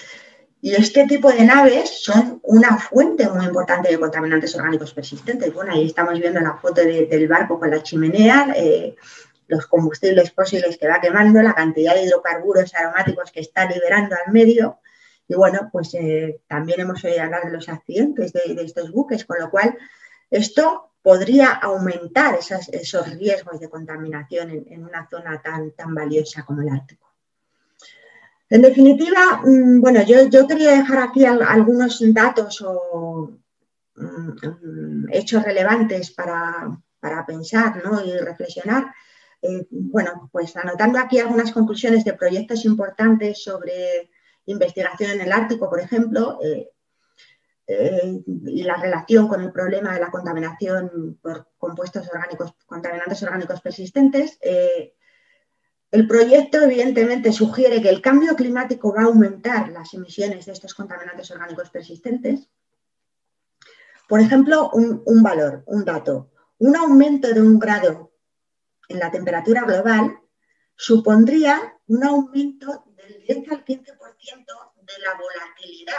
este 0.73 1.07
tipo 1.07 1.31
de 1.31 1.45
naves 1.45 2.03
son 2.03 2.41
una 2.43 2.79
fuente 2.79 3.29
muy 3.29 3.45
importante 3.45 3.91
de 3.91 4.01
contaminantes 4.01 4.55
orgánicos 4.57 4.95
persistentes. 4.95 5.53
Bueno, 5.53 5.73
ahí 5.73 5.87
estamos 5.87 6.19
viendo 6.19 6.41
la 6.41 6.57
foto 6.57 6.81
del 6.81 7.29
barco 7.29 7.59
con 7.59 7.71
la 7.71 7.83
chimenea. 7.83 8.55
Eh, 8.57 8.97
los 9.47 9.67
combustibles 9.67 10.33
fósiles 10.33 10.79
que 10.79 10.89
va 10.89 11.01
quemando, 11.01 11.43
la 11.43 11.55
cantidad 11.55 11.95
de 11.95 12.05
hidrocarburos 12.05 12.75
aromáticos 12.75 13.31
que 13.31 13.41
está 13.41 13.69
liberando 13.69 14.17
al 14.17 14.33
medio. 14.33 14.79
Y 15.29 15.35
bueno, 15.35 15.69
pues 15.73 15.95
eh, 15.95 16.41
también 16.47 16.81
hemos 16.81 17.05
oído 17.05 17.23
hablar 17.23 17.45
de 17.45 17.53
los 17.53 17.69
accidentes 17.69 18.33
de, 18.33 18.57
estos 18.63 18.91
buques, 18.91 19.25
con 19.25 19.39
lo 19.39 19.51
cual 19.51 19.77
esto 20.31 20.93
podría 21.03 21.53
aumentar 21.53 22.39
esos, 22.39 23.11
riesgos 23.19 23.61
de 23.61 23.69
contaminación 23.69 24.65
en, 24.67 24.85
una 24.85 25.07
zona 25.09 25.41
tan, 25.43 25.73
tan 25.73 25.95
valiosa 25.95 26.45
como 26.45 26.63
el 26.63 26.71
Ártico. 26.71 27.04
En 28.49 28.63
definitiva, 28.63 29.41
mm, 29.45 29.81
bueno, 29.81 30.03
yo, 30.03 30.47
quería 30.47 30.73
dejar 30.73 30.99
aquí 30.99 31.25
algunos 31.25 32.03
datos 32.13 32.63
o 32.63 33.39
mm, 33.97 35.07
hechos 35.13 35.43
relevantes 35.43 36.11
para, 36.13 36.79
para 37.01 37.25
pensar 37.27 37.83
y 38.05 38.17
reflexionar 38.19 38.93
eh, 39.47 39.67
bueno, 39.71 40.31
pues 40.33 40.57
anotando 40.57 40.99
aquí 40.99 41.19
algunas 41.19 41.53
conclusiones 41.53 42.03
de 42.03 42.15
proyectos 42.15 42.65
importantes 42.65 43.43
sobre 43.45 44.11
investigación 44.47 45.11
en 45.11 45.21
el 45.21 45.33
Ártico, 45.33 45.69
por 45.69 45.81
ejemplo, 45.81 46.39
eh, 46.43 46.71
eh, 47.67 48.23
y 48.27 48.63
la 48.63 48.77
relación 48.77 49.29
con 49.29 49.43
el 49.43 49.53
problema 49.53 49.93
de 49.93 50.01
la 50.01 50.11
contaminación 50.11 51.19
por 51.21 51.49
compuestos 51.59 52.09
orgánicos, 52.09 52.55
contaminantes 52.65 53.23
orgánicos 53.23 53.61
persistentes. 53.61 54.39
El 55.95 56.09
proyecto 56.09 56.61
evidentemente 56.61 57.33
sugiere 57.33 57.81
que 57.81 57.89
el 57.89 58.03
cambio 58.03 58.35
climático 58.35 58.93
va 58.93 59.03
a 59.03 59.05
aumentar 59.05 59.69
las 59.69 59.95
emisiones 59.95 60.45
de 60.45 60.51
estos 60.51 60.75
contaminantes 60.75 61.31
orgánicos 61.31 61.71
persistentes. 61.71 62.49
Por 64.09 64.21
ejemplo, 64.21 64.71
un 64.73 65.23
valor, 65.23 65.63
un 65.67 65.85
dato, 65.85 66.33
un 66.59 66.75
aumento 66.75 67.33
de 67.33 67.41
un 67.41 67.61
grado 67.61 68.13
en 68.89 68.99
la 68.99 69.13
temperatura 69.13 69.63
global 69.63 70.19
supondría 70.75 71.79
un 71.87 72.03
aumento 72.03 72.87
del 72.97 73.23
10 73.23 73.53
al 73.53 73.65
15% 73.65 73.77
de 73.77 74.99
la 74.99 75.15
volatilidad 75.15 75.95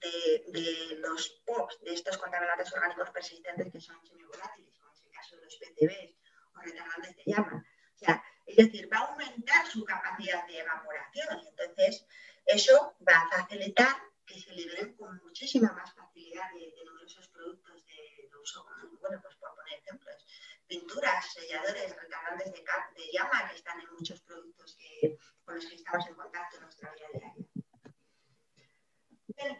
de, 0.00 0.98
los 0.98 1.40
POPs, 1.46 1.80
de 1.82 1.94
estos 1.94 2.18
contaminantes 2.18 2.72
orgánicos 2.72 3.10
persistentes 3.10 3.70
que 3.70 3.80
son 3.80 3.94
semivolátiles, 4.04 4.76
como 4.76 4.92
es 4.92 5.02
el 5.04 5.12
caso 5.12 5.36
de 5.36 5.44
los 5.44 5.54
PCBs 5.54 6.16
o 6.56 6.60
retardantes 6.62 7.16
de 7.16 7.22
llama. 7.26 7.64
O 7.94 7.98
sea, 7.98 8.24
es 8.48 8.56
decir, 8.56 8.92
va 8.92 8.98
a 8.98 9.06
aumentar 9.12 9.66
su 9.66 9.84
capacidad 9.84 10.46
de 10.46 10.60
evaporación 10.60 11.40
entonces 11.46 12.06
eso 12.46 12.96
va 13.06 13.18
a 13.18 13.28
facilitar 13.28 13.94
que 14.24 14.40
se 14.40 14.52
liberen 14.52 14.94
con 14.96 15.16
muchísima 15.24 15.72
más 15.72 15.92
facilidad 15.94 16.50
de, 16.52 16.84
numerosos 16.84 17.28
productos 17.28 17.84
de, 17.86 18.28
de 18.28 18.36
uso 18.36 18.66
Bueno, 19.00 19.20
pues 19.22 19.36
por 19.36 19.54
poner 19.54 19.78
ejemplos, 19.78 20.26
pinturas, 20.66 21.32
selladores, 21.32 21.96
retardantes 21.96 22.52
de, 22.52 22.64
de, 22.96 23.12
llama 23.12 23.48
que 23.48 23.56
están 23.56 23.80
en 23.80 23.90
muchos 23.92 24.20
productos 24.20 24.76
con 25.44 25.54
los 25.54 25.66
que 25.66 25.76
estamos 25.76 26.06
en 26.06 26.14
contacto 26.14 26.56
en 26.56 26.62
nuestra 26.62 26.92
vida 26.92 27.06
diaria. 27.12 27.47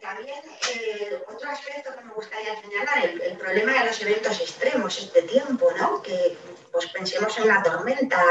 También 0.01 0.39
eh, 0.75 1.21
otro 1.27 1.49
aspecto 1.49 1.91
que 1.95 2.03
me 2.03 2.13
gustaría 2.13 2.59
señalar, 2.61 3.05
el, 3.05 3.37
problema 3.37 3.73
de 3.73 3.85
los 3.85 4.01
eventos 4.01 4.39
extremos 4.41 4.97
este 4.97 5.21
tiempo, 5.23 5.69
¿no? 5.77 6.01
Que 6.01 6.37
pues 6.71 6.87
pensemos 6.87 7.37
en 7.37 7.47
la 7.47 7.63
tormenta 7.63 8.21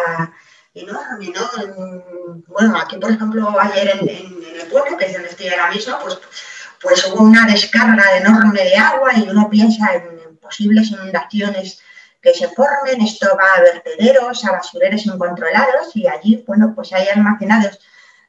enorme, 0.74 1.32
¿no? 1.34 2.44
bueno, 2.46 2.78
aquí 2.78 2.99
por 2.99 3.11
ejemplo 3.11 3.59
ayer 3.59 3.99
en, 3.99 4.09
el 4.09 4.66
pueblo, 4.68 4.96
que 4.96 5.07
es 5.07 5.12
donde 5.14 5.28
estoy 5.28 5.49
ahora 5.49 5.70
mismo, 5.70 5.99
pues, 6.01 6.18
pues 6.80 7.07
hubo 7.07 7.22
una 7.22 7.46
descarga 7.46 8.16
enorme 8.18 8.62
de 8.62 8.76
agua 8.76 9.11
y 9.16 9.28
uno 9.28 9.49
piensa 9.51 9.94
en 9.94 10.36
posibles 10.36 10.90
inundaciones 10.90 11.80
que 12.20 12.34
se 12.34 12.49
formen, 12.49 13.01
esto 13.01 13.36
va 13.36 13.55
a 13.55 13.61
vertederos, 13.61 14.44
a 14.44 14.53
basureros 14.53 15.07
incontrolados 15.07 15.96
y 15.96 16.07
allí, 16.07 16.44
bueno, 16.46 16.72
pues 16.74 16.92
hay 16.92 17.09
almacenados 17.09 17.80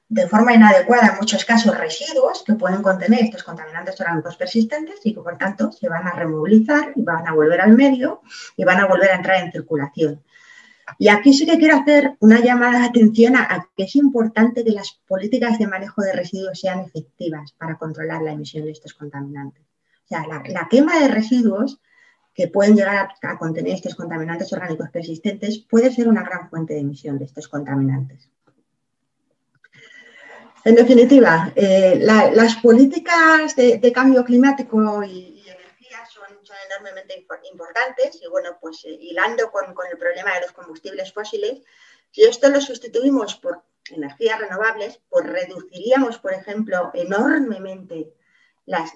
de 0.10 0.28
forma 0.28 0.53
inadecuada 0.53 1.10
en 1.10 1.18
muchos 1.18 1.45
casos 1.45 1.78
residuos 1.78 2.43
que 2.43 2.53
pueden 2.53 2.82
contener 2.82 3.26
estos 3.26 3.43
contaminantes 3.43 3.99
orgánicos 4.01 4.36
persistentes 4.36 4.99
y 5.03 5.14
que 5.14 5.22
por 5.22 5.38
tanto 5.38 5.72
se 5.72 5.88
van 5.88 6.07
a 6.07 6.12
removilizar 6.14 6.93
y 6.95 7.03
van 7.03 7.28
a 7.28 7.34
volver 7.34 7.62
al 7.62 7.76
medio 7.76 8.22
y 8.57 8.64
van 8.64 8.80
a 8.80 8.88
volver 8.88 9.12
a 9.12 9.16
entrar 9.16 9.43
en 9.43 9.51
circulación. 9.51 10.24
Y 10.97 11.10
aquí 11.10 11.34
sí 11.34 11.45
que 11.45 11.60
quiero 11.60 11.78
hacer 11.78 12.18
una 12.20 12.39
llamada 12.39 12.80
de 12.80 12.86
atención 12.88 13.36
a, 13.36 13.70
que 13.78 13.84
es 13.84 13.95
importante 13.95 14.64
que 14.64 14.72
las 14.72 14.99
políticas 15.07 15.60
de 15.60 15.68
manejo 15.68 16.01
de 16.01 16.14
residuos 16.14 16.60
sean 16.60 16.80
efectivas 16.80 17.53
para 17.60 17.78
controlar 17.78 18.24
la 18.24 18.32
emisión 18.32 18.66
de 18.66 18.72
estos 18.72 18.95
contaminantes. 18.95 19.62
O 20.05 20.07
sea, 20.07 20.26
la 20.28 20.68
quema 20.70 20.99
de 20.99 21.07
residuos 21.07 21.80
que 22.39 22.47
pueden 22.47 22.74
llegar 22.74 23.10
a, 23.22 23.38
contener 23.38 23.74
estos 23.74 23.95
contaminantes 23.95 24.53
orgánicos 24.53 24.89
persistentes, 24.91 25.60
puede 25.70 25.91
ser 25.91 26.07
una 26.07 26.24
gran 26.24 26.49
fuente 26.49 26.74
de 26.74 26.80
emisión 26.80 27.20
de 27.20 27.26
estos 27.26 27.49
contaminantes. 27.49 28.30
En 30.66 30.76
definitiva, 30.76 31.53
eh, 31.55 31.99
las 32.01 32.55
políticas 32.57 33.55
de, 33.55 33.91
cambio 33.93 34.26
climático 34.26 35.03
y, 35.03 35.43
energía 35.47 36.05
son, 36.05 36.26
enormemente 36.70 37.26
importantes 37.51 38.20
y 38.22 38.28
bueno, 38.28 38.57
pues 38.60 38.84
eh, 38.84 38.97
hilando 38.99 39.51
con, 39.51 39.66
el 39.89 39.97
problema 39.97 40.36
de 40.36 40.41
los 40.41 40.51
combustibles 40.51 41.14
fósiles, 41.14 41.62
si 42.12 42.24
esto 42.24 42.49
lo 42.49 42.60
sustituimos 42.60 43.36
por 43.36 43.64
energías 43.89 44.39
renovables, 44.39 44.99
pues 45.10 45.26
reduciríamos, 45.28 46.18
por 46.20 46.34
ejemplo, 46.34 46.91
enormemente 46.93 48.14
las, 48.66 48.91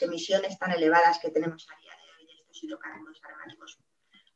emisiones 0.00 0.58
tan 0.58 0.72
elevadas 0.72 1.18
que 1.18 1.30
tenemos 1.30 1.68
a 1.70 1.80
día 1.80 1.92
de 1.92 2.22
hoy 2.22 2.26
de 2.26 2.40
estos 2.40 2.64
hidrocarburos 2.64 3.20
aromáticos 3.22 3.78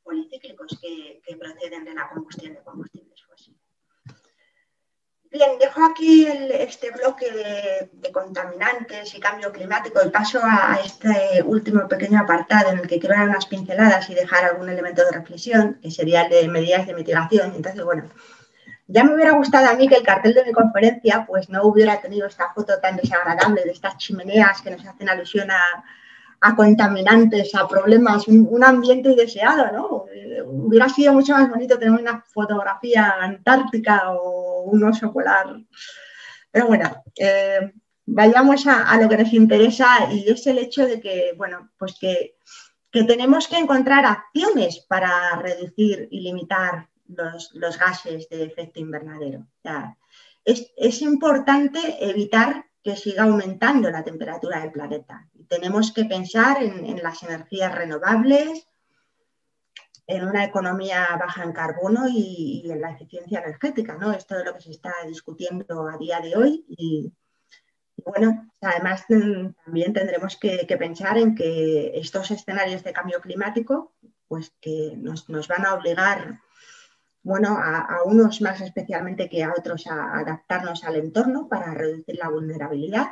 policíclicos 0.04 0.78
que, 0.80 1.22
que 1.26 1.36
proceden 1.36 1.84
de 1.84 1.94
la 1.94 2.08
combustión 2.10 2.54
de 2.54 2.62
combustibles. 2.62 3.05
Bien, 5.36 5.58
dejo 5.60 5.84
aquí 5.84 6.26
este 6.26 6.90
bloque 6.92 7.30
de, 7.92 8.10
contaminantes 8.10 9.14
y 9.14 9.20
cambio 9.20 9.52
climático 9.52 10.00
y 10.02 10.08
paso 10.08 10.40
a, 10.42 10.78
este 10.82 11.42
último 11.42 11.86
pequeño 11.86 12.20
apartado 12.20 12.70
en 12.70 12.78
el 12.78 12.86
que 12.86 12.98
quiero 12.98 13.16
dar 13.16 13.28
unas 13.28 13.44
pinceladas 13.44 14.08
y 14.08 14.14
dejar 14.14 14.46
algún 14.46 14.70
elemento 14.70 15.04
de 15.04 15.10
reflexión, 15.10 15.78
que 15.82 15.90
sería 15.90 16.22
el 16.22 16.30
de 16.30 16.48
medidas 16.48 16.86
de 16.86 16.94
mitigación. 16.94 17.52
Entonces, 17.54 17.84
bueno, 17.84 18.04
ya 18.86 19.04
me 19.04 19.14
hubiera 19.14 19.32
gustado 19.32 19.68
a 19.68 19.74
mí 19.74 19.86
que 19.86 19.96
el 19.96 20.04
cartel 20.04 20.32
de 20.32 20.46
mi 20.46 20.52
conferencia 20.52 21.26
pues 21.26 21.50
no 21.50 21.64
hubiera 21.64 22.00
tenido 22.00 22.26
esta 22.26 22.54
foto 22.54 22.80
tan 22.80 22.96
desagradable 22.96 23.62
de 23.62 23.72
estas 23.72 23.98
chimeneas 23.98 24.62
que 24.62 24.70
nos 24.70 24.86
hacen 24.86 25.10
alusión 25.10 25.50
a, 25.50 25.84
a 26.40 26.54
contaminantes, 26.54 27.54
a 27.54 27.66
problemas, 27.66 28.28
un, 28.28 28.64
ambiente 28.64 29.10
indeseado, 29.10 29.72
¿no? 29.72 30.04
Eh, 30.12 30.42
hubiera 30.42 30.88
sido 30.88 31.12
mucho 31.12 31.32
más 31.32 31.48
bonito 31.48 31.78
tener 31.78 31.98
una 31.98 32.22
fotografía 32.22 33.14
antártica 33.20 34.10
o 34.12 34.62
un 34.64 34.84
oso 34.84 35.12
polar. 35.12 35.56
Pero 36.50 36.66
bueno, 36.66 37.02
eh, 37.16 37.72
vayamos 38.06 38.66
a, 38.66 38.96
lo 39.00 39.08
que 39.08 39.18
nos 39.18 39.32
interesa 39.32 40.08
y 40.10 40.30
es 40.30 40.46
el 40.46 40.58
hecho 40.58 40.86
de 40.86 41.00
que, 41.00 41.32
bueno, 41.36 41.70
pues 41.78 41.98
que, 41.98 42.36
tenemos 42.90 43.46
que 43.46 43.58
encontrar 43.58 44.06
acciones 44.06 44.80
para 44.88 45.36
reducir 45.36 46.08
y 46.10 46.20
limitar 46.20 46.88
los, 47.08 47.78
gases 47.78 48.26
de 48.30 48.44
efecto 48.44 48.80
invernadero. 48.80 49.46
es, 50.46 50.72
es 50.78 51.02
importante 51.02 51.78
evitar 52.00 52.64
que 52.82 52.96
siga 52.96 53.24
aumentando 53.24 53.90
la 53.90 54.02
temperatura 54.02 54.60
del 54.60 54.72
planeta 54.72 55.28
tenemos 55.48 55.92
que 55.92 56.04
pensar 56.04 56.62
en, 56.62 57.02
las 57.02 57.22
energías 57.22 57.74
renovables, 57.74 58.68
en 60.06 60.24
una 60.24 60.44
economía 60.44 61.08
baja 61.18 61.42
en 61.42 61.52
carbono 61.52 62.08
y, 62.08 62.62
en 62.70 62.80
la 62.80 62.92
eficiencia 62.92 63.40
energética, 63.40 63.96
¿no? 63.96 64.12
Esto 64.12 64.38
es 64.38 64.44
lo 64.44 64.54
que 64.54 64.60
se 64.60 64.70
está 64.70 64.92
discutiendo 65.06 65.88
a 65.88 65.98
día 65.98 66.20
de 66.20 66.36
hoy 66.36 66.64
y, 66.68 67.12
bueno, 68.04 68.50
además 68.60 69.04
mm, 69.08 69.48
también 69.64 69.92
tendremos 69.92 70.36
que, 70.36 70.64
pensar 70.78 71.18
en 71.18 71.34
que 71.34 71.92
estos 71.94 72.30
escenarios 72.30 72.84
de 72.84 72.92
cambio 72.92 73.20
climático, 73.20 73.94
pues 74.28 74.52
que 74.60 74.94
nos, 74.96 75.26
van 75.48 75.66
a 75.66 75.74
obligar, 75.74 76.40
bueno, 77.22 77.56
a, 77.58 78.02
unos 78.04 78.40
más 78.40 78.60
especialmente 78.60 79.28
que 79.28 79.42
a 79.42 79.52
otros 79.56 79.86
a 79.88 80.18
adaptarnos 80.18 80.84
al 80.84 80.96
entorno 80.96 81.48
para 81.48 81.74
reducir 81.74 82.16
la 82.16 82.28
vulnerabilidad 82.28 83.08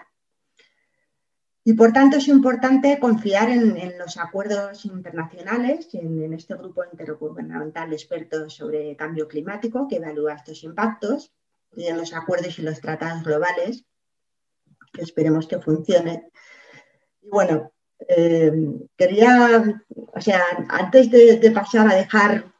y 1.66 1.72
por 1.72 1.92
tanto 1.92 2.18
es 2.18 2.28
importante 2.28 2.98
confiar 3.00 3.48
en, 3.48 3.98
los 3.98 4.18
acuerdos 4.18 4.84
internacionales, 4.84 5.88
en, 5.94 6.34
este 6.34 6.54
grupo 6.54 6.84
intergubernamental 6.84 7.88
de 7.88 7.96
expertos 7.96 8.54
sobre 8.54 8.94
cambio 8.96 9.26
climático 9.26 9.88
que 9.88 9.96
evalúa 9.96 10.34
estos 10.34 10.62
impactos 10.62 11.32
y 11.74 11.86
en 11.86 11.96
los 11.96 12.12
acuerdos 12.12 12.58
y 12.58 12.62
los 12.62 12.80
tratados 12.82 13.24
globales, 13.24 13.86
que 14.92 15.02
esperemos 15.02 15.46
que 15.46 15.58
funcionen. 15.58 16.30
Y 17.22 17.30
bueno, 17.30 17.72
eh, 18.08 18.52
quería, 18.94 19.82
o 20.12 20.20
sea, 20.20 20.42
antes 20.68 21.10
de, 21.10 21.50
pasar 21.50 21.88
a 21.90 21.96
dejar 21.96 22.52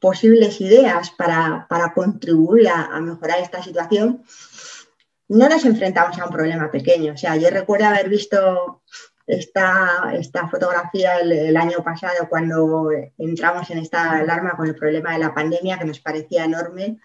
posibles 0.00 0.60
ideas 0.60 1.10
para, 1.10 1.66
contribuir 1.92 2.68
a 2.68 3.00
mejorar 3.00 3.40
esta 3.40 3.60
situación, 3.60 4.22
no 5.28 5.48
nos 5.48 5.64
enfrentamos 5.64 6.18
a 6.18 6.26
un 6.26 6.32
problema 6.32 6.70
pequeño. 6.70 7.14
O 7.14 7.16
sea, 7.16 7.36
yo 7.36 7.50
recuerdo 7.50 7.86
haber 7.86 8.08
visto 8.08 8.82
esta, 9.26 10.12
esta 10.14 10.48
fotografía 10.48 11.20
el, 11.20 11.56
año 11.56 11.82
pasado 11.82 12.28
cuando 12.28 12.90
entramos 13.18 13.70
en 13.70 13.78
esta 13.78 14.18
alarma 14.18 14.56
con 14.56 14.66
el 14.66 14.74
problema 14.74 15.12
de 15.12 15.20
la 15.20 15.34
pandemia 15.34 15.78
que 15.78 15.86
nos 15.86 16.00
parecía 16.00 16.44
enorme, 16.44 16.98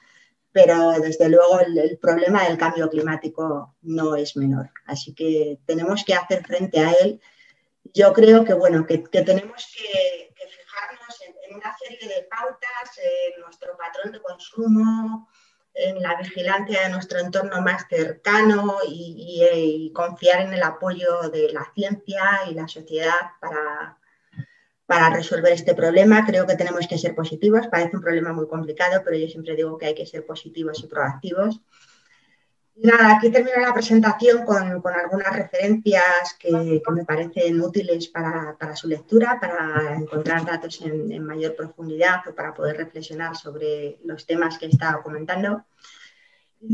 pero 0.51 0.91
desde 0.99 1.29
luego 1.29 1.59
el, 1.61 1.97
problema 2.01 2.43
del 2.43 2.57
cambio 2.57 2.89
climático 2.89 3.75
no 3.83 4.15
es 4.15 4.35
menor. 4.35 4.71
Así 4.85 5.13
que 5.13 5.59
tenemos 5.65 6.03
que 6.03 6.15
hacer 6.15 6.45
frente 6.45 6.79
a 6.79 6.91
él. 6.91 7.21
Yo 7.93 8.11
creo 8.13 8.43
que, 8.43 8.53
bueno, 8.53 8.85
que, 8.85 8.97
tenemos 8.97 9.73
que, 9.73 10.33
fijarnos 10.35 11.21
en, 11.25 11.35
en, 11.49 11.55
una 11.55 11.75
serie 11.77 12.07
de 12.07 12.23
pautas, 12.23 12.99
en 13.33 13.41
nuestro 13.41 13.77
patrón 13.77 14.11
de 14.11 14.21
consumo, 14.21 15.29
en 15.79 16.01
la 16.01 16.15
vigilancia 16.15 16.83
de 16.83 16.89
nuestro 16.89 17.19
entorno 17.19 17.61
más 17.61 17.85
cercano 17.89 18.77
y, 18.87 19.91
confiar 19.93 20.41
en 20.41 20.53
el 20.53 20.63
apoyo 20.63 21.29
de 21.29 21.51
la 21.51 21.71
ciencia 21.73 22.41
y 22.49 22.53
la 22.53 22.67
sociedad 22.67 23.31
para, 23.41 23.97
para 24.85 25.09
resolver 25.09 25.51
este 25.53 25.73
problema. 25.75 26.25
Creo 26.25 26.45
que 26.45 26.55
tenemos 26.55 26.87
que 26.87 26.97
ser 26.97 27.15
positivos. 27.15 27.67
Parece 27.67 27.95
un 27.95 28.01
problema 28.01 28.33
muy 28.33 28.47
complicado, 28.47 29.01
pero 29.03 29.17
yo 29.17 29.27
siempre 29.27 29.55
digo 29.55 29.77
que 29.77 29.87
hay 29.87 29.95
que 29.95 30.05
ser 30.05 30.25
positivos 30.25 30.83
y 30.83 30.87
proactivos 30.87 31.61
Nada, 32.81 33.17
aquí 33.17 33.29
termino 33.29 33.59
la 33.59 33.73
presentación 33.73 34.45
con, 34.45 34.81
algunas 34.93 35.35
referencias 35.35 36.35
que, 36.39 36.81
me 36.91 37.05
parecen 37.05 37.59
útiles 37.59 38.07
para, 38.07 38.55
su 38.75 38.87
lectura, 38.87 39.37
para 39.39 39.95
encontrar 39.95 40.45
datos 40.45 40.79
en, 40.81 41.23
mayor 41.25 41.55
profundidad 41.55 42.21
o 42.27 42.33
para 42.33 42.53
poder 42.53 42.77
reflexionar 42.77 43.35
sobre 43.35 43.97
los 44.05 44.25
temas 44.25 44.57
que 44.57 44.67
he 44.67 44.69
estado 44.69 45.01
comentando. 45.03 45.65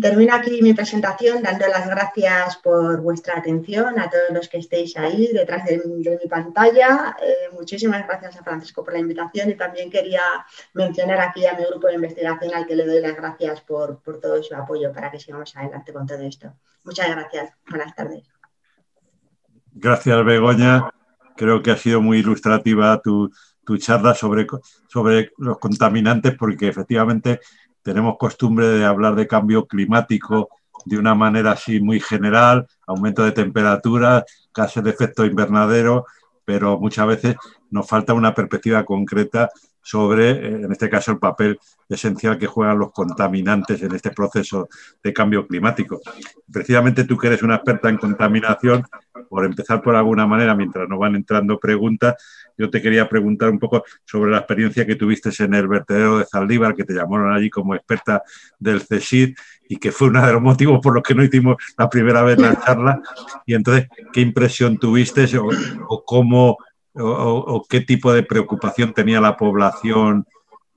Termino 0.02 0.34
aquí 0.34 0.64
mi 0.64 0.74
presentación 0.74 1.44
dando 1.44 1.68
las 1.68 1.88
gracias 1.88 2.58
por 2.58 3.02
vuestra 3.02 3.38
atención 3.38 4.00
a 4.00 4.10
todos 4.10 4.32
los 4.32 4.50
que 4.50 4.58
estéis 4.58 4.98
ahí 4.98 5.30
detrás 5.32 5.64
de, 5.66 5.80
mi 5.86 6.28
pantalla. 6.28 7.16
Eh, 7.22 7.54
muchísimas 7.54 8.06
gracias 8.08 8.36
a 8.36 8.44
Francisco 8.44 8.84
por 8.84 8.94
la 8.94 9.00
invitación 9.00 9.52
y 9.52 9.54
también 9.54 9.92
quería 9.92 10.24
mencionar 10.74 11.20
aquí 11.20 11.46
a 11.46 11.54
mi 11.54 11.66
grupo 11.66 11.86
de 11.86 11.96
investigación 11.96 12.56
al 12.56 12.66
que 12.66 12.76
le 12.76 12.88
doy 12.88 13.00
las 13.00 13.16
gracias 13.16 13.62
por, 13.62 14.02
todo 14.02 14.42
su 14.42 14.56
apoyo 14.56 14.92
para 14.92 15.12
que 15.12 15.20
sigamos 15.20 15.56
adelante 15.56 15.94
con 15.94 16.08
todo 16.08 16.24
esto. 16.24 16.52
Muchas 16.84 17.08
gracias. 17.12 17.54
Buenas 17.70 17.94
tardes. 17.94 18.24
Gracias, 19.72 20.26
Begoña. 20.26 20.90
Creo 21.38 21.62
que 21.62 21.70
ha 21.70 21.78
sido 21.78 22.02
muy 22.02 22.20
ilustrativa 22.20 23.00
tu, 23.04 23.32
charla 23.78 24.16
sobre, 24.16 24.48
sobre 24.88 25.32
los 25.38 25.60
contaminantes 25.60 26.36
porque 26.36 26.70
efectivamente 26.70 27.40
tenemos 27.86 28.18
costumbre 28.18 28.68
de 28.68 28.84
hablar 28.84 29.14
de 29.14 29.28
cambio 29.28 29.68
climático 29.68 30.50
de 30.86 30.98
una 30.98 31.14
manera 31.14 31.52
así 31.52 31.80
muy 31.80 32.00
general, 32.00 32.66
aumento 32.88 33.24
de 33.24 33.32
temperatura, 33.32 34.26
gases 34.52 34.84
de 34.84 34.90
efecto 34.90 35.24
invernadero, 35.24 36.08
pero 36.44 36.80
muchas 36.80 37.06
veces 37.06 37.36
nos 37.70 37.88
falta 37.88 38.16
una 38.16 38.34
perspectiva 38.34 38.84
concreta 38.84 39.52
sobre, 39.84 40.32
eh, 40.32 40.62
en 40.64 40.72
este 40.72 40.90
caso, 40.90 41.12
el 41.12 41.20
papel 41.20 41.60
esencial 41.88 42.40
que 42.40 42.48
juegan 42.48 42.80
los 42.80 42.92
contaminantes 42.92 43.84
en 43.84 43.94
este 43.94 44.10
proceso 44.10 44.68
de 45.04 45.14
cambio 45.14 45.46
climático. 45.46 46.02
Precisamente 46.52 47.04
tú 47.04 47.16
que 47.20 47.28
eres 47.28 47.44
una 47.44 47.58
experta 47.58 47.90
en 47.90 47.98
contaminación, 47.98 48.84
por 49.30 49.46
empezar 49.46 49.84
por 49.84 49.96
alguna 49.96 50.26
manera, 50.26 50.56
mientras 50.56 50.90
nos 50.90 50.98
van 50.98 51.16
entrando 51.16 51.60
preguntas, 51.60 52.16
yo 52.58 52.70
te 52.70 52.82
quería 52.82 53.08
preguntar 53.08 53.50
un 53.50 53.60
poco 53.60 53.84
sobre 54.06 54.32
la 54.32 54.38
experiencia 54.38 54.86
que 54.86 54.96
tuviste 54.96 55.30
en 55.44 55.54
el 55.54 55.68
vertedero 55.68 56.20
de 56.20 56.26
Zaldívar, 56.26 56.76
que 56.76 56.84
te 56.84 56.94
llamaron 56.94 57.34
allí 57.34 57.50
como 57.50 57.76
experta 57.76 58.24
del 58.60 58.82
CSID 58.86 59.36
y 59.68 59.78
que 59.78 59.92
fue 59.92 60.10
uno 60.10 60.26
de 60.26 60.34
los 60.34 60.42
motivos 60.42 60.80
por 60.82 60.94
los 60.94 61.04
que 61.04 61.16
no 61.16 61.24
hicimos 61.24 61.58
la 61.78 61.90
primera 61.90 62.24
vez 62.24 62.38
la 62.38 62.60
charla. 62.60 63.02
Y 63.46 63.56
entonces, 63.56 63.88
¿qué 64.14 64.22
impresión 64.22 64.78
tuviste 64.78 65.26
o, 65.38 66.04
cómo 66.06 66.58
o, 66.94 67.66
qué 67.68 67.82
tipo 67.82 68.14
de 68.14 68.24
preocupación 68.24 68.94
tenía 68.94 69.20
la 69.20 69.36
población 69.36 70.26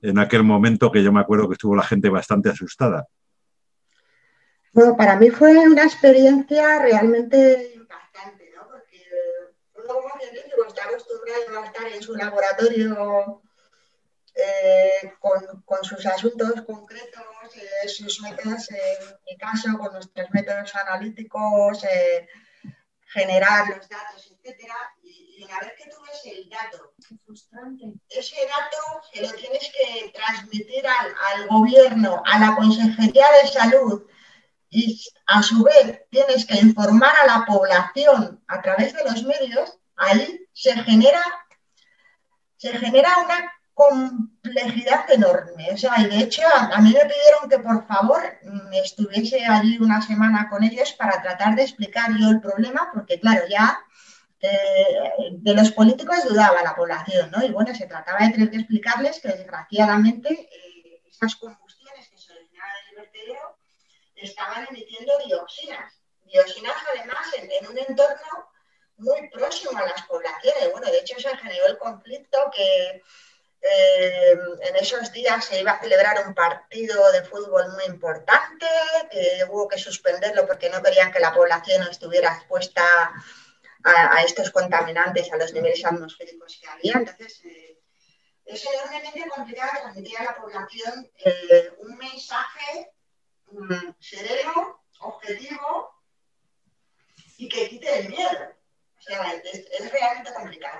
en 0.01 0.19
aquel 0.19 0.43
momento 0.43 0.91
que 0.91 1.03
yo 1.03 1.11
me 1.11 1.19
acuerdo 1.19 1.47
que 1.47 1.53
estuvo 1.53 1.75
la 1.75 1.83
gente 1.83 2.09
bastante 2.09 2.49
asustada? 2.49 3.05
Bueno, 4.71 4.95
para 4.95 5.17
mí 5.17 5.29
fue 5.29 5.57
una 5.67 5.83
experiencia 5.83 6.79
realmente 6.79 7.73
impactante, 7.75 8.51
¿no? 8.55 8.67
Porque 8.69 9.03
uno 9.73 9.87
como 9.87 10.19
científico 10.19 10.65
está 10.67 10.83
acostumbrado 10.83 11.18
a 11.31 11.65
estar 11.65 11.87
en 11.87 12.01
su 12.01 12.15
laboratorio 12.15 13.41
eh, 14.35 15.13
con, 15.19 15.83
sus 15.83 16.05
asuntos 16.05 16.61
concretos, 16.65 17.23
eh, 17.55 17.87
sus 17.87 18.21
métodos, 18.21 18.69
en 18.71 19.15
mi 19.25 19.37
caso, 19.37 19.77
con 19.77 19.93
nuestros 19.93 20.29
métodos 20.31 20.73
analíticos, 20.75 21.83
eh, 21.83 22.27
generar 23.07 23.67
los 23.69 23.89
datos, 23.89 24.31
etcétera. 24.31 24.75
Y, 25.03 25.37
y 25.39 25.43
una 25.43 25.59
vez 25.59 25.73
que 25.77 25.89
tú 25.89 25.97
ves 26.01 26.21
el 26.25 26.49
dato, 26.49 26.93
ese 28.09 28.35
dato 28.45 29.01
se 29.11 29.21
lo 29.23 29.31
tienes 29.33 29.71
que 29.71 30.11
transmitir 30.11 30.87
al, 30.87 31.13
al 31.33 31.47
gobierno, 31.47 32.21
a 32.25 32.39
la 32.39 32.55
Consejería 32.55 33.27
de 33.41 33.47
Salud, 33.49 34.05
y 34.69 35.01
a 35.25 35.41
su 35.41 35.63
vez 35.63 36.03
tienes 36.11 36.45
que 36.45 36.57
informar 36.59 37.15
a 37.17 37.25
la 37.25 37.45
población 37.45 38.43
a 38.47 38.61
través 38.61 38.93
de 38.93 39.03
los 39.03 39.23
medios, 39.23 39.78
ahí 39.99 40.47
se 40.53 40.73
genera, 40.83 41.21
se 42.57 42.77
genera 42.77 43.09
una 43.23 43.53
complejidad 43.73 45.09
enorme. 45.09 45.71
O 45.71 45.77
sea, 45.77 45.95
de 45.95 46.17
hecho, 46.19 46.41
a, 46.53 46.81
mí 46.81 46.93
me 46.93 47.05
pidieron 47.05 47.49
que 47.49 47.59
por 47.59 47.87
favor 47.87 48.21
estuviese 48.73 49.45
allí 49.45 49.77
una 49.79 50.01
semana 50.01 50.49
con 50.49 50.63
ellos 50.63 50.91
para 50.93 51.21
tratar 51.21 51.55
de 51.55 51.63
explicar 51.63 52.11
yo 52.19 52.29
el 52.29 52.41
problema, 52.41 52.89
porque 52.93 53.19
claro, 53.19 53.43
ya 53.49 53.79
eh, 54.41 55.31
de 55.31 55.53
los 55.53 55.71
políticos 55.71 56.17
dudaba 56.27 56.61
la 56.61 56.75
población, 56.75 57.31
¿no? 57.31 57.43
Y 57.43 57.51
bueno, 57.51 57.73
se 57.75 57.87
trataba 57.87 58.19
de 58.19 58.31
tener 58.31 58.49
que 58.49 58.57
explicarles 58.57 59.19
que 59.21 59.29
desgraciadamente 59.29 60.33
eh, 60.33 61.01
esas 61.09 61.35
combustiones 61.35 62.07
que 62.09 62.17
se 62.17 62.33
originaban 62.33 62.71
en 62.83 62.89
el 62.89 62.95
vertedero 62.95 63.57
estaban 64.15 64.67
emitiendo 64.69 65.13
dioxinas. 65.25 66.01
Dioxinas 66.25 66.75
además 66.93 67.27
en, 67.37 67.67
un 67.67 67.77
entorno 67.77 68.49
muy 68.99 69.29
próximo 69.29 69.77
a 69.77 69.85
las 69.85 70.03
poblaciones. 70.03 70.71
Bueno, 70.71 70.91
de 70.91 70.99
hecho 70.99 71.19
se 71.19 71.35
generó 71.37 71.67
el 71.67 71.77
conflicto 71.77 72.51
que 72.55 73.03
eh, 73.61 74.37
en 74.61 74.75
esos 74.77 75.11
días 75.11 75.43
se 75.43 75.59
iba 75.59 75.73
a 75.73 75.81
celebrar 75.81 76.25
un 76.25 76.33
partido 76.33 77.11
de 77.11 77.23
fútbol 77.23 77.73
muy 77.73 77.85
importante, 77.85 78.65
que 79.11 79.43
hubo 79.49 79.67
que 79.67 79.77
suspenderlo 79.77 80.47
porque 80.47 80.69
no 80.69 80.81
querían 80.81 81.11
que 81.11 81.19
la 81.19 81.33
población 81.33 81.85
estuviera 81.89 82.35
expuesta 82.35 82.83
a, 83.83 84.23
estos 84.23 84.51
contaminantes, 84.51 85.31
a 85.31 85.37
los 85.37 85.53
niveles 85.53 85.83
atmosféricos 85.85 86.59
que 86.61 86.69
había. 86.69 86.93
Entonces, 86.93 87.41
eh, 87.45 87.79
es 88.45 88.65
enormemente 88.65 89.29
complicado 89.29 89.71
transmitir 89.81 90.17
a 90.19 90.23
la 90.23 90.35
población 90.35 91.11
eh, 91.23 91.71
un 91.79 91.97
mensaje 91.97 92.91
mm, 93.51 93.91
sereno, 93.99 94.83
objetivo 95.01 95.95
y 97.37 97.47
que 97.47 97.69
quite 97.69 97.99
el 97.99 98.09
miedo. 98.09 98.58
O 98.99 99.01
sea, 99.01 99.33
es 99.33 99.91
realmente 99.91 100.33
complicado. 100.33 100.79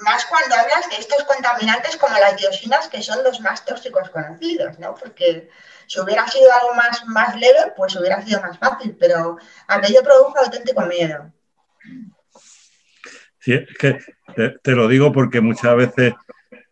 Más 0.00 0.24
cuando 0.26 0.56
hablas 0.56 0.88
de 0.90 0.96
estos 0.96 1.22
contaminantes 1.24 1.96
como 1.96 2.18
las 2.18 2.36
dioxinas, 2.36 2.88
que 2.88 3.02
son 3.02 3.22
los 3.22 3.40
más 3.40 3.64
tóxicos 3.64 4.10
conocidos, 4.10 4.78
¿no? 4.78 4.94
Porque 4.94 5.48
si 5.86 6.00
hubiera 6.00 6.26
sido 6.26 6.52
algo 6.52 6.74
más, 6.74 7.04
más 7.06 7.36
leve, 7.36 7.72
pues 7.76 7.94
hubiera 7.96 8.20
sido 8.22 8.40
más 8.40 8.58
fácil, 8.58 8.96
pero 8.98 9.38
aquello 9.68 10.02
produjo 10.02 10.38
auténtico 10.38 10.80
miedo. 10.82 11.32
Sí, 13.38 13.54
es 13.54 13.78
que 13.78 13.98
te, 14.62 14.72
lo 14.72 14.88
digo 14.88 15.12
porque 15.12 15.40
muchas 15.40 15.76
veces 15.76 16.14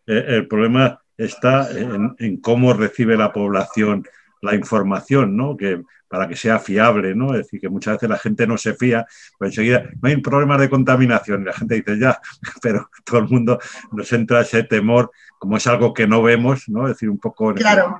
eh, 0.06 0.24
el 0.26 0.48
problema 0.48 1.02
está 1.16 1.70
en, 1.70 2.16
en, 2.18 2.40
cómo 2.40 2.72
recibe 2.72 3.16
la 3.16 3.32
población 3.32 4.08
la 4.42 4.54
información, 4.54 5.36
¿no? 5.36 5.56
Que 5.56 5.82
para 6.08 6.28
que 6.28 6.36
sea 6.36 6.58
fiable, 6.58 7.14
¿no? 7.14 7.32
Es 7.32 7.44
decir, 7.44 7.58
que 7.58 7.70
muchas 7.70 7.94
veces 7.94 8.10
la 8.10 8.18
gente 8.18 8.46
no 8.46 8.58
se 8.58 8.74
fía, 8.74 9.06
pues 9.38 9.52
enseguida 9.52 9.88
no 10.02 10.08
hay 10.10 10.18
problemas 10.18 10.60
de 10.60 10.68
contaminación 10.68 11.40
y 11.40 11.44
la 11.46 11.52
gente 11.54 11.76
dice 11.76 11.98
ya, 11.98 12.20
pero 12.62 12.90
todo 13.04 13.20
el 13.20 13.28
mundo 13.28 13.58
nos 13.92 14.12
entra 14.12 14.42
ese 14.42 14.64
temor, 14.64 15.10
como 15.38 15.56
es 15.56 15.66
algo 15.66 15.94
que 15.94 16.06
no 16.06 16.22
vemos, 16.22 16.68
¿no? 16.68 16.86
Es 16.86 16.94
decir, 16.94 17.08
un 17.08 17.18
poco 17.18 17.54
claro. 17.54 17.98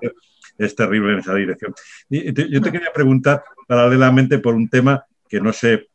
es 0.59 0.76
terrible 0.76 1.14
en 1.14 1.20
esa 1.20 1.34
dirección. 1.34 1.74
Y 2.11 2.34
yo 2.53 2.61
te 2.61 2.70
quería 2.70 2.93
preguntar 2.93 3.45
paralelamente 3.66 4.38
por 4.38 4.55
un 4.55 4.68
tema 4.68 5.07
que 5.28 5.40
no 5.40 5.53
sé, 5.53 5.88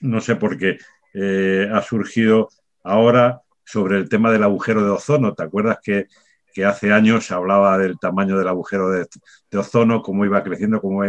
no 0.00 0.22
sé 0.22 0.36
por 0.36 0.56
qué 0.56 0.78
eh, 1.12 1.68
ha 1.70 1.82
surgido 1.82 2.48
ahora 2.84 3.42
sobre 3.64 3.98
el 3.98 4.08
tema 4.08 4.32
del 4.32 4.44
agujero 4.44 4.82
de 4.82 4.90
ozono. 4.90 5.34
¿Te 5.34 5.42
acuerdas 5.42 5.78
que 5.82 6.06
que 6.52 6.64
hace 6.64 6.92
años 6.92 7.26
se 7.26 7.34
hablaba 7.34 7.78
del 7.78 7.98
tamaño 7.98 8.38
del 8.38 8.48
agujero 8.48 8.90
de, 8.90 9.06
ozono, 9.56 10.02
cómo 10.02 10.24
iba 10.24 10.42
creciendo, 10.42 10.80
cómo 10.80 11.02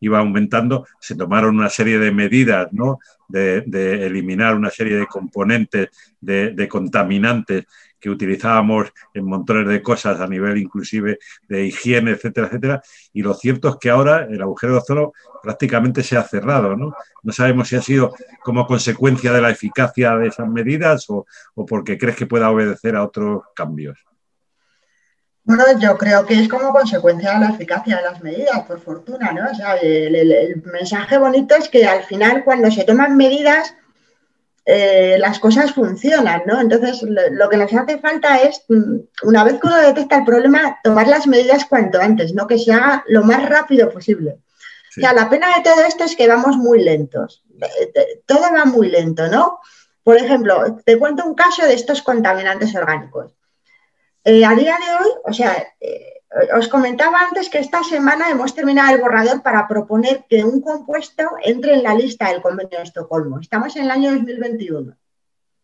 iba 0.00 0.18
aumentando, 0.18 0.86
se 1.00 1.14
tomaron 1.14 1.56
una 1.56 1.68
serie 1.68 1.98
de 1.98 2.12
medidas, 2.12 2.72
¿no? 2.72 2.98
De, 3.28 3.64
eliminar 4.06 4.54
una 4.54 4.70
serie 4.70 4.96
de 4.96 5.06
componentes, 5.06 5.88
de, 6.20 6.68
contaminantes 6.68 7.64
que 7.98 8.10
utilizábamos 8.10 8.92
en 9.14 9.24
montones 9.24 9.66
de 9.68 9.82
cosas 9.82 10.20
a 10.20 10.26
nivel 10.26 10.58
inclusive 10.58 11.18
de 11.48 11.66
higiene, 11.66 12.12
etcétera, 12.12 12.46
etcétera. 12.48 12.82
Y 13.12 13.22
lo 13.22 13.34
cierto 13.34 13.68
es 13.70 13.76
que 13.80 13.90
ahora 13.90 14.26
el 14.30 14.40
agujero 14.42 14.74
de 14.74 14.78
ozono 14.78 15.12
prácticamente 15.42 16.02
se 16.02 16.16
ha 16.16 16.22
cerrado, 16.22 16.76
¿no? 16.76 16.94
No 17.22 17.32
sabemos 17.32 17.68
si 17.68 17.76
ha 17.76 17.82
sido 17.82 18.12
como 18.42 18.66
consecuencia 18.66 19.32
de 19.32 19.40
la 19.40 19.50
eficacia 19.50 20.16
de 20.16 20.28
esas 20.28 20.48
medidas 20.48 21.08
o, 21.08 21.26
o 21.54 21.66
porque 21.66 21.98
crees 21.98 22.16
que 22.16 22.26
pueda 22.26 22.50
obedecer 22.50 22.96
a 22.96 23.04
otros 23.04 23.42
cambios. 23.54 24.06
Bueno, 25.46 25.62
yo 25.78 25.96
creo 25.96 26.26
que 26.26 26.40
es 26.40 26.48
como 26.48 26.72
consecuencia 26.72 27.34
de 27.34 27.38
la 27.38 27.50
eficacia 27.50 27.98
de 27.98 28.02
las 28.02 28.20
medidas, 28.20 28.64
por 28.66 28.80
fortuna, 28.80 29.30
¿no? 29.30 29.48
O 29.48 29.54
sea, 29.54 29.76
el, 29.76 30.60
mensaje 30.64 31.18
bonito 31.18 31.54
es 31.54 31.68
que 31.68 31.86
al 31.86 32.02
final 32.02 32.42
cuando 32.42 32.68
se 32.68 32.82
toman 32.82 33.16
medidas, 33.16 33.72
eh, 34.64 35.16
las 35.20 35.38
cosas 35.38 35.72
funcionan, 35.72 36.42
¿no? 36.46 36.60
Entonces, 36.60 37.00
lo, 37.00 37.48
que 37.48 37.58
nos 37.58 37.72
hace 37.72 37.98
falta 37.98 38.38
es, 38.38 38.64
mm, 38.68 38.96
una 39.22 39.44
vez 39.44 39.60
que 39.60 39.68
uno 39.68 39.76
detecta 39.76 40.16
el 40.16 40.24
problema, 40.24 40.80
tomar 40.82 41.06
las 41.06 41.28
medidas 41.28 41.64
cuanto 41.66 42.00
antes, 42.00 42.34
¿no? 42.34 42.48
Que 42.48 42.58
sea 42.58 43.04
lo 43.06 43.22
más 43.22 43.48
rápido 43.48 43.88
posible. 43.92 44.40
O 44.98 45.00
sea, 45.00 45.12
la 45.12 45.30
pena 45.30 45.46
de 45.56 45.62
todo 45.62 45.84
esto 45.84 46.02
es 46.02 46.16
que 46.16 46.26
vamos 46.26 46.56
muy 46.56 46.82
lentos. 46.82 47.44
Eh, 47.94 48.20
todo 48.26 48.40
va 48.52 48.64
muy 48.64 48.88
lento, 48.88 49.28
¿no? 49.28 49.60
Por 50.02 50.16
ejemplo, 50.16 50.76
te 50.84 50.98
cuento 50.98 51.24
un 51.24 51.36
caso 51.36 51.64
de 51.64 51.74
estos 51.74 52.02
contaminantes 52.02 52.74
orgánicos. 52.74 53.35
Eh, 54.28 54.44
a 54.44 54.56
día 54.56 54.76
de 54.76 54.90
hoy, 54.96 55.10
o 55.22 55.32
sea, 55.32 55.52
eh, 55.80 56.14
os 56.58 56.66
comentaba 56.66 57.20
antes 57.20 57.48
que 57.48 57.60
esta 57.60 57.84
semana 57.84 58.28
hemos 58.28 58.56
terminado 58.56 58.92
el 58.92 59.00
borrador 59.00 59.40
para 59.40 59.68
proponer 59.68 60.24
que 60.28 60.42
un 60.42 60.60
compuesto 60.60 61.22
entre 61.44 61.74
en 61.74 61.84
la 61.84 61.94
lista 61.94 62.28
del 62.28 62.42
convenio 62.42 62.78
de 62.78 62.82
Estocolmo. 62.82 63.38
Estamos 63.38 63.76
en 63.76 63.84
el 63.84 63.90
año 63.92 64.10
2021. 64.10 64.96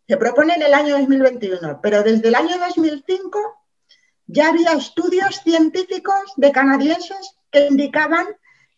Se 0.07 0.17
propone 0.17 0.55
en 0.55 0.63
el 0.63 0.75
año 0.75 0.97
2021, 0.97 1.81
pero 1.83 2.05
desde 2.05 2.29
el 2.29 2.37
año 2.37 2.57
2005 2.57 3.41
ya 4.29 4.51
había 4.51 4.75
estudios 4.75 5.41
científicos 5.43 6.23
de 6.37 6.53
canadienses 6.53 7.35
que 7.51 7.67
indicaban 7.67 8.29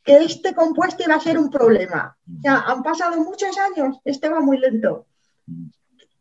que 0.03 0.17
este 0.17 0.55
compuesto 0.55 1.05
iba 1.05 1.17
a 1.17 1.21
ser 1.21 1.37
un 1.37 1.51
problema. 1.51 2.17
O 2.27 2.41
sea, 2.41 2.61
han 2.69 2.83
pasado 2.83 3.21
muchos 3.21 3.55
años, 3.59 3.99
este 4.07 4.31
va 4.31 4.41
muy 4.41 4.57
lento 4.57 5.05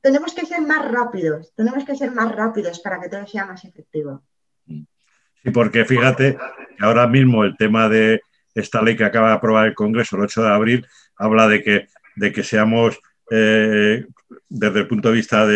tenemos 0.03 0.33
que 0.33 0.45
ser 0.45 0.61
más 0.61 0.91
rápidos, 0.91 1.53
tenemos 1.55 1.85
que 1.85 1.95
ser 1.95 2.11
más 2.11 2.29
rápidos 2.35 2.81
para 2.81 2.99
que 2.99 3.07
todo 3.07 3.25
sea 3.25 3.45
más 3.45 3.63
efectivo. 3.63 4.21
Sí, 4.67 5.51
porque 5.53 5.85
fíjate 5.85 6.37
que 6.77 6.85
ahora 6.85 7.07
mismo 7.07 7.45
el 7.45 7.55
tema 7.55 7.87
de 7.87 8.21
esta 8.53 8.81
ley 8.81 8.97
que 8.97 9.05
acaba 9.05 9.29
de 9.29 9.35
aprobar 9.35 9.65
el 9.65 9.73
Congreso 9.73 10.17
el 10.17 10.23
8 10.23 10.43
de 10.43 10.49
abril 10.49 10.87
habla 11.15 11.47
de 11.47 11.63
que, 11.63 11.87
de 12.17 12.33
que 12.33 12.43
seamos, 12.43 12.99
eh, 13.31 14.05
desde 14.49 14.79
el 14.79 14.87
punto 14.87 15.07
de 15.07 15.15
vista 15.15 15.47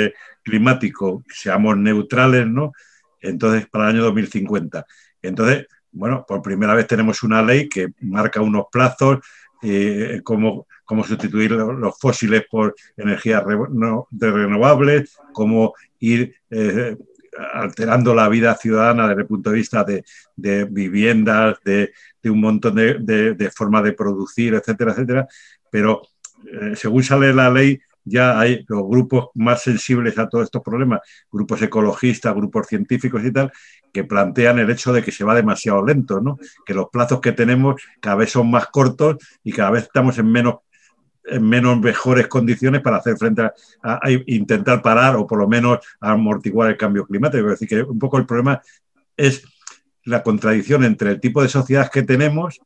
climático, 0.42 1.26
seamos 1.28 1.78
neutrales, 1.78 2.48
¿no? 2.48 2.72
Entonces, 3.20 3.68
para 3.68 3.90
el 3.90 3.98
año 3.98 4.06
2050. 4.06 4.86
Entonces, 5.22 5.68
bueno, 5.92 6.26
por 6.26 6.42
primera 6.42 6.74
vez 6.74 6.88
tenemos 6.88 7.22
una 7.22 7.42
ley 7.42 7.68
que 7.68 7.90
marca 8.00 8.40
unos 8.40 8.68
plazos, 8.72 9.20
eh, 9.62 10.22
como 10.24 10.68
cómo 10.88 11.04
sustituir 11.04 11.52
los 11.52 12.00
fósiles 12.00 12.46
por 12.50 12.74
energías 12.96 13.44
renovables, 14.10 15.18
cómo 15.34 15.74
ir 16.00 16.34
eh, 16.50 16.96
alterando 17.54 18.16
la 18.16 18.30
vida 18.30 18.56
ciudadana 18.56 19.08
desde 19.10 19.22
el 19.22 19.28
punto 19.28 19.50
de 19.52 19.58
vista 19.58 19.84
de, 19.84 20.66
viviendas, 20.66 21.58
de, 21.64 21.92
un 22.24 22.40
montón 22.40 22.76
de, 22.76 23.52
formas 23.54 23.84
de 23.84 23.92
producir, 23.94 24.54
etcétera, 24.54 24.94
etcétera. 24.94 25.28
Pero 25.70 26.02
eh, 26.46 26.76
según 26.76 27.04
sale 27.04 27.34
la 27.34 27.52
ley, 27.52 27.80
ya 28.06 28.40
hay 28.40 28.64
los 28.70 28.84
grupos 28.88 29.28
más 29.34 29.64
sensibles 29.64 30.18
a 30.18 30.30
todos 30.30 30.46
estos 30.46 30.64
problemas, 30.64 31.02
grupos 31.30 31.62
ecologistas, 31.62 32.34
grupos 32.34 32.68
científicos 32.68 33.22
y 33.26 33.34
tal, 33.34 33.52
que 33.92 34.06
plantean 34.06 34.60
el 34.60 34.70
hecho 34.70 34.94
de 34.94 35.04
que 35.04 35.12
se 35.12 35.26
va 35.26 35.36
demasiado 35.36 35.86
lento, 35.86 36.22
¿no? 36.22 36.40
que 36.66 36.74
los 36.74 36.88
plazos 36.90 37.20
que 37.20 37.34
tenemos 37.34 37.82
cada 38.00 38.16
vez 38.16 38.32
son 38.32 38.50
más 38.50 38.68
cortos 38.68 39.18
y 39.44 39.52
cada 39.52 39.72
vez 39.72 39.84
estamos 39.84 40.18
en 40.18 40.32
menos 40.32 40.56
en 41.28 41.48
menos 41.48 41.80
mejores 41.80 42.28
condiciones 42.28 42.82
para 42.82 42.98
hacer 42.98 43.18
frente 43.18 43.44
a, 43.84 44.00
intentar 44.26 44.82
parar 44.82 45.16
o 45.16 45.28
por 45.28 45.40
lo 45.40 45.48
menos 45.48 45.80
amortiguar 46.00 46.70
el 46.70 46.78
cambio 46.78 47.06
climático. 47.06 47.46
Es 47.46 47.60
decir, 47.60 47.68
que 47.68 47.82
un 47.84 48.00
poco 48.00 48.18
el 48.18 48.26
problema 48.26 48.62
es 49.16 49.44
la 50.04 50.24
contradicción 50.24 50.84
entre 50.84 51.12
el 51.12 51.20
tipo 51.20 51.42
de 51.42 51.50
sociedad 51.50 51.92
que 51.92 52.04
tenemos 52.04 52.60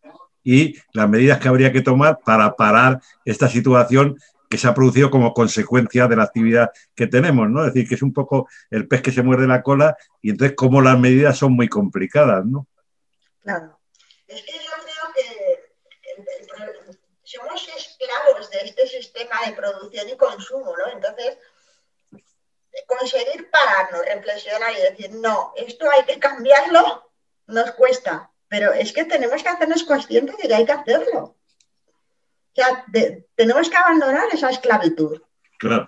y 0.43 0.76
las 0.93 1.09
medidas 1.09 1.39
que 1.39 1.47
habría 1.47 1.72
que 1.72 1.82
tomar 1.82 2.20
para 2.24 2.55
parar 2.55 3.01
esta 3.26 3.47
situación 3.49 4.18
que 4.49 4.57
se 4.57 4.68
ha 4.68 4.74
producido 4.74 5.09
como 5.09 5.34
consecuencia 5.34 6.07
de 6.07 6.16
la 6.18 6.24
actividad 6.24 6.72
que 6.93 7.07
tenemos, 7.07 7.49
¿no? 7.49 7.66
Es 7.66 7.74
decir, 7.74 7.88
que 7.88 7.95
es 7.95 8.01
un 8.01 8.14
poco 8.14 8.49
el 8.70 8.88
pez 8.88 9.01
que 9.01 9.12
se 9.12 9.24
muerde 9.24 9.47
la 9.47 9.64
cola 9.64 9.95
y 10.22 10.30
entonces 10.30 10.55
como 10.57 10.82
las 10.82 10.99
medidas 10.99 11.38
son 11.38 11.53
muy 11.53 11.70
complicadas, 11.70 12.45
¿no? 12.45 12.68
Claro. 13.41 13.80
Es 14.28 14.41
que 14.43 14.51
yo 14.51 14.72
creo 14.84 15.14
que 15.16 15.62
somos 17.24 17.70
esclavos 17.78 18.49
de 18.51 18.70
este 18.84 19.01
sistema 19.01 19.36
de 19.45 19.53
producción 19.53 20.09
y 20.09 20.17
consumo, 20.17 20.73
¿no? 20.77 20.91
Entonces, 20.91 21.38
conseguir 22.88 23.49
pararnos, 23.49 24.05
reflexionar 24.05 24.71
y 24.73 24.82
decir, 24.82 25.11
no, 25.15 25.53
esto 25.55 25.89
hay 25.91 26.03
que 26.05 26.19
cambiarlo, 26.19 27.11
nos 27.47 27.71
cuesta, 27.71 28.32
pero 28.47 28.73
es 28.73 28.93
que 28.93 29.05
tenemos 29.05 29.41
que 29.43 29.49
hacernos 29.49 29.84
conscientes 29.84 30.38
de 30.38 30.47
que 30.47 30.55
hay 30.55 30.65
que 30.65 30.71
hacerlo. 30.71 31.19
O 31.23 32.53
sea, 32.53 32.86
tenemos 33.36 33.69
que 33.69 33.77
abandonar 33.77 34.27
esa 34.32 34.49
esclavitud. 34.49 35.21
Claro. 35.57 35.88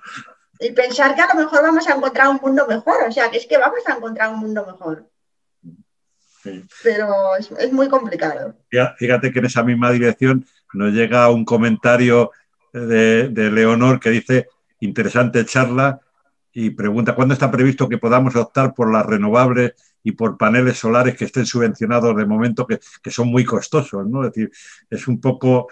Y 0.60 0.72
pensar 0.72 1.16
que 1.16 1.22
a 1.22 1.34
lo 1.34 1.42
mejor 1.42 1.62
vamos 1.62 1.88
a 1.88 1.94
encontrar 1.94 2.30
un 2.30 2.40
mundo 2.42 2.66
mejor, 2.68 3.04
o 3.08 3.12
sea, 3.12 3.30
que 3.30 3.38
es 3.38 3.46
que 3.46 3.58
vamos 3.58 3.82
a 3.86 3.94
encontrar 3.94 4.30
un 4.30 4.40
mundo 4.40 4.66
mejor. 4.66 5.10
Pero 6.84 7.36
es, 7.38 7.72
muy 7.72 7.88
complicado. 7.88 8.56
Fíjate 8.98 9.32
que 9.32 9.40
en 9.40 9.46
esa 9.46 9.64
misma 9.64 9.92
dirección 9.92 10.46
nos 10.74 10.92
llega 10.92 11.30
un 11.30 11.46
comentario 11.46 12.32
de, 12.74 13.30
de 13.30 13.52
Leonor 13.52 14.00
que 14.00 14.10
dice, 14.10 14.48
interesante 14.80 15.46
charla, 15.46 16.02
y 16.54 16.70
pregunta, 16.70 17.16
¿cuándo 17.16 17.34
está 17.34 17.50
previsto 17.50 17.90
que 17.90 17.98
podamos 17.98 18.36
optar 18.36 18.74
por 18.74 18.92
las 18.92 19.06
renovables 19.06 19.74
y 20.04 20.12
por 20.12 20.38
paneles 20.38 20.78
solares 20.78 21.16
que 21.16 21.26
estén 21.26 21.46
subvencionados 21.46 22.16
de 22.16 22.26
momento, 22.26 22.68
que, 22.68 22.80
son 23.10 23.30
muy 23.30 23.44
costosos? 23.44 24.08
¿no? 24.08 24.24
Es 24.24 24.34
decir, 24.34 24.52
es 24.90 25.08
un 25.08 25.20
poco 25.20 25.68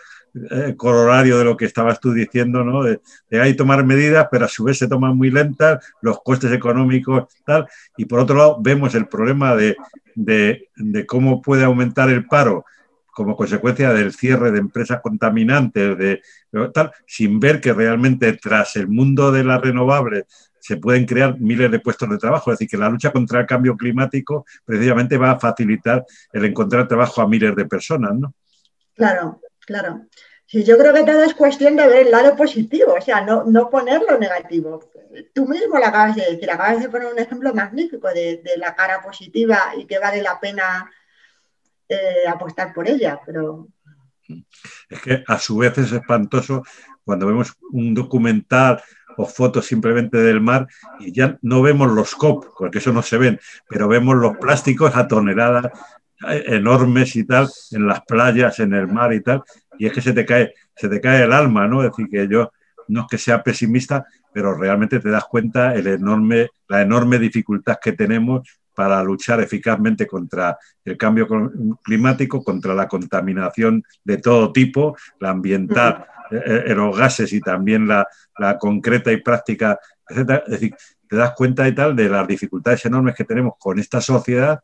eh, 0.50 0.74
corolario 0.76 1.38
de 1.38 1.46
lo 1.46 1.56
que 1.56 1.66
estabas 1.66 2.00
tú 2.00 2.12
diciendo, 2.14 2.64
¿no? 2.64 2.84
De, 2.84 3.00
hay 3.40 3.56
tomar 3.56 3.86
medidas, 3.86 4.28
pero 4.32 4.46
a 4.46 4.48
su 4.48 4.64
vez 4.64 4.80
se 4.80 4.88
toman 4.88 5.16
muy 5.16 5.30
lentas, 5.30 5.86
los 6.02 6.24
costes 6.24 6.52
económicos, 6.52 7.26
tal. 7.46 7.68
Y 7.98 8.06
por 8.06 8.20
otro 8.20 8.36
lado, 8.36 8.58
vemos 8.60 8.96
el 8.96 9.08
problema 9.08 9.56
de, 9.56 9.78
de 10.16 11.06
cómo 11.06 11.44
puede 11.44 11.64
aumentar 11.64 12.10
el 12.10 12.26
paro 12.26 12.66
como 13.12 13.36
consecuencia 13.36 13.94
del 13.94 14.14
cierre 14.14 14.52
de 14.52 14.60
empresas 14.60 15.02
contaminantes, 15.02 15.98
de, 15.98 16.22
tal, 16.74 16.92
sin 17.06 17.40
ver 17.40 17.62
que 17.62 17.74
realmente 17.74 18.34
tras 18.34 18.76
el 18.78 18.88
mundo 18.88 19.32
de 19.32 19.44
las 19.44 19.62
renovables 19.62 20.26
se 20.60 20.78
pueden 20.78 21.06
crear 21.06 21.40
miles 21.40 21.72
de 21.72 21.80
puestos 21.80 22.10
de 22.10 22.18
trabajo. 22.18 22.52
Es 22.52 22.60
decir, 22.60 22.70
que 22.70 22.78
la 22.78 22.90
lucha 22.90 23.12
contra 23.12 23.42
el 23.42 23.46
cambio 23.46 23.76
climático 23.76 24.46
precisamente 24.64 25.18
va 25.18 25.32
a 25.32 25.40
facilitar 25.40 26.06
el 26.32 26.46
encontrar 26.46 26.88
trabajo 26.88 27.22
a 27.22 27.28
miles 27.28 27.56
de 27.56 27.66
personas, 27.66 28.14
¿no? 28.16 28.34
Claro, 28.96 29.42
claro. 29.66 30.02
Sí, 30.52 30.66
yo 30.66 30.78
creo 30.78 30.94
que 30.94 31.04
todo 31.04 31.24
es 31.24 31.34
cuestión 31.34 31.78
de 31.78 31.88
ver 31.88 32.08
el 32.08 32.12
lado 32.12 32.36
positivo, 32.36 32.96
o 32.96 33.02
sea, 33.02 33.22
no, 33.22 33.46
no 33.46 33.70
poner 33.70 34.02
lo 34.02 34.20
negativo. 34.20 34.82
Tú 35.34 35.48
mismo 35.48 35.80
lo 35.80 35.86
acabas 35.86 36.18
de 36.18 36.30
decir, 36.30 36.52
acabas 36.52 36.82
de 36.82 36.90
poner 36.90 37.08
un 37.08 37.20
ejemplo 37.20 37.54
magnífico 37.54 38.10
de, 38.10 38.44
la 38.58 38.76
cara 38.76 39.02
positiva 39.02 39.72
y 39.78 39.86
que 39.86 39.98
vale 39.98 40.22
la 40.22 40.42
pena 40.42 40.92
eh, 41.92 42.28
apostar 42.28 42.74
por 42.74 42.88
ella, 42.88 43.20
pero... 43.26 43.68
Es 44.90 45.02
que 45.02 45.24
a 45.28 45.38
su 45.38 45.58
vez 45.58 45.78
es 45.78 45.92
espantoso 45.92 46.64
cuando 47.04 47.28
vemos 47.28 47.54
un 47.72 47.94
documental 47.94 48.82
o 49.18 49.26
fotos 49.26 49.66
simplemente 49.66 50.18
del 50.18 50.40
mar 50.40 50.68
y 51.00 51.12
ya 51.12 51.38
no 51.42 51.62
vemos 51.62 51.92
los 51.92 52.16
COP, 52.16 52.46
porque 52.58 52.78
eso 52.78 52.94
no 52.94 53.02
se 53.02 53.18
ven, 53.18 53.40
pero 53.68 53.90
vemos 53.90 54.16
los 54.16 54.38
plásticos 54.38 54.96
a 54.96 55.08
toneladas 55.08 55.66
eh, 56.30 56.44
enormes 56.48 57.16
y 57.18 57.26
tal, 57.26 57.50
en 57.72 57.88
las 57.88 58.02
playas, 58.06 58.60
en 58.60 58.74
el 58.74 58.88
mar 58.88 59.12
y 59.14 59.22
tal, 59.22 59.44
y 59.78 59.88
es 59.88 59.94
que 59.94 60.02
se 60.02 60.14
te 60.14 60.26
cae, 60.26 60.54
se 60.76 60.88
te 60.88 61.02
cae 61.02 61.24
el 61.24 61.34
alma, 61.34 61.68
¿no? 61.68 61.84
Es 61.84 61.90
decir, 61.90 62.08
que 62.10 62.28
yo 62.28 62.52
no 62.88 63.02
es 63.02 63.08
que 63.10 63.18
sea 63.18 63.44
pesimista, 63.44 64.06
pero 64.34 64.54
realmente 64.58 65.00
te 65.00 65.10
das 65.10 65.26
cuenta 65.26 65.74
la 65.76 66.82
enorme 66.82 67.20
dificultad 67.20 67.80
que 67.82 67.92
tenemos 67.92 68.61
para 68.74 69.04
luchar 69.04 69.42
eficazmente 69.42 70.08
contra 70.08 70.58
el 70.84 70.98
cambio 70.98 71.28
climático, 71.84 72.44
contra 72.44 72.74
la 72.74 72.88
contaminación 72.88 73.84
de 74.04 74.18
todo 74.18 74.52
tipo, 74.52 74.96
la 75.20 75.32
ambiental, 75.32 76.06
eh, 76.32 76.64
eh, 76.68 76.76
los 76.76 76.98
gases 76.98 77.34
y 77.34 77.42
también 77.42 77.88
la, 77.88 78.08
concreta 78.60 79.12
y 79.12 79.18
práctica, 79.22 79.80
etc. 80.08 80.44
Es 80.48 80.52
decir, 80.52 80.76
te 81.08 81.16
das 81.16 81.34
cuenta 81.36 81.68
y 81.68 81.76
tal 81.76 81.96
de 81.96 82.10
las 82.10 82.28
dificultades 82.28 82.86
enormes 82.86 83.16
que 83.16 83.26
tenemos 83.26 83.54
con 83.60 83.78
esta 83.78 84.02
sociedad 84.02 84.62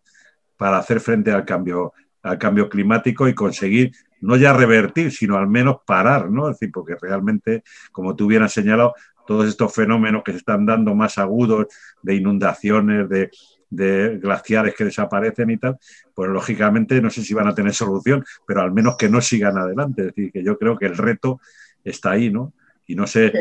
para 0.55 0.77
hacer 0.77 0.99
frente 0.99 1.31
al 1.31 1.45
cambio, 1.45 1.93
al 2.23 2.37
cambio 2.37 2.69
climático 2.69 3.27
y 3.27 3.35
conseguir 3.35 3.91
no 4.21 4.35
ya 4.35 4.53
revertir, 4.53 5.11
sino 5.11 5.37
al 5.37 5.47
menos 5.47 5.77
parar, 5.85 6.31
¿no? 6.31 6.49
Es 6.49 6.55
decir, 6.55 6.71
porque 6.73 6.95
realmente, 6.99 7.63
como 7.91 8.15
tú 8.15 8.27
bien 8.27 8.41
has 8.41 8.53
señalado, 8.53 8.95
todos 9.27 9.47
estos 9.47 9.75
fenómenos 9.75 10.23
que 10.23 10.31
se 10.31 10.39
están 10.39 10.65
dando 10.65 10.95
más 10.95 11.17
agudos 11.17 11.67
de 12.01 12.15
inundaciones, 12.15 13.09
de, 13.09 13.29
de 13.69 14.17
glaciares 14.17 14.75
que 14.75 14.85
desaparecen 14.85 15.49
y 15.49 15.57
tal, 15.57 15.77
pues 16.13 16.29
lógicamente 16.29 17.01
no 17.01 17.09
sé 17.09 17.21
si 17.23 17.33
van 17.33 17.47
a 17.47 17.55
tener 17.55 17.73
solución, 17.73 18.23
pero 18.45 18.61
al 18.61 18.71
menos 18.71 18.95
que 18.97 19.09
no 19.09 19.21
sigan 19.21 19.57
adelante. 19.57 20.01
Es 20.01 20.07
decir, 20.07 20.31
que 20.31 20.43
yo 20.43 20.57
creo 20.57 20.77
que 20.77 20.85
el 20.85 20.97
reto 20.97 21.39
está 21.83 22.11
ahí, 22.11 22.29
¿no? 22.29 22.53
Y 22.85 22.95
no 22.95 23.07
sé, 23.07 23.33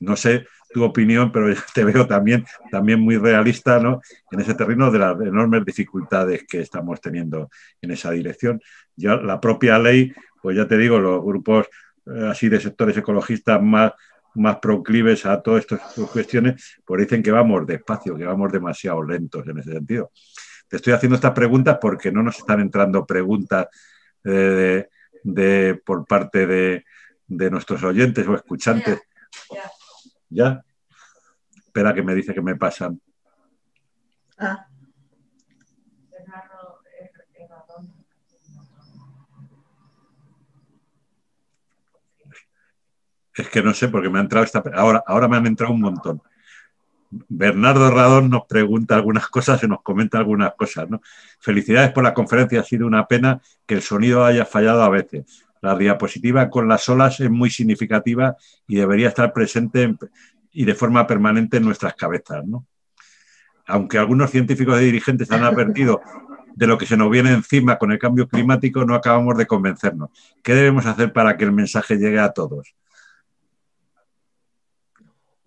no 0.00 0.16
sé 0.16 0.46
tu 0.72 0.84
opinión, 0.84 1.32
pero 1.32 1.54
te 1.74 1.84
veo 1.84 2.06
también, 2.06 2.44
también 2.70 3.00
muy 3.00 3.16
realista, 3.16 3.78
¿no? 3.78 4.00
En 4.30 4.40
ese 4.40 4.54
terreno 4.54 4.90
de 4.90 4.98
las 4.98 5.20
enormes 5.20 5.64
dificultades 5.64 6.44
que 6.46 6.60
estamos 6.60 7.00
teniendo 7.00 7.50
en 7.80 7.90
esa 7.90 8.10
dirección. 8.10 8.60
Ya 8.96 9.16
la 9.16 9.40
propia 9.40 9.78
ley, 9.78 10.12
pues 10.42 10.56
ya 10.56 10.68
te 10.68 10.76
digo, 10.76 10.98
los 10.98 11.24
grupos 11.24 11.66
eh, 12.06 12.28
así 12.30 12.48
de 12.48 12.60
sectores 12.60 12.96
ecologistas 12.96 13.62
más 13.62 13.92
más 14.38 14.58
proclives 14.58 15.26
a 15.26 15.40
todas 15.42 15.60
estas 15.62 15.80
cuestiones, 16.12 16.80
pues 16.84 17.02
dicen 17.02 17.22
que 17.22 17.30
vamos 17.30 17.66
despacio, 17.66 18.16
que 18.16 18.24
vamos 18.24 18.52
demasiado 18.52 19.02
lentos 19.02 19.46
en 19.46 19.58
ese 19.58 19.72
sentido. 19.72 20.12
Te 20.68 20.76
estoy 20.76 20.92
haciendo 20.92 21.16
estas 21.16 21.32
preguntas 21.32 21.78
porque 21.80 22.12
no 22.12 22.22
nos 22.22 22.38
están 22.38 22.60
entrando 22.60 23.06
preguntas 23.06 23.66
eh, 24.24 24.88
de, 25.22 25.82
por 25.84 26.06
parte 26.06 26.46
de, 26.46 26.84
nuestros 27.50 27.82
oyentes 27.82 28.26
o 28.26 28.34
escuchantes. 28.34 29.00
¿Ya? 30.30 30.62
Espera 31.56 31.94
que 31.94 32.02
me 32.02 32.14
dice 32.14 32.34
que 32.34 32.42
me 32.42 32.56
pasan. 32.56 33.00
Ah. 34.38 34.67
Es 43.38 43.48
que 43.48 43.62
no 43.62 43.72
sé, 43.72 43.88
porque 43.88 44.10
me 44.10 44.18
ha 44.18 44.22
entrado 44.22 44.44
esta. 44.44 44.62
Ahora, 44.74 45.02
ahora 45.06 45.28
me 45.28 45.36
han 45.36 45.46
entrado 45.46 45.72
un 45.72 45.80
montón. 45.80 46.20
Bernardo 47.10 47.90
Radón 47.90 48.28
nos 48.28 48.46
pregunta 48.46 48.96
algunas 48.96 49.28
cosas 49.28 49.62
y 49.62 49.68
nos 49.68 49.80
comenta 49.82 50.18
algunas 50.18 50.54
cosas. 50.54 50.90
¿no? 50.90 51.00
Felicidades 51.38 51.92
por 51.92 52.02
la 52.02 52.12
conferencia, 52.14 52.60
ha 52.60 52.64
sido 52.64 52.86
una 52.86 53.06
pena 53.06 53.40
que 53.64 53.74
el 53.74 53.82
sonido 53.82 54.24
haya 54.24 54.44
fallado 54.44 54.82
a 54.82 54.88
veces. 54.88 55.46
La 55.62 55.76
diapositiva 55.76 56.50
con 56.50 56.68
las 56.68 56.88
olas 56.88 57.20
es 57.20 57.30
muy 57.30 57.50
significativa 57.50 58.36
y 58.66 58.76
debería 58.76 59.08
estar 59.08 59.32
presente 59.32 59.94
y 60.52 60.64
de 60.64 60.74
forma 60.74 61.06
permanente 61.06 61.56
en 61.58 61.64
nuestras 61.64 61.94
cabezas. 61.94 62.44
¿no? 62.44 62.66
Aunque 63.66 63.98
algunos 63.98 64.30
científicos 64.30 64.80
y 64.80 64.86
dirigentes 64.86 65.30
han 65.30 65.44
advertido 65.44 66.00
de 66.54 66.66
lo 66.66 66.76
que 66.76 66.86
se 66.86 66.96
nos 66.96 67.08
viene 67.08 67.30
encima 67.32 67.78
con 67.78 67.92
el 67.92 68.00
cambio 68.00 68.28
climático, 68.28 68.84
no 68.84 68.96
acabamos 68.96 69.36
de 69.38 69.46
convencernos. 69.46 70.10
¿Qué 70.42 70.54
debemos 70.54 70.86
hacer 70.86 71.12
para 71.12 71.36
que 71.36 71.44
el 71.44 71.52
mensaje 71.52 71.96
llegue 71.96 72.18
a 72.18 72.32
todos? 72.32 72.74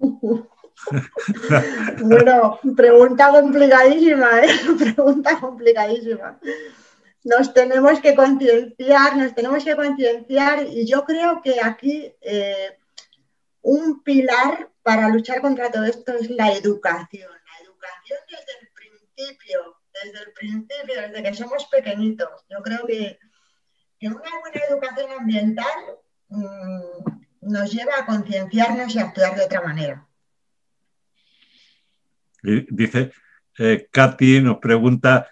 bueno, 2.03 2.59
pregunta 2.75 3.29
complicadísima, 3.29 4.41
¿eh? 4.41 4.49
Pregunta 4.79 5.39
complicadísima. 5.39 6.39
Nos 7.23 7.53
tenemos 7.53 7.99
que 7.99 8.15
concienciar, 8.15 9.15
nos 9.15 9.35
tenemos 9.35 9.63
que 9.63 9.75
concienciar 9.75 10.65
y 10.67 10.87
yo 10.87 11.05
creo 11.05 11.43
que 11.43 11.61
aquí 11.61 12.11
eh, 12.21 12.79
un 13.61 14.01
pilar 14.03 14.71
para 14.81 15.07
luchar 15.09 15.41
contra 15.41 15.69
todo 15.71 15.83
esto 15.83 16.13
es 16.13 16.31
la 16.31 16.51
educación. 16.51 17.29
La 17.29 17.63
educación 17.63 18.19
desde 18.27 18.53
el 18.59 18.69
principio, 18.73 19.77
desde 20.03 20.19
el 20.19 20.33
principio, 20.33 21.01
desde 21.01 21.23
que 21.23 21.33
somos 21.35 21.65
pequeñitos. 21.65 22.43
Yo 22.49 22.63
creo 22.63 22.87
que, 22.87 23.19
una 24.01 24.39
buena 24.39 24.61
educación 24.67 25.11
ambiental 25.11 25.99
mm, 26.29 27.10
nos 27.41 27.71
lleva 27.71 27.93
a 27.99 28.05
concienciarnos 28.05 28.95
y 28.95 28.99
a 28.99 29.03
actuar 29.03 29.35
de 29.35 29.45
otra 29.45 29.61
manera. 29.61 30.07
Dice, 32.43 33.11
eh, 33.57 33.87
Katy 33.91 34.41
nos 34.41 34.57
pregunta, 34.57 35.29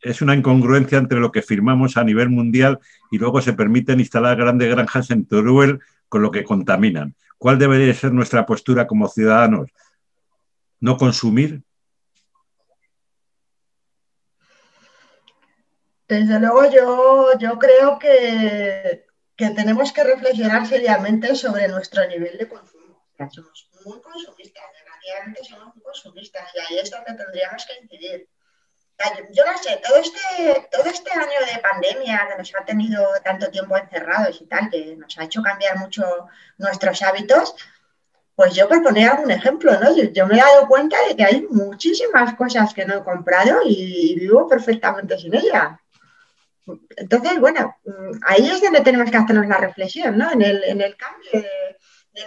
es 0.00 0.20
una 0.22 0.34
incongruencia 0.34 0.98
entre 0.98 1.20
lo 1.20 1.32
que 1.32 1.42
firmamos 1.42 1.96
a 1.96 2.04
nivel 2.04 2.28
mundial 2.28 2.80
y 3.10 3.18
luego 3.18 3.40
se 3.40 3.52
permiten 3.52 4.00
instalar 4.00 4.36
grandes 4.36 4.70
granjas 4.70 5.10
en 5.10 5.26
Teruel 5.26 5.80
con 6.08 6.22
lo 6.22 6.30
que 6.30 6.44
contaminan. 6.44 7.14
¿Cuál 7.38 7.58
debería 7.58 7.94
ser 7.94 8.12
nuestra 8.12 8.44
postura 8.44 8.86
como 8.86 9.08
ciudadanos? 9.08 9.70
¿No 10.80 10.96
consumir? 10.96 11.62
Desde 16.08 16.40
luego 16.40 16.70
yo, 16.70 17.38
yo 17.38 17.58
creo 17.58 17.98
que 17.98 19.06
que 19.40 19.50
tenemos 19.50 19.90
que 19.90 20.04
reflexionar 20.04 20.66
seriamente 20.66 21.34
sobre 21.34 21.66
nuestro 21.66 22.06
nivel 22.06 22.36
de 22.36 22.46
consumo. 22.46 23.02
somos 23.32 23.70
muy 23.86 23.98
consumistas, 24.02 24.64
desgraciadamente 24.74 25.44
somos 25.44 25.74
muy 25.74 25.82
consumistas 25.82 26.44
y 26.54 26.58
ahí 26.58 26.78
es 26.78 26.90
donde 26.90 27.14
tendríamos 27.14 27.64
que 27.64 27.74
incidir. 27.82 28.28
yo 29.32 29.42
no 29.46 29.56
sé, 29.56 29.80
todo 29.82 29.96
este, 29.96 30.68
todo 30.70 30.84
este 30.84 31.10
año 31.10 31.40
de 31.50 31.58
pandemia 31.60 32.28
que 32.28 32.36
nos 32.36 32.52
ha 32.54 32.66
tenido 32.66 33.08
tanto 33.24 33.50
tiempo 33.50 33.78
encerrados 33.78 34.38
y 34.42 34.46
tal, 34.46 34.68
que 34.70 34.94
nos 34.96 35.16
ha 35.16 35.24
hecho 35.24 35.42
cambiar 35.42 35.78
mucho 35.78 36.04
nuestros 36.58 37.00
hábitos, 37.00 37.54
pues 38.34 38.54
yo 38.54 38.68
por 38.68 38.82
poner 38.82 39.08
algún 39.08 39.30
ejemplo, 39.30 39.72
¿no? 39.80 39.96
Yo, 39.96 40.26
me 40.26 40.34
he 40.34 40.38
dado 40.38 40.68
cuenta 40.68 40.98
de 41.08 41.16
que 41.16 41.24
hay 41.24 41.46
muchísimas 41.48 42.34
cosas 42.34 42.74
que 42.74 42.84
no 42.84 42.98
he 42.98 43.04
comprado 43.04 43.60
y, 43.64 44.16
vivo 44.20 44.46
perfectamente 44.46 45.18
sin 45.18 45.34
ellas. 45.34 45.79
Entonces, 46.96 47.40
bueno, 47.40 47.74
ahí 48.26 48.46
es 48.46 48.60
donde 48.60 48.80
tenemos 48.80 49.10
que 49.10 49.16
hacernos 49.16 49.46
la 49.46 49.58
reflexión, 49.58 50.16
¿no? 50.16 50.30
En 50.32 50.42
el, 50.42 50.62
en 50.64 50.80
el 50.80 50.96
cambio 50.96 51.30
de, 51.32 51.46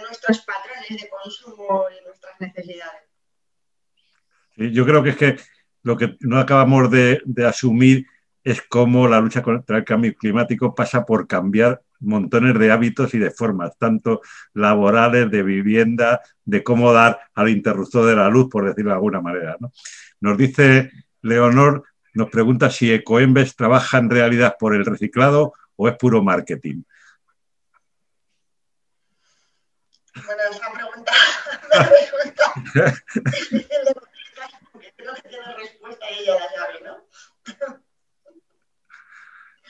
nuestros 0.00 0.40
patrones 0.40 0.88
de 0.88 1.08
consumo 1.08 1.84
y 1.88 2.04
nuestras 2.04 2.40
necesidades. 2.40 3.02
yo 4.56 4.84
creo 4.84 5.04
que 5.04 5.10
es 5.10 5.16
que 5.16 5.36
lo 5.84 5.96
que 5.96 6.16
no 6.20 6.40
acabamos 6.40 6.90
de, 6.90 7.22
asumir 7.46 8.06
es 8.42 8.60
cómo 8.62 9.06
la 9.06 9.20
lucha 9.20 9.42
contra 9.42 9.78
el 9.78 9.84
cambio 9.84 10.14
climático 10.16 10.74
pasa 10.74 11.04
por 11.06 11.28
cambiar 11.28 11.80
montones 12.00 12.58
de 12.58 12.72
hábitos 12.72 13.14
y 13.14 13.18
de 13.18 13.30
formas, 13.30 13.78
tanto 13.78 14.20
laborales, 14.52 15.30
de 15.30 15.42
vivienda, 15.42 16.20
de 16.44 16.64
cómo 16.64 16.92
dar 16.92 17.20
al 17.34 17.48
interruptor 17.48 18.06
de 18.06 18.16
la 18.16 18.28
luz, 18.28 18.48
por 18.50 18.66
decirlo 18.66 18.90
de 18.90 18.96
alguna 18.96 19.20
manera. 19.20 19.56
Nos 20.20 20.36
dice 20.36 20.90
Leonor, 21.22 21.84
nos 22.14 22.30
pregunta 22.30 22.70
si 22.70 22.92
Ecoembes 22.92 23.56
trabaja 23.56 23.98
en 23.98 24.08
realidad 24.08 24.56
por 24.58 24.74
el 24.74 24.84
reciclado 24.84 25.54
o 25.76 25.88
es 25.88 25.96
puro 25.96 26.22
marketing. 26.22 26.82
Bueno, 30.14 30.42
esa 30.48 30.72
pregunta 30.72 31.12
me 31.72 31.84
resulta 31.84 32.54
respuesta 35.56 36.06
ella 36.10 36.34
la 36.34 37.04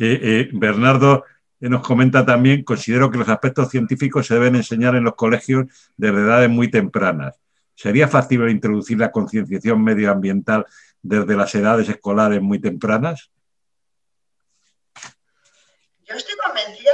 eh, 0.01 0.21
eh, 0.23 0.51
Bernardo 0.53 1.25
eh, 1.61 1.69
nos 1.69 1.87
comenta 1.87 2.27
también, 2.27 2.65
considero 2.65 3.11
que 3.11 3.19
los 3.19 3.29
aspectos 3.29 3.71
científicos 3.71 4.27
se 4.27 4.35
deben 4.35 4.57
enseñar 4.57 4.97
en 4.97 5.05
los 5.05 5.15
colegios 5.15 5.67
desde 5.97 6.21
edades 6.21 6.51
muy 6.51 6.71
tempranas. 6.71 7.41
¿Sería 7.75 8.07
fácil 8.07 8.49
introducir 8.49 8.99
la 8.99 9.11
concienciación 9.11 9.83
medioambiental 9.83 10.67
desde 11.05 11.37
las 11.37 11.55
edades 11.55 11.89
escolares 11.89 12.41
muy 12.41 12.59
tempranas? 12.59 13.31
Yo 16.07 16.15
estoy 16.17 16.35
convencida 16.37 16.93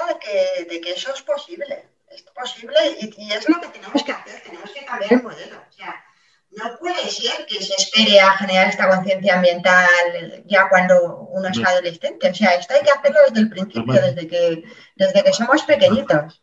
de 0.68 0.80
que, 0.80 0.90
eso 0.90 1.14
es 1.14 1.22
posible. 1.22 1.88
Es 2.10 2.22
posible 2.22 2.74
y, 3.00 3.14
y, 3.16 3.32
es 3.32 3.48
lo 3.48 3.60
que 3.60 3.68
tenemos 3.68 4.02
que 4.02 4.12
hacer. 4.12 4.42
Tenemos 4.42 4.70
que 4.72 4.84
cambiar 4.84 5.12
el 5.12 5.22
modelo. 5.22 5.58
O 5.58 5.72
sea, 5.72 6.04
no 6.50 6.76
puede 6.78 7.08
ser 7.08 7.46
que 7.46 7.62
se 7.62 7.74
espere 7.74 8.18
a 8.18 8.32
generar 8.32 8.68
esta 8.68 8.88
conciencia 8.88 9.36
ambiental 9.36 10.42
ya 10.46 10.68
cuando 10.68 11.28
uno 11.30 11.48
es 11.48 11.64
adolescente. 11.64 12.30
O 12.30 12.34
sea, 12.34 12.50
esto 12.50 12.74
hay 12.74 12.82
que 12.82 12.90
hacerlo 12.90 13.20
desde 13.28 13.40
el 13.40 13.50
principio, 13.50 13.92
desde 13.94 14.26
que, 14.26 14.64
desde 14.96 15.22
que 15.22 15.32
somos 15.32 15.62
pequeñitos. 15.62 16.42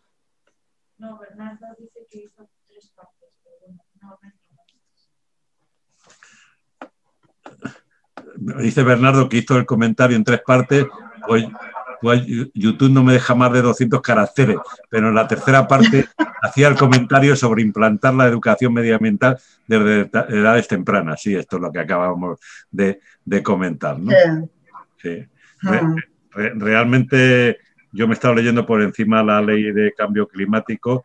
No, 0.97 1.19
Bernardo 1.19 1.67
dice 1.77 2.07
que 2.09 2.19
hizo 2.19 2.49
tres 2.65 2.89
partes. 2.95 3.17
Dice 8.37 8.83
Bernardo 8.83 9.27
que 9.29 9.37
hizo 9.37 9.57
el 9.57 9.65
comentario 9.65 10.15
en 10.15 10.23
tres 10.23 10.41
partes. 10.45 10.85
Pues 11.27 12.23
YouTube 12.53 12.91
no 12.91 13.03
me 13.03 13.13
deja 13.13 13.33
más 13.33 13.51
de 13.51 13.61
200 13.61 14.01
caracteres, 14.01 14.57
pero 14.89 15.09
en 15.09 15.15
la 15.15 15.27
tercera 15.27 15.67
parte 15.67 16.05
hacía 16.41 16.67
el 16.67 16.75
comentario 16.75 17.35
sobre 17.35 17.63
implantar 17.63 18.13
la 18.13 18.27
educación 18.27 18.73
medioambiental 18.73 19.37
desde 19.67 20.01
edades 20.29 20.67
tempranas. 20.67 21.21
Sí, 21.21 21.35
esto 21.35 21.55
es 21.55 21.61
lo 21.61 21.71
que 21.71 21.79
acabamos 21.79 22.39
de, 22.69 22.99
comentar. 23.43 23.97
Ah. 25.63 25.95
realmente 26.31 27.57
yo 27.91 28.07
me 28.07 28.13
he 28.13 28.15
estado 28.15 28.35
leyendo 28.35 28.65
por 28.65 28.81
encima 28.83 29.23
la 29.23 29.41
ley 29.41 29.71
de 29.71 29.91
cambio 29.93 30.27
climático 30.27 31.03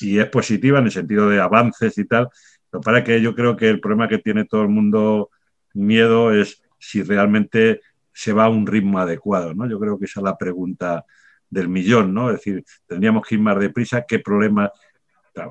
y 0.00 0.18
es 0.18 0.26
positiva 0.26 0.80
en 0.80 0.86
el 0.86 0.90
sentido 0.90 1.28
de 1.28 1.40
avances 1.40 1.96
y 1.98 2.04
tal. 2.06 2.28
Lo 2.72 2.80
para 2.80 3.04
que 3.04 3.20
yo 3.20 3.36
creo 3.36 3.56
que 3.56 3.68
el 3.68 3.80
problema 3.80 4.08
que 4.08 4.18
tiene 4.18 4.44
todo 4.44 4.62
el 4.62 4.68
mundo 4.68 5.30
miedo 5.74 6.32
es 6.32 6.63
si 6.84 7.02
realmente 7.02 7.80
se 8.12 8.32
va 8.32 8.44
a 8.44 8.48
un 8.48 8.66
ritmo 8.66 8.98
adecuado, 8.98 9.54
¿no? 9.54 9.66
Yo 9.68 9.80
creo 9.80 9.98
que 9.98 10.04
esa 10.04 10.20
es 10.20 10.24
la 10.24 10.36
pregunta 10.36 11.04
del 11.48 11.68
millón, 11.68 12.12
¿no? 12.12 12.30
Es 12.30 12.36
decir, 12.36 12.64
tendríamos 12.86 13.26
que 13.26 13.36
ir 13.36 13.40
más 13.40 13.58
deprisa, 13.58 14.04
¿qué 14.06 14.18
problema? 14.18 14.70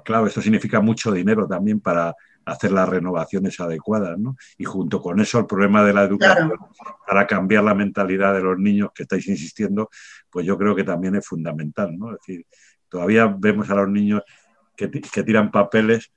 Claro, 0.06 0.28
esto 0.28 0.42
significa 0.42 0.80
mucho 0.80 1.12
dinero 1.12 1.48
también 1.48 1.80
para 1.82 2.16
hacer 2.46 2.72
las 2.72 2.88
renovaciones 2.88 3.60
adecuadas, 3.60 4.18
¿no? 4.18 4.38
Y 4.58 4.66
junto 4.66 5.02
con 5.02 5.20
eso 5.20 5.40
el 5.40 5.46
problema 5.46 5.84
de 5.84 5.94
la 5.94 6.04
educación 6.04 6.54
para 7.08 7.26
cambiar 7.26 7.64
la 7.64 7.74
mentalidad 7.74 8.34
de 8.34 8.42
los 8.42 8.58
niños 8.58 8.92
que 8.94 9.04
estáis 9.04 9.28
insistiendo, 9.28 9.90
pues 10.30 10.46
yo 10.46 10.58
creo 10.58 10.76
que 10.76 10.84
también 10.84 11.16
es 11.16 11.26
fundamental, 11.26 11.98
¿no? 11.98 12.12
Es 12.12 12.20
decir, 12.26 12.46
todavía 12.88 13.28
vemos 13.28 13.70
a 13.70 13.76
los 13.76 13.90
niños 13.90 14.22
que, 14.76 14.88
tiran 14.88 15.52
papeles 15.52 16.12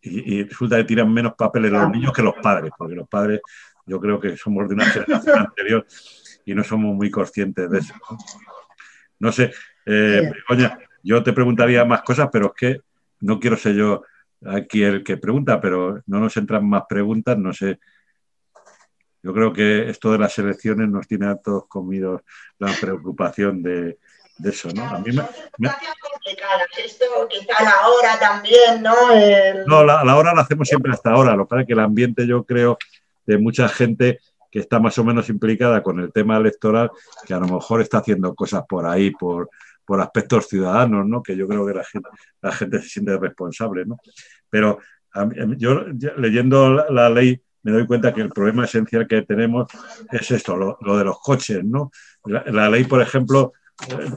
y, 0.00 0.44
resulta 0.44 0.76
que 0.76 0.84
tiran 0.84 1.12
menos 1.12 1.34
papeles 1.36 1.72
los 1.72 1.90
niños 1.90 2.12
que 2.12 2.22
los 2.22 2.34
padres, 2.42 2.70
porque 2.76 2.94
los 2.94 3.08
padres 3.08 3.40
yo 3.88 4.00
creo 4.00 4.20
que 4.20 4.36
somos 4.36 4.68
de 4.68 4.74
una 4.74 4.86
generación 4.86 5.38
anterior 5.46 5.86
y 6.44 6.54
no 6.54 6.64
somos 6.64 6.94
muy 6.94 7.10
conscientes 7.10 7.70
de 7.70 7.78
eso. 7.78 7.94
No, 9.18 9.32
sé, 9.32 9.52
eh, 9.84 10.30
yo 11.02 11.22
te 11.22 11.32
preguntaría 11.32 11.84
más 11.84 12.02
cosas, 12.02 12.28
pero 12.32 12.46
es 12.46 12.52
que 12.56 12.80
no 13.20 13.40
quiero 13.40 13.56
ser 13.56 13.74
yo 13.74 14.02
aquí 14.46 14.82
el 14.82 15.02
que 15.02 15.16
pregunta, 15.16 15.60
pero 15.60 16.02
no 16.06 16.20
nos 16.20 16.36
entran 16.36 16.68
más 16.68 16.84
preguntas, 16.88 17.36
no 17.36 17.52
sé. 17.52 17.78
Yo 19.22 19.34
creo 19.34 19.52
que 19.52 19.90
esto 19.90 20.12
de 20.12 20.18
las 20.18 20.38
elecciones 20.38 20.88
nos 20.88 21.06
tiene 21.08 21.26
a 21.26 21.36
todos 21.36 21.66
comidos 21.66 22.22
la 22.58 22.72
preocupación 22.80 23.62
de, 23.62 23.98
eso, 24.44 24.68
¿no? 24.74 24.84
A 24.84 25.00
mí 25.00 25.10
me, 25.12 25.22
Esto 26.84 27.04
quizá 27.28 27.62
la 27.62 27.88
hora 27.88 28.18
también, 28.20 28.80
¿no? 28.80 28.94
No, 29.66 29.84
la, 29.84 30.04
la, 30.04 30.16
hora 30.16 30.32
la 30.32 30.42
hacemos 30.42 30.68
siempre 30.68 30.92
hasta 30.92 31.10
ahora. 31.10 31.34
Lo 31.34 31.44
que 31.44 31.48
pasa 31.48 31.60
es 31.62 31.66
que 31.66 31.72
el 31.72 31.80
ambiente 31.80 32.26
yo 32.26 32.44
creo 32.44 32.78
de 33.28 33.38
mucha 33.38 33.68
gente 33.68 34.20
que 34.50 34.60
está 34.60 34.80
más 34.80 34.98
o 34.98 35.04
menos 35.04 35.28
implicada 35.28 35.82
con 35.82 36.00
el 36.00 36.10
tema 36.10 36.38
electoral, 36.38 36.90
que 37.26 37.34
a 37.34 37.38
lo 37.38 37.46
mejor 37.46 37.82
está 37.82 37.98
haciendo 37.98 38.34
cosas 38.34 38.64
por 38.66 38.86
ahí, 38.86 39.10
por, 39.10 39.50
por 39.84 40.00
aspectos 40.00 40.48
ciudadanos, 40.48 41.06
¿no? 41.06 41.22
que 41.22 41.36
yo 41.36 41.46
creo 41.46 41.66
que 41.66 41.74
la 41.74 41.84
gente, 41.84 42.08
la 42.40 42.52
gente 42.52 42.80
se 42.80 42.88
siente 42.88 43.18
responsable. 43.18 43.84
¿no? 43.84 43.98
Pero 44.48 44.78
yo 45.58 45.84
leyendo 46.16 46.70
la, 46.88 47.10
ley 47.10 47.38
me 47.62 47.72
doy 47.72 47.86
cuenta 47.86 48.14
que 48.14 48.22
el 48.22 48.30
problema 48.30 48.64
esencial 48.64 49.06
que 49.06 49.20
tenemos 49.22 49.66
es 50.10 50.30
esto, 50.30 50.56
lo, 50.56 50.96
de 50.96 51.04
los 51.04 51.20
coches. 51.20 51.62
¿no? 51.62 51.90
La, 52.24 52.70
ley, 52.70 52.84
por 52.84 53.02
ejemplo, 53.02 53.52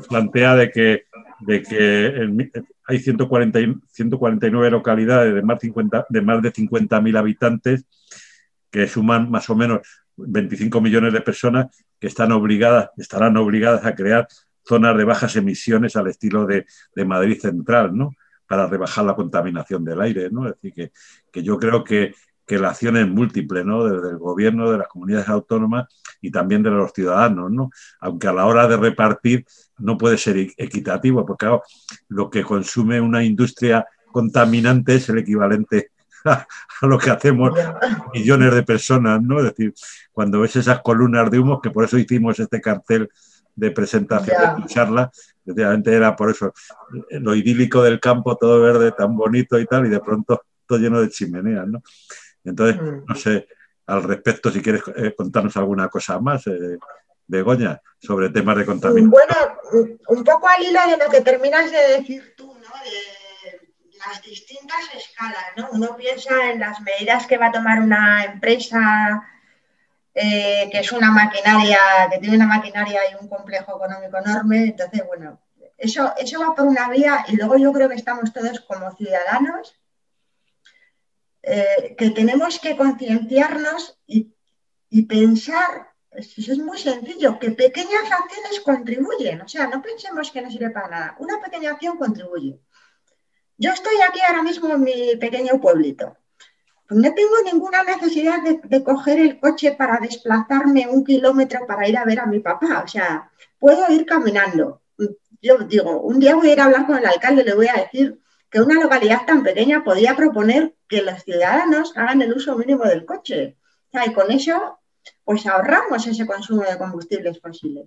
plantea 0.07 0.55
de 0.55 0.71
que, 0.71 1.03
de 1.41 1.61
que 1.61 2.49
hay 2.87 2.99
140, 2.99 3.59
149 3.89 4.71
localidades 4.71 5.35
de 5.35 5.41
más, 5.41 5.59
50, 5.59 6.05
de 6.07 6.21
más 6.21 6.41
de 6.41 6.53
50.000 6.53 7.17
habitantes 7.17 7.85
que 8.71 8.87
suman 8.87 9.29
más 9.29 9.49
o 9.49 9.55
menos 9.55 9.81
25 10.17 10.81
millones 10.81 11.13
de 11.13 11.21
personas 11.21 11.67
que 11.99 12.07
están 12.07 12.31
obligadas, 12.31 12.89
estarán 12.97 13.37
obligadas 13.37 13.85
a 13.85 13.95
crear 13.95 14.27
zonas 14.63 14.97
de 14.97 15.03
bajas 15.03 15.35
emisiones 15.35 15.95
al 15.95 16.07
estilo 16.07 16.45
de, 16.45 16.65
Madrid 17.05 17.39
Central, 17.39 17.95
¿no? 17.95 18.13
Para 18.47 18.67
rebajar 18.67 19.05
la 19.05 19.15
contaminación 19.15 19.83
del 19.83 20.01
aire, 20.01 20.29
¿no? 20.31 20.47
Es 20.47 20.55
decir, 20.61 20.91
que, 21.31 21.43
yo 21.43 21.57
creo 21.57 21.83
que, 21.83 22.13
la 22.47 22.71
acción 22.71 22.97
es 22.97 23.07
múltiple, 23.07 23.63
¿no? 23.63 23.85
Desde 23.85 24.09
el 24.09 24.17
gobierno, 24.17 24.69
de 24.69 24.77
las 24.77 24.89
comunidades 24.89 25.29
autónomas 25.29 25.87
y 26.19 26.31
también 26.31 26.61
de 26.61 26.69
los 26.69 26.91
ciudadanos, 26.91 27.49
¿no? 27.49 27.69
Aunque 28.01 28.27
a 28.27 28.33
la 28.33 28.45
hora 28.45 28.67
de 28.67 28.75
repartir 28.75 29.45
no 29.77 29.97
puede 29.97 30.17
ser 30.17 30.35
equitativo, 30.57 31.25
porque 31.25 31.47
lo 32.09 32.29
que 32.29 32.43
consume 32.43 32.99
una 32.99 33.23
industria 33.23 33.87
contaminante 34.11 34.95
es 34.95 35.07
el 35.07 35.19
equivalente 35.19 35.90
a, 36.25 36.47
lo 36.81 36.97
que 36.97 37.09
hacemos 37.09 37.51
millones 38.13 38.53
de 38.53 38.63
personas, 38.63 39.21
¿no? 39.21 39.39
Es 39.39 39.45
decir, 39.45 39.73
cuando 40.11 40.41
ves 40.41 40.55
esas 40.55 40.81
columnas 40.81 41.29
de 41.31 41.39
humo, 41.39 41.61
que 41.61 41.71
por 41.71 41.85
eso 41.85 41.97
hicimos 41.97 42.39
este 42.39 42.61
cartel 42.61 43.09
de 43.55 43.71
presentación 43.71 44.37
de 44.41 44.61
tu 44.61 44.67
charla, 44.67 45.11
efectivamente 45.45 45.93
era 45.93 46.15
por 46.15 46.31
eso, 46.31 46.53
lo 47.11 47.35
idílico 47.35 47.83
del 47.83 47.99
campo, 47.99 48.35
todo 48.37 48.61
verde, 48.61 48.91
tan 48.91 49.15
bonito 49.15 49.59
y 49.59 49.65
tal, 49.65 49.85
y 49.85 49.89
de 49.89 49.99
pronto 49.99 50.41
todo 50.65 50.79
lleno 50.79 51.01
de 51.01 51.09
chimeneas, 51.09 51.67
¿no? 51.67 51.81
Entonces, 52.43 52.81
mm. 52.81 53.05
no 53.07 53.15
sé, 53.15 53.47
al 53.87 54.03
respecto, 54.03 54.49
si 54.49 54.61
quieres 54.61 54.83
eh, 54.95 55.13
contarnos 55.15 55.55
alguna 55.57 55.89
cosa 55.89 56.19
más, 56.19 56.47
eh, 56.47 56.77
Begoña, 57.27 57.81
sobre 57.97 58.29
temas 58.29 58.57
de 58.57 58.65
contaminación. 58.65 59.09
Bueno, 59.09 59.97
un 60.09 60.23
poco 60.23 60.47
al 60.49 60.63
hilo 60.63 60.79
de 60.89 60.97
lo 61.05 61.09
que 61.09 61.21
terminas 61.21 61.71
de 61.71 61.99
decir 61.99 62.33
tú, 62.35 62.47
¿no? 62.47 62.69
Las 64.07 64.21
distintas 64.21 64.79
escalas, 64.95 65.45
¿no? 65.57 65.69
Uno 65.71 65.95
piensa 65.95 66.51
en 66.51 66.59
las 66.59 66.79
medidas 66.81 67.27
que 67.27 67.37
va 67.37 67.47
a 67.47 67.51
tomar 67.51 67.79
una 67.79 68.23
empresa 68.25 69.27
eh, 70.13 70.69
que 70.71 70.79
es 70.79 70.91
una 70.91 71.11
maquinaria, 71.11 71.79
que 72.11 72.19
tiene 72.19 72.35
una 72.35 72.47
maquinaria 72.47 73.01
y 73.11 73.15
un 73.15 73.29
complejo 73.29 73.77
económico 73.77 74.17
enorme, 74.17 74.63
entonces, 74.65 75.03
bueno, 75.07 75.39
eso, 75.77 76.13
eso 76.17 76.39
va 76.39 76.53
por 76.53 76.65
una 76.67 76.89
vía 76.89 77.25
y 77.27 77.35
luego 77.37 77.57
yo 77.57 77.71
creo 77.71 77.89
que 77.89 77.95
estamos 77.95 78.33
todos 78.33 78.59
como 78.61 78.91
ciudadanos 78.95 79.75
eh, 81.43 81.95
que 81.97 82.11
tenemos 82.11 82.59
que 82.59 82.75
concienciarnos 82.75 83.97
y 84.05 84.31
y 84.91 85.03
pensar, 85.03 85.89
eso 86.11 86.51
es 86.51 86.57
muy 86.59 86.77
sencillo, 86.77 87.39
que 87.39 87.51
pequeñas 87.51 88.11
acciones 88.11 88.59
contribuyen, 88.59 89.41
o 89.41 89.47
sea, 89.47 89.67
no 89.67 89.81
pensemos 89.81 90.29
que 90.29 90.41
no 90.41 90.51
sirve 90.51 90.69
para 90.69 90.89
nada, 90.89 91.15
una 91.19 91.41
pequeña 91.41 91.71
acción 91.71 91.97
contribuye. 91.97 92.59
Yo 93.63 93.71
estoy 93.71 93.93
aquí 94.01 94.19
ahora 94.27 94.41
mismo 94.41 94.73
en 94.73 94.81
mi 94.81 95.15
pequeño 95.17 95.61
pueblito. 95.61 96.17
No 96.89 97.13
tengo 97.13 97.35
ninguna 97.45 97.83
necesidad 97.83 98.39
de, 98.41 98.83
coger 98.83 99.19
el 99.19 99.39
coche 99.39 99.73
para 99.73 99.99
desplazarme 99.99 100.87
un 100.87 101.05
kilómetro 101.05 101.67
para 101.67 101.87
ir 101.87 101.95
a 101.95 102.03
ver 102.03 102.21
a 102.21 102.25
mi 102.25 102.39
papá. 102.39 102.81
O 102.83 102.87
sea, 102.87 103.29
puedo 103.59 103.87
ir 103.93 104.07
caminando. 104.07 104.81
Yo 105.43 105.59
digo, 105.59 106.01
un 106.01 106.19
día 106.19 106.35
voy 106.35 106.49
a 106.49 106.53
ir 106.53 106.59
a 106.59 106.65
hablar 106.65 106.87
con 106.87 106.97
el 106.97 107.05
alcalde, 107.05 107.43
le 107.43 107.53
voy 107.53 107.67
a 107.67 107.83
decir 107.83 108.19
que 108.49 108.61
una 108.61 108.81
localidad 108.81 109.27
tan 109.27 109.43
pequeña 109.43 109.83
podía 109.83 110.15
proponer 110.15 110.73
que 110.87 111.03
los 111.03 111.23
ciudadanos 111.23 111.95
hagan 111.95 112.23
el 112.23 112.33
uso 112.33 112.57
mínimo 112.57 112.85
del 112.85 113.05
coche. 113.05 113.57
O 113.89 113.91
sea, 113.91 114.07
y 114.07 114.13
con 114.13 114.31
eso, 114.31 114.79
pues 115.23 115.45
ahorramos 115.45 116.07
ese 116.07 116.25
consumo 116.25 116.63
de 116.63 116.79
combustibles 116.79 117.39
fósiles 117.39 117.85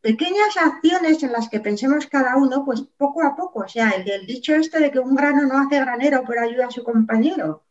pequeñas 0.00 0.56
acciones 0.56 1.22
en 1.22 1.32
las 1.32 1.48
que 1.48 1.60
pensemos 1.60 2.06
cada 2.06 2.36
uno, 2.36 2.64
pues 2.64 2.82
poco 2.96 3.22
a 3.22 3.36
poco. 3.36 3.60
O 3.60 3.68
sea, 3.68 3.90
el, 3.90 4.26
dicho 4.26 4.54
este 4.54 4.80
de 4.80 4.90
que 4.90 4.98
un 4.98 5.14
grano 5.14 5.42
no 5.46 5.58
hace 5.58 5.78
granero, 5.80 6.24
pero 6.26 6.42
ayuda 6.42 6.66
a 6.66 6.70
su 6.70 6.82
compañero. 6.82 7.64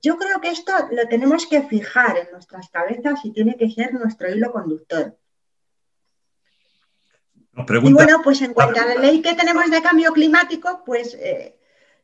Yo 0.00 0.16
creo 0.16 0.40
que 0.40 0.50
esto 0.50 0.72
lo 0.92 1.06
tenemos 1.08 1.46
que 1.46 1.62
fijar 1.62 2.16
en 2.16 2.30
nuestras 2.32 2.68
cabezas 2.70 3.20
y 3.24 3.32
tiene 3.32 3.56
que 3.56 3.70
ser 3.70 3.92
nuestro 3.92 4.32
hilo 4.32 4.52
conductor. 4.52 5.16
y 7.54 7.92
bueno, 7.92 8.20
pues 8.22 8.40
en 8.42 8.54
cuanto 8.54 8.80
a 8.80 8.86
la 8.86 8.94
ley 8.94 9.20
que 9.20 9.34
tenemos 9.34 9.70
de 9.70 9.82
cambio 9.82 10.12
climático, 10.12 10.82
pues 10.86 11.14
eh, 11.14 11.58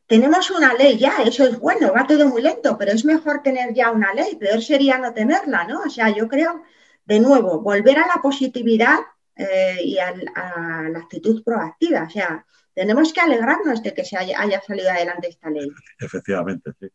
tenemos 0.05 0.51
una 0.51 0.73
ley 0.73 0.97
ya, 0.97 1.23
eso 1.25 1.45
es 1.45 1.57
bueno, 1.59 1.93
va 1.93 2.05
todo 2.05 2.27
muy 2.27 2.41
lento, 2.41 2.77
pero 2.77 2.91
es 2.91 3.05
mejor 3.05 3.41
tener 3.41 3.73
ya 3.73 3.91
una 3.91 4.13
ley, 4.13 4.35
peor 4.35 4.61
sería 4.61 4.97
no 4.97 5.13
tenerla, 5.13 5.63
¿no? 5.63 5.81
O 5.81 5.89
sea, 5.89 6.09
yo 6.09 6.27
creo 6.27 6.61
de 7.05 7.19
nuevo, 7.19 7.61
volver 7.61 7.99
a 7.99 8.07
la 8.07 8.21
positividad 8.21 8.99
eh, 9.35 9.77
y 9.83 9.97
a, 9.97 10.13
la 10.15 10.99
actitud 10.99 11.43
proactiva. 11.43 12.03
O 12.03 12.09
sea, 12.09 12.45
tenemos 12.73 13.13
que 13.13 13.21
alegrarnos 13.21 13.81
de 13.83 13.93
que 13.93 14.03
se 14.03 14.17
haya, 14.17 14.61
salido 14.65 14.89
adelante 14.89 15.29
esta 15.29 15.49
ley. 15.49 15.69
Efectivamente, 15.99 16.71
sí. 16.79 16.87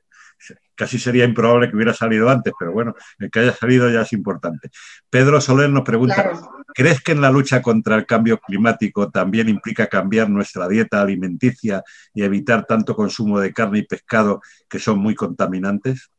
Casi 0.74 0.98
sería 0.98 1.26
improbable 1.26 1.68
que 1.68 1.76
hubiera 1.76 1.92
salido 1.92 2.30
antes, 2.30 2.54
pero 2.58 2.72
bueno, 2.72 2.94
el 3.18 3.30
que 3.30 3.40
haya 3.40 3.52
salido 3.52 3.90
ya 3.90 4.00
es 4.00 4.12
importante. 4.14 4.70
Pedro 5.10 5.38
Soler 5.38 5.68
nos 5.68 5.82
pregunta, 5.82 6.32
¿crees 6.74 7.02
que 7.02 7.12
en 7.12 7.20
la 7.20 7.30
lucha 7.30 7.60
contra 7.60 7.96
el 7.96 8.06
cambio 8.06 8.38
climático 8.38 9.10
también 9.10 9.50
implica 9.50 9.86
cambiar 9.86 10.30
nuestra 10.30 10.66
dieta 10.66 11.02
alimenticia 11.02 11.82
y 12.14 12.22
evitar 12.22 12.64
tanto 12.64 12.96
consumo 12.96 13.38
de 13.38 13.52
carne 13.52 13.80
y 13.80 13.86
pescado 13.86 14.40
que 14.66 14.78
son 14.78 14.98
muy 14.98 15.14
contaminantes? 15.14 16.10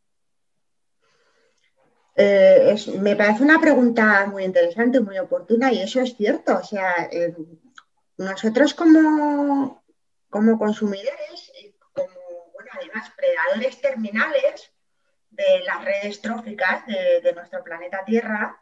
Eh, 2.16 2.76
me 3.00 3.16
parece 3.16 3.44
una 3.44 3.60
pregunta 3.60 4.26
muy 4.26 4.44
interesante, 4.44 5.00
muy 5.00 5.18
oportuna 5.18 5.72
y 5.72 5.82
eso 5.82 6.02
es 6.02 6.16
cierto. 6.16 6.58
O 6.58 6.64
sea, 6.64 7.08
eh, 7.12 7.36
nosotros 8.18 8.74
como, 8.74 9.84
como 10.30 10.58
consumidores, 10.58 11.52
como, 11.94 12.52
bueno, 12.54 12.72
además 12.74 13.12
predadores 13.16 13.80
terminales 13.82 14.72
de 15.30 15.62
las 15.66 15.84
redes 15.86 16.22
tróficas 16.22 16.86
de, 16.86 17.22
de 17.22 17.34
nuestro 17.34 17.64
planeta 17.64 18.04
Tierra, 18.06 18.62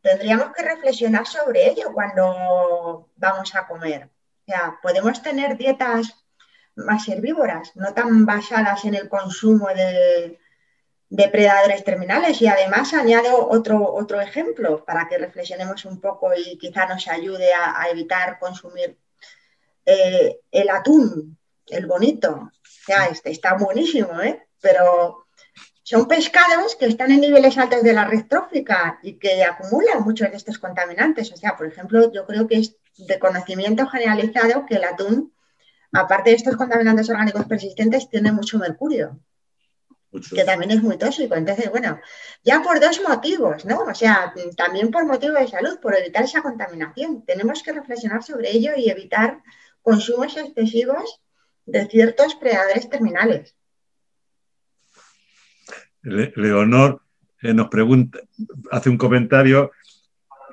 tendríamos 0.00 0.52
que 0.54 0.62
reflexionar 0.62 1.26
sobre 1.26 1.68
ello 1.68 1.92
cuando 1.92 3.10
vamos 3.16 3.54
a 3.54 3.66
comer. 3.66 4.08
O 4.46 4.52
sea, 4.52 4.78
podemos 4.82 5.22
tener 5.22 5.56
dietas 5.56 6.24
más 6.76 7.08
herbívoras, 7.08 7.76
no 7.76 7.94
tan 7.94 8.26
basadas 8.26 8.84
en 8.84 8.94
el 8.94 9.08
consumo 9.08 9.68
de, 9.68 10.38
depredadores 11.08 11.84
terminales. 11.84 12.40
Y 12.42 12.46
además 12.46 12.92
añado 12.94 13.48
otro, 13.48 13.92
otro 13.94 14.20
ejemplo 14.20 14.84
para 14.84 15.08
que 15.08 15.18
reflexionemos 15.18 15.84
un 15.84 16.00
poco 16.00 16.30
y 16.34 16.58
quizá 16.58 16.86
nos 16.86 17.06
ayude 17.08 17.52
a, 17.52 17.88
evitar 17.90 18.38
consumir 18.38 18.96
eh, 19.86 20.40
el 20.50 20.70
atún, 20.70 21.38
el 21.66 21.86
bonito. 21.86 22.50
Ya, 22.88 23.06
este 23.06 23.30
está 23.30 23.54
buenísimo, 23.54 24.20
¿eh? 24.20 24.46
pero 24.60 25.26
son 25.82 26.08
pescados 26.08 26.76
que 26.76 26.86
están 26.86 27.10
en 27.12 27.20
niveles 27.20 27.58
altos 27.58 27.82
de 27.82 27.92
la 27.92 28.06
red 28.06 28.24
trófica 28.26 28.98
y 29.02 29.18
que 29.18 29.44
acumulan 29.44 30.02
muchos 30.02 30.30
de 30.30 30.36
estos 30.36 30.58
contaminantes. 30.58 31.30
O 31.32 31.36
sea, 31.36 31.56
por 31.56 31.66
ejemplo, 31.66 32.10
yo 32.12 32.26
creo 32.26 32.46
que 32.46 32.56
es 32.56 32.76
de 32.96 33.18
conocimiento 33.18 33.86
generalizado 33.86 34.64
que 34.66 34.76
el 34.76 34.84
atún, 34.84 35.34
aparte 35.92 36.30
de 36.30 36.36
estos 36.36 36.56
contaminantes 36.56 37.10
orgánicos 37.10 37.44
persistentes, 37.46 38.08
tiene 38.08 38.32
mucho 38.32 38.58
mercurio 38.58 39.20
que 40.34 40.44
también 40.44 40.70
es 40.70 40.82
muy 40.82 40.96
tóxico. 40.96 41.34
Entonces, 41.34 41.70
bueno, 41.70 42.00
ya 42.42 42.62
por 42.62 42.80
dos 42.80 43.00
motivos, 43.06 43.64
¿no? 43.64 43.80
O 43.80 43.94
sea, 43.94 44.32
también 44.56 44.90
por 44.90 45.06
motivo 45.06 45.34
de 45.34 45.48
salud, 45.48 45.78
por 45.80 45.94
evitar 45.96 46.24
esa 46.24 46.42
contaminación. 46.42 47.24
Tenemos 47.24 47.62
que 47.62 47.72
reflexionar 47.72 48.22
sobre 48.22 48.50
ello 48.50 48.72
y 48.76 48.90
evitar 48.90 49.42
consumos 49.82 50.36
excesivos 50.36 51.20
de 51.66 51.86
ciertos 51.86 52.34
predadores 52.36 52.88
terminales. 52.88 53.56
Leonor 56.02 57.02
eh, 57.40 57.54
nos 57.54 57.68
pregunta, 57.68 58.20
hace 58.70 58.90
un 58.90 58.98
comentario 58.98 59.72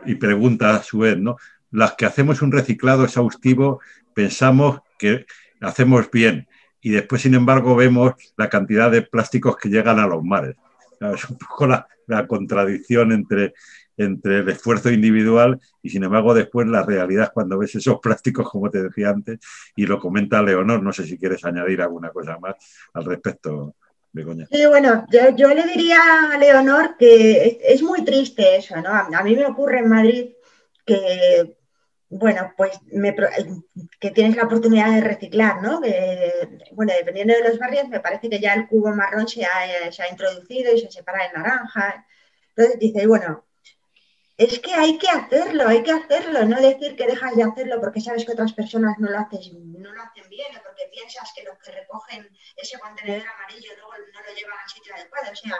y 0.05 0.15
pregunta 0.15 0.75
a 0.75 0.83
su 0.83 0.99
vez, 0.99 1.17
¿no? 1.17 1.37
Las 1.71 1.93
que 1.93 2.05
hacemos 2.05 2.41
un 2.41 2.51
reciclado 2.51 3.03
exhaustivo 3.03 3.79
pensamos 4.13 4.81
que 4.97 5.25
hacemos 5.61 6.09
bien, 6.11 6.47
y 6.81 6.91
después, 6.91 7.21
sin 7.21 7.35
embargo, 7.35 7.75
vemos 7.75 8.13
la 8.37 8.49
cantidad 8.49 8.89
de 8.89 9.03
plásticos 9.03 9.55
que 9.55 9.69
llegan 9.69 9.99
a 9.99 10.07
los 10.07 10.23
mares. 10.23 10.55
Es 10.99 11.29
un 11.29 11.37
poco 11.37 11.67
la, 11.67 11.87
contradicción 12.27 13.11
entre, 13.11 13.53
entre 13.95 14.39
el 14.39 14.49
esfuerzo 14.49 14.91
individual 14.91 15.59
y, 15.81 15.89
sin 15.89 16.03
embargo, 16.03 16.33
después 16.33 16.67
la 16.67 16.83
realidad 16.83 17.31
cuando 17.33 17.57
ves 17.57 17.75
esos 17.75 17.99
plásticos, 17.99 18.49
como 18.49 18.69
te 18.69 18.83
decía 18.83 19.09
antes, 19.09 19.39
y 19.75 19.85
lo 19.85 19.99
comenta 19.99 20.41
Leonor. 20.41 20.83
No 20.83 20.91
sé 20.91 21.05
si 21.05 21.17
quieres 21.17 21.45
añadir 21.45 21.81
alguna 21.81 22.09
cosa 22.09 22.37
más 22.39 22.55
al 22.93 23.05
respecto. 23.05 23.75
Begoña. 24.13 24.45
Sí, 24.51 24.65
bueno, 24.65 25.05
yo, 25.09 25.47
le 25.53 25.63
diría 25.67 25.99
a 26.33 26.37
Leonor 26.37 26.97
que 26.97 27.59
es, 27.63 27.81
muy 27.81 28.03
triste 28.03 28.57
eso, 28.57 28.75
¿no? 28.81 28.89
A 28.89 29.23
mí 29.23 29.37
me 29.37 29.45
ocurre 29.45 29.79
en 29.79 29.87
Madrid 29.87 30.31
que 30.85 31.55
bueno, 32.11 32.53
pues 32.57 32.77
que 33.99 34.11
tienes 34.11 34.35
la 34.35 34.43
oportunidad 34.43 34.91
de 34.91 34.99
reciclar, 34.99 35.61
¿no? 35.61 35.79
bueno, 36.73 36.93
dependiendo 36.93 37.33
de 37.33 37.47
los 37.47 37.57
barrios, 37.57 37.87
me 37.87 38.01
parece 38.01 38.29
que 38.29 38.39
ya 38.39 38.53
el 38.53 38.67
cubo 38.67 38.93
marrón 38.93 39.29
se 39.29 39.45
ha, 39.45 40.09
introducido 40.09 40.73
y 40.73 40.79
se 40.81 40.91
separa 40.91 41.27
de 41.27 41.33
naranja. 41.33 42.05
Entonces 42.49 42.79
dice, 42.79 43.07
bueno, 43.07 43.45
es 44.35 44.59
que 44.59 44.73
hay 44.73 44.97
que 44.97 45.07
hacerlo, 45.07 45.69
hay 45.69 45.83
que 45.83 45.93
hacerlo, 45.93 46.43
no 46.43 46.59
decir 46.59 46.97
que 46.97 47.07
dejas 47.07 47.33
de 47.33 47.43
hacerlo 47.43 47.79
porque 47.79 48.01
sabes 48.01 48.25
que 48.25 48.33
otras 48.33 48.51
personas 48.51 48.97
no 48.99 49.09
lo, 49.09 49.17
no 49.17 49.93
lo 49.93 50.01
hacen 50.01 50.29
bien 50.29 50.57
o 50.57 50.63
porque 50.63 50.89
piensas 50.91 51.31
que 51.33 51.43
los 51.43 51.57
que 51.59 51.71
recogen 51.71 52.27
ese 52.57 52.77
contenedor 52.77 53.25
amarillo 53.25 53.71
luego 53.77 53.93
no 54.13 54.21
lo 54.21 54.35
llevan 54.35 54.59
al 54.61 54.69
sitio 54.69 54.93
adecuado. 54.95 55.31
O 55.31 55.35
sea, 55.35 55.55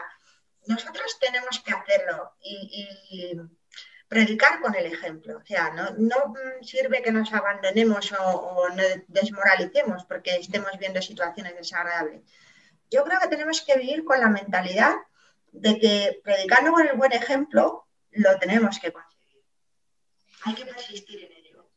nosotros 0.66 1.18
tenemos 1.18 1.62
que 1.64 1.72
hacerlo 1.72 2.32
y 2.42 3.40
predicar 4.12 4.60
con 4.60 4.74
el 4.74 4.84
ejemplo. 4.84 5.38
O 5.38 5.46
sea, 5.46 5.72
no, 5.96 6.34
sirve 6.60 7.02
que 7.02 7.10
nos 7.10 7.32
abandonemos 7.32 8.12
o, 8.12 8.68
nos 8.68 8.86
desmoralicemos 9.08 10.04
porque 10.04 10.36
estemos 10.36 10.70
viendo 10.78 11.00
situaciones 11.00 11.56
desagradables. 11.56 12.20
Yo 12.90 13.04
creo 13.04 13.18
que 13.20 13.28
tenemos 13.28 13.62
que 13.62 13.78
vivir 13.78 14.04
con 14.04 14.20
la 14.20 14.28
mentalidad 14.28 14.92
de 15.52 15.78
que 15.78 16.20
predicando 16.22 16.72
con 16.72 16.86
el 16.86 16.94
buen 16.94 17.12
ejemplo 17.12 17.86
lo 18.10 18.38
tenemos 18.38 18.78
que 18.78 18.92
conseguir. 18.92 19.42
Hay 20.44 20.54
que 20.56 20.66
persistir 20.66 21.24
en 21.24 21.32
ello. 21.32 21.70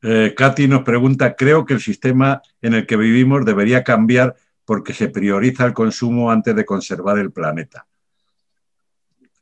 Eh, 0.00 0.34
Katy 0.34 0.68
nos 0.68 0.84
pregunta, 0.84 1.36
creo 1.36 1.66
que 1.66 1.74
el 1.74 1.80
sistema 1.80 2.40
en 2.62 2.72
el 2.72 2.86
que 2.86 2.96
vivimos 2.96 3.44
debería 3.44 3.84
cambiar 3.84 4.36
porque 4.68 4.92
se 4.92 5.08
prioriza 5.08 5.64
el 5.64 5.72
consumo 5.72 6.30
antes 6.30 6.54
de 6.54 6.66
conservar 6.66 7.18
el 7.18 7.32
planeta. 7.32 7.86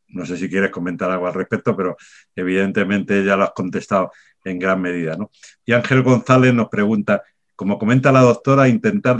No 0.06 0.24
sé 0.24 0.36
si 0.36 0.48
quieres 0.48 0.70
comentar 0.70 1.10
algo 1.10 1.26
al 1.26 1.34
respecto, 1.34 1.76
pero 1.76 1.96
evidentemente 2.36 3.24
ya 3.24 3.34
lo 3.34 3.42
has 3.42 3.50
contestado 3.50 4.12
en 4.44 4.60
gran 4.60 4.80
medida. 4.80 5.18
Y 5.64 5.72
Ángel 5.72 6.04
González 6.04 6.54
nos 6.54 6.68
pregunta, 6.68 7.24
como 7.56 7.76
comenta 7.76 8.12
la 8.12 8.20
doctora, 8.20 8.68
intentar 8.68 9.16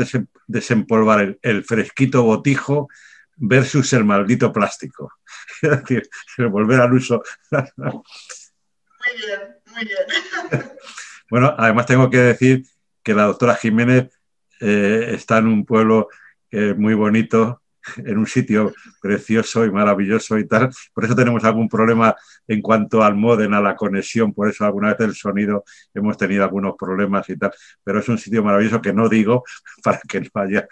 desempolvar 0.46 1.36
el, 1.42 1.64
fresquito 1.64 2.22
botijo 2.22 2.88
versus 3.34 3.92
el 3.92 4.04
maldito 4.04 4.52
plástico. 4.52 5.12
Es 5.60 5.70
decir, 5.70 6.08
volver 6.50 6.82
al 6.82 6.92
uso. 6.92 7.20
Muy 7.50 8.02
bien, 9.16 9.40
muy 9.74 9.84
bien. 9.84 10.70
Bueno, 11.28 11.52
además 11.58 11.86
tengo 11.86 12.08
que 12.08 12.18
decir 12.18 12.62
que 13.02 13.12
la 13.12 13.24
doctora 13.24 13.56
Jiménez 13.56 14.15
eh, 14.60 15.10
está 15.14 15.38
en 15.38 15.46
un 15.46 15.64
pueblo 15.64 16.08
muy 16.78 16.94
bonito, 16.94 17.60
en 17.98 18.18
un 18.18 18.26
sitio 18.26 18.74
precioso 19.00 19.64
y 19.64 19.70
maravilloso 19.70 20.38
y 20.38 20.46
tal. 20.46 20.70
Por 20.92 21.04
eso 21.04 21.14
tenemos 21.14 21.44
algún 21.44 21.68
problema 21.68 22.14
en 22.46 22.60
cuanto 22.60 23.02
al 23.02 23.14
modem, 23.14 23.52
a 23.54 23.60
la 23.60 23.76
conexión, 23.76 24.32
por 24.32 24.48
eso 24.48 24.64
alguna 24.64 24.94
vez 24.94 25.00
el 25.00 25.14
sonido 25.14 25.64
hemos 25.94 26.16
tenido 26.16 26.44
algunos 26.44 26.74
problemas 26.78 27.28
y 27.28 27.36
tal. 27.36 27.52
Pero 27.82 28.00
es 28.00 28.08
un 28.08 28.18
sitio 28.18 28.42
maravilloso 28.42 28.80
que 28.80 28.92
no 28.92 29.08
digo 29.08 29.44
para 29.84 30.00
que 30.08 30.20
no 30.20 30.40
haya 30.40 30.66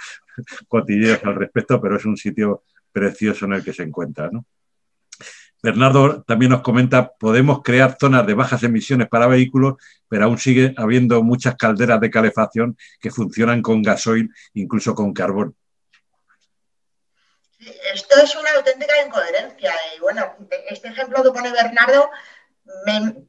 cotilleos 0.69 1.23
al 1.25 1.37
respecto, 1.37 1.81
pero 1.81 1.97
es 1.97 2.05
un 2.05 2.17
sitio 2.17 2.65
precioso 2.93 3.47
en 3.47 3.55
el 3.55 3.65
que 3.65 3.73
se 3.73 3.83
encuentra. 3.83 4.31
Bernardo 5.65 6.23
también 6.25 6.51
nos 6.51 6.61
comenta, 6.61 7.13
podemos 7.19 7.63
crear 7.63 7.97
zonas 7.99 8.27
de 8.27 8.35
bajas 8.35 8.63
emisiones 8.63 9.09
para 9.09 9.27
vehículos, 9.27 9.77
pero 10.09 10.27
aún 10.27 10.37
sigue 10.37 10.75
habiendo 10.77 11.23
muchas 11.23 11.57
calderas 11.57 12.01
de 12.01 12.11
calefacción 12.11 12.77
que 13.01 13.11
funcionan 13.11 13.63
con 13.63 13.83
gasoil, 13.83 14.31
incluso 14.53 14.95
con 14.95 15.15
carbón 15.15 15.57
esto 17.95 18.17
es 18.23 18.37
una 18.37 18.51
auténtica 18.57 18.93
incoherencia. 19.07 19.73
Y 19.97 20.01
bueno, 20.01 20.35
este 20.69 20.89
ejemplo 20.89 21.23
que 21.23 21.31
pone 21.31 21.51
Bernardo, 21.51 22.11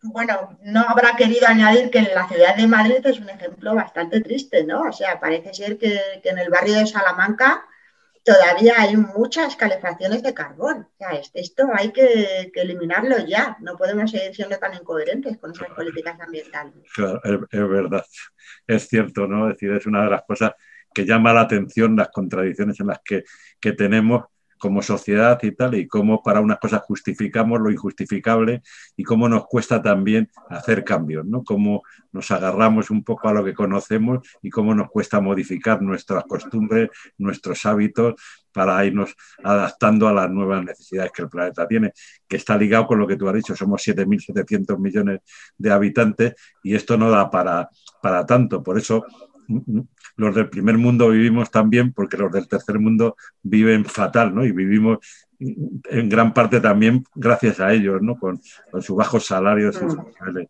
bueno, 0.04 0.58
no 0.62 0.82
habrá 0.88 1.16
querido 1.16 1.48
añadir 1.48 1.90
que 1.90 2.00
en 2.00 2.14
la 2.14 2.28
ciudad 2.28 2.56
de 2.56 2.68
Madrid 2.68 3.06
es 3.06 3.20
un 3.20 3.30
ejemplo 3.30 3.76
bastante 3.76 4.22
triste, 4.22 4.64
¿no? 4.64 4.82
O 4.90 4.94
sea, 4.94 5.20
parece 5.20 5.54
ser 5.54 5.78
que, 5.78 6.00
en 6.24 6.38
el 6.38 6.50
barrio 6.50 6.76
de 6.76 6.88
Salamanca 6.88 7.66
todavía 8.26 8.74
hay 8.78 8.98
muchas 8.98 9.56
calefacciones 9.56 10.24
de 10.24 10.34
carbón. 10.34 10.80
O 10.82 10.98
sea, 10.98 11.22
esto 11.34 11.68
hay 11.74 11.92
que, 11.92 12.52
eliminarlo 12.56 13.18
ya. 13.26 13.56
No 13.62 13.78
podemos 13.78 14.12
seguir 14.12 14.36
siendo 14.36 14.58
tan 14.58 14.74
incoherentes 14.74 15.38
con 15.38 15.52
esas 15.52 15.70
políticas 15.70 16.20
ambientales. 16.20 16.74
Claro, 16.94 17.22
es, 17.24 17.70
verdad. 17.70 18.06
Es 18.68 18.88
cierto, 18.90 19.28
¿no? 19.28 19.48
Es 19.50 19.56
decir, 19.56 19.72
es 19.72 19.86
una 19.86 20.04
de 20.04 20.10
las 20.10 20.24
cosas 20.24 20.52
que 20.94 21.06
llama 21.06 21.34
la 21.34 21.42
atención 21.42 21.96
las 21.96 22.10
contradicciones 22.10 22.80
en 22.80 22.88
las 22.88 23.00
que, 23.06 23.24
que 23.60 23.74
tenemos 23.74 24.26
como 24.66 24.82
sociedad 24.82 25.38
y 25.44 25.52
tal, 25.52 25.76
y 25.76 25.88
cómo 25.88 26.24
para 26.24 26.42
unas 26.42 26.58
cosas 26.58 26.82
justificamos 26.82 27.62
lo 27.62 27.70
injustificable 27.70 28.64
y 28.98 29.04
cómo 29.04 29.30
nos 29.30 29.46
cuesta 29.46 29.80
también 29.80 30.28
hacer 30.50 30.84
cambios, 30.84 31.24
¿no? 31.24 31.44
Cómo 31.44 31.84
nos 32.12 32.32
agarramos 32.32 32.90
un 32.90 33.04
poco 33.04 33.28
a 33.28 33.34
lo 33.34 33.46
que 33.46 33.54
conocemos 33.54 34.28
y 34.42 34.50
cómo 34.50 34.74
nos 34.74 34.90
cuesta 34.90 35.22
modificar 35.22 35.84
nuestras 35.84 36.24
costumbres, 36.24 36.90
nuestros 37.20 37.64
hábitos 37.68 38.16
para 38.52 38.84
irnos 38.84 39.16
adaptando 39.44 40.08
a 40.08 40.14
las 40.14 40.32
nuevas 40.32 40.66
necesidades 40.66 41.12
que 41.12 41.22
el 41.22 41.30
planeta 41.30 41.68
tiene, 41.68 41.94
que 42.28 42.38
está 42.38 42.58
ligado 42.58 42.88
con 42.88 42.98
lo 42.98 43.06
que 43.06 43.18
tú 43.18 43.30
has 43.30 43.36
dicho, 43.36 43.56
somos 43.56 43.86
7.700 43.86 44.80
millones 44.80 45.20
de 45.60 45.72
habitantes 45.72 46.34
y 46.64 46.74
esto 46.74 46.98
no 46.98 47.12
da 47.12 47.30
para, 47.30 47.70
para 48.02 48.26
tanto, 48.26 48.64
por 48.64 48.80
eso 48.80 49.06
los 50.18 50.36
del 50.36 50.50
primer 50.50 50.78
mundo 50.78 51.10
vivimos 51.10 51.52
tan 51.52 51.70
bien 51.70 51.94
porque 51.94 52.18
los 52.18 52.32
del 52.32 52.48
tercer 52.48 52.80
mundo 52.80 53.16
viven 53.44 53.86
fatal, 53.86 54.34
¿no? 54.34 54.46
Y 54.46 54.52
vivimos 54.52 55.00
en 55.40 56.10
gran 56.10 56.34
parte 56.34 56.62
también 56.62 57.04
gracias 57.14 57.60
a 57.60 57.74
ellos, 57.74 58.02
¿no? 58.02 58.18
Con, 58.18 58.42
sus 58.82 58.96
bajos 58.96 59.26
salarios 59.26 59.76
y 59.76 59.80
sus 59.80 59.96
mm. 59.96 60.06
niveles. 60.20 60.50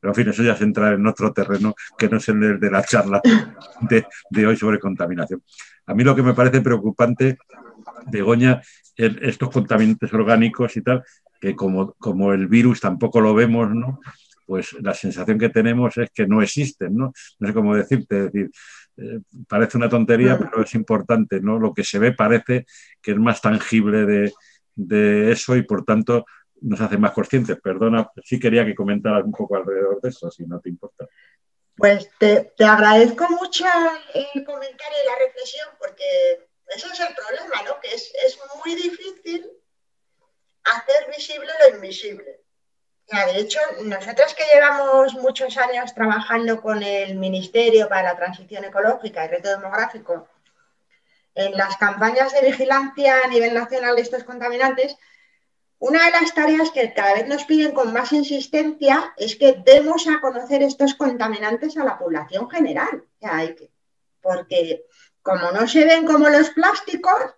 Pero 0.00 0.12
en 0.12 0.14
fin, 0.14 0.28
eso 0.28 0.42
ya 0.42 0.56
se 0.56 0.64
entra 0.64 0.92
en 0.92 1.06
otro 1.06 1.32
terreno 1.32 1.74
que 1.98 2.08
no 2.08 2.16
es 2.16 2.28
el 2.28 2.58
de 2.58 2.70
la 2.70 2.82
charla 2.82 3.20
de, 4.30 4.46
hoy 4.46 4.56
sobre 4.56 4.78
contaminación. 4.78 5.42
A 5.86 5.94
mí 5.94 6.04
lo 6.04 6.16
que 6.16 6.22
me 6.22 6.32
parece 6.32 6.62
preocupante, 6.62 7.38
Begoña, 8.10 8.62
es 8.96 9.12
estos 9.20 9.50
contaminantes 9.50 10.12
orgánicos 10.14 10.76
y 10.76 10.82
tal, 10.82 11.04
que 11.38 11.54
como, 11.54 11.92
como 11.94 12.32
el 12.32 12.46
virus 12.46 12.80
tampoco 12.80 13.20
lo 13.20 13.34
vemos, 13.34 13.74
¿no? 13.74 14.00
Pues 14.50 14.72
la 14.82 14.94
sensación 14.94 15.38
que 15.38 15.48
tenemos 15.48 15.96
es 15.96 16.10
que 16.10 16.26
no 16.26 16.42
existen, 16.42 16.96
¿no? 16.96 17.12
No 17.38 17.46
sé 17.46 17.54
cómo 17.54 17.76
decirte, 17.76 18.18
es 18.18 18.32
decir, 18.32 18.50
eh, 18.96 19.20
parece 19.46 19.76
una 19.76 19.88
tontería, 19.88 20.36
pero 20.36 20.64
es 20.64 20.74
importante, 20.74 21.40
¿no? 21.40 21.56
Lo 21.56 21.72
que 21.72 21.84
se 21.84 22.00
ve 22.00 22.10
parece 22.14 22.66
que 23.00 23.12
es 23.12 23.16
más 23.16 23.40
tangible 23.40 24.32
de, 24.74 25.30
eso 25.30 25.54
y 25.54 25.62
por 25.62 25.84
tanto 25.84 26.26
nos 26.62 26.80
hace 26.80 26.98
más 26.98 27.12
conscientes. 27.12 27.60
Perdona, 27.60 28.10
sí 28.24 28.40
quería 28.40 28.66
que 28.66 28.74
comentaras 28.74 29.24
un 29.24 29.30
poco 29.30 29.54
alrededor 29.54 30.00
de 30.00 30.08
eso, 30.08 30.28
si 30.32 30.44
no 30.44 30.58
te 30.58 30.70
importa. 30.70 31.06
Pues 31.76 32.10
te, 32.18 32.52
agradezco 32.58 33.28
mucho 33.30 33.66
el 34.14 34.44
comentario 34.44 34.98
y 35.04 35.06
la 35.06 35.26
reflexión, 35.26 35.68
porque 35.78 36.48
eso 36.74 36.88
es 36.92 36.98
el 36.98 37.14
problema, 37.14 37.62
¿no? 37.68 37.80
Que 37.80 37.94
es, 37.94 38.12
es 38.26 38.36
muy 38.64 38.74
difícil 38.74 39.46
hacer 40.64 41.06
visible 41.16 41.52
lo 41.62 41.76
invisible 41.76 42.49
de 43.10 43.40
hecho, 43.40 43.58
nosotros 43.84 44.34
que 44.34 44.44
llevamos 44.54 45.14
muchos 45.14 45.56
años 45.56 45.92
trabajando 45.94 46.60
con 46.60 46.82
el 46.82 47.16
Ministerio 47.16 47.88
para 47.88 48.02
la 48.04 48.16
Transición 48.16 48.64
Ecológica 48.64 49.24
y 49.24 49.28
Reto 49.28 49.48
Demográfico 49.50 50.28
en 51.34 51.56
las 51.56 51.76
campañas 51.76 52.32
de 52.32 52.46
vigilancia 52.46 53.16
a 53.24 53.28
nivel 53.28 53.54
nacional 53.54 53.96
de 53.96 54.02
estos 54.02 54.24
contaminantes, 54.24 54.96
una 55.78 56.04
de 56.04 56.10
las 56.10 56.34
tareas 56.34 56.70
que 56.70 56.92
cada 56.92 57.14
vez 57.14 57.26
nos 57.26 57.44
piden 57.44 57.72
con 57.72 57.92
más 57.92 58.12
insistencia 58.12 59.14
es 59.16 59.36
que 59.36 59.60
demos 59.64 60.06
a 60.06 60.20
conocer 60.20 60.62
estos 60.62 60.94
contaminantes 60.94 61.76
a 61.78 61.84
la 61.84 61.98
población 61.98 62.50
general. 62.50 63.04
Porque 64.20 64.84
como 65.22 65.50
no 65.52 65.66
se 65.66 65.84
ven 65.84 66.06
como 66.06 66.28
los 66.28 66.50
plásticos, 66.50 67.34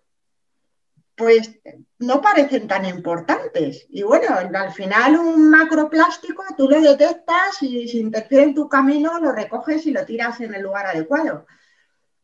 pues 1.16 1.58
no 1.98 2.20
parecen 2.20 2.66
tan 2.66 2.84
importantes. 2.86 3.86
Y 3.90 4.02
bueno, 4.02 4.34
al 4.34 4.72
final 4.72 5.18
un 5.18 5.50
macroplástico 5.50 6.42
tú 6.56 6.68
lo 6.68 6.80
detectas 6.80 7.62
y 7.62 7.88
si 7.88 8.00
interfiere 8.00 8.44
en 8.44 8.54
tu 8.54 8.68
camino 8.68 9.18
lo 9.20 9.32
recoges 9.32 9.86
y 9.86 9.90
lo 9.90 10.04
tiras 10.04 10.40
en 10.40 10.54
el 10.54 10.62
lugar 10.62 10.86
adecuado. 10.86 11.46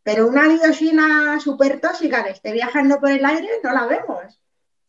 Pero 0.02 0.27
una 0.27 0.48
dioxina 0.48 1.39
súper 1.39 1.81
tóxica 1.81 2.24
que 2.24 2.31
esté 2.31 2.52
viajando 2.52 2.98
por 2.98 3.10
el 3.10 3.24
aire 3.24 3.48
no 3.62 3.73
la 3.73 3.86
vemos. 3.86 4.40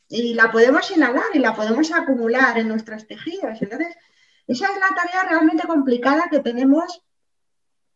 Y 0.08 0.34
la 0.34 0.52
podemos 0.52 0.90
inhalar 0.90 1.26
y 1.34 1.40
la 1.40 1.54
podemos 1.54 1.92
acumular 1.92 2.58
en 2.58 2.68
nuestros 2.68 3.06
tejidos. 3.06 3.62
Entonces, 3.62 3.96
esa 4.48 4.66
es 4.66 4.80
la 4.80 4.96
tarea 4.96 5.30
realmente 5.30 5.68
complicada 5.68 6.30
que 6.32 6.40
tenemos 6.40 7.04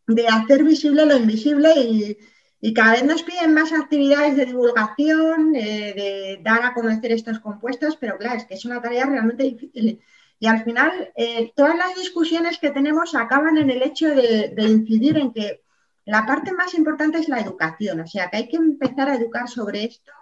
de 0.06 0.28
hacer 0.28 0.62
visible 0.62 1.06
lo 1.06 1.16
invisible 1.16 1.72
y, 1.80 2.18
y 2.66 2.72
cada 2.72 2.92
vez 2.92 3.04
nos 3.04 3.22
piden 3.22 3.52
más 3.52 3.74
actividades 3.74 4.38
de 4.38 4.46
divulgación, 4.46 5.54
eh, 5.54 5.92
de 5.94 6.40
dar 6.42 6.64
a 6.64 6.72
conocer 6.72 7.12
estos 7.12 7.38
compuestos, 7.38 7.96
pero 7.96 8.16
claro, 8.16 8.38
es 8.38 8.46
que 8.46 8.54
es 8.54 8.64
una 8.64 8.80
tarea 8.80 9.04
realmente 9.04 9.42
difícil. 9.42 10.00
Y 10.38 10.46
al 10.46 10.64
final, 10.64 11.12
eh, 11.14 11.52
todas 11.54 11.76
las 11.76 11.94
discusiones 11.94 12.56
que 12.56 12.70
tenemos 12.70 13.14
acaban 13.14 13.58
en 13.58 13.68
el 13.68 13.82
hecho 13.82 14.08
de, 14.14 14.54
incidir 14.56 15.18
en 15.18 15.34
que 15.34 15.60
la 16.06 16.24
parte 16.24 16.52
más 16.52 16.72
importante 16.72 17.18
es 17.18 17.28
la 17.28 17.40
educación, 17.40 18.00
o 18.00 18.06
sea, 18.06 18.30
que 18.30 18.38
hay 18.38 18.48
que 18.48 18.56
empezar 18.56 19.10
a 19.10 19.16
educar 19.16 19.46
sobre 19.46 19.84
esto 19.84 20.12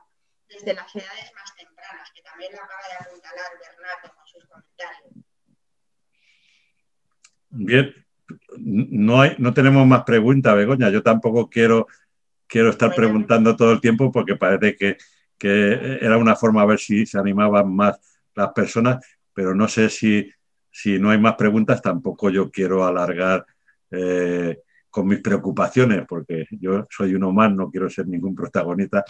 desde 0.49 0.75
las 0.75 0.93
edades 0.97 1.31
más 1.37 1.55
tempranas, 1.55 2.11
que 2.13 2.23
también 2.23 2.51
lo 2.55 2.59
acaba 2.59 2.83
de 2.89 3.05
apuntalar 3.05 3.53
Bernardo 3.61 4.17
con 4.17 4.27
sus 4.27 4.45
comentarios. 4.47 5.13
Bien, 7.51 8.03
no, 8.59 9.21
hay, 9.21 9.37
no 9.39 9.55
tenemos 9.55 9.87
más 9.87 10.03
preguntas, 10.03 10.57
Begoña. 10.57 10.91
Yo 10.91 11.05
tampoco 11.05 11.49
quiero 11.49 11.87
quiero 12.53 12.69
estar 12.69 12.95
preguntando 12.95 13.57
todo 13.57 13.73
el 13.73 13.81
tiempo 13.81 14.13
porque 14.13 14.37
parece 14.37 14.77
que, 14.77 14.99
era 15.43 16.19
una 16.19 16.37
forma 16.37 16.63
a 16.63 16.67
ver 16.67 16.79
si 16.79 17.07
se 17.07 17.19
animaban 17.19 17.75
más 17.75 17.99
las 18.35 18.53
personas, 18.53 19.05
pero 19.33 19.55
no 19.55 19.67
sé 19.67 19.89
si, 19.89 20.31
si 20.71 20.99
no 20.99 21.11
hay 21.11 21.19
más 21.19 21.35
preguntas, 21.35 21.81
tampoco 21.83 22.31
yo 22.31 22.51
quiero 22.51 22.85
alargar 22.85 23.45
eh, 23.91 24.59
con 24.89 25.09
mis 25.09 25.21
preocupaciones, 25.21 26.05
porque 26.07 26.47
yo 26.51 26.87
soy 26.91 27.15
uno 27.15 27.33
más, 27.33 27.51
no 27.53 27.71
quiero 27.71 27.91
ser 27.91 28.07
ningún 28.07 28.37
protagonista. 28.37 29.03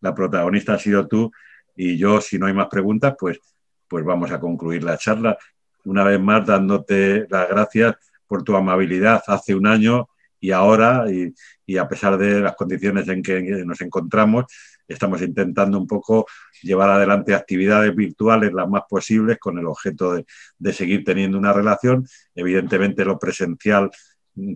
La 0.00 0.12
protagonista 0.12 0.74
ha 0.74 0.78
sido 0.78 1.06
tú 1.06 1.30
y 1.76 1.96
yo, 1.96 2.20
si 2.20 2.38
no 2.38 2.46
hay 2.46 2.54
más 2.54 2.68
preguntas, 2.68 3.14
pues, 3.16 3.38
pues 3.86 4.04
vamos 4.04 4.32
a 4.32 4.40
concluir 4.40 4.82
la 4.82 4.96
charla. 4.96 5.36
Una 5.84 6.02
vez 6.02 6.18
más, 6.18 6.44
dándote 6.44 7.26
las 7.28 7.48
gracias 7.48 7.94
por 8.26 8.42
tu 8.42 8.56
amabilidad 8.56 9.22
hace 9.28 9.54
un 9.54 9.68
año 9.68 10.08
y 10.40 10.50
ahora, 10.50 11.04
y, 11.10 11.32
a 11.76 11.88
pesar 11.88 12.16
de 12.16 12.40
las 12.40 12.54
condiciones 12.54 13.08
en 13.08 13.22
que 13.22 13.40
nos 13.64 13.80
encontramos, 13.80 14.44
estamos 14.86 15.20
intentando 15.22 15.78
un 15.78 15.86
poco 15.86 16.26
llevar 16.62 16.90
adelante 16.90 17.34
actividades 17.34 17.94
virtuales 17.94 18.52
las 18.52 18.68
más 18.68 18.82
posibles 18.88 19.38
con 19.38 19.58
el 19.58 19.66
objeto 19.66 20.14
de, 20.14 20.72
seguir 20.72 21.04
teniendo 21.04 21.38
una 21.38 21.52
relación. 21.52 22.06
Evidentemente 22.34 23.04
lo 23.04 23.18
presencial 23.18 23.90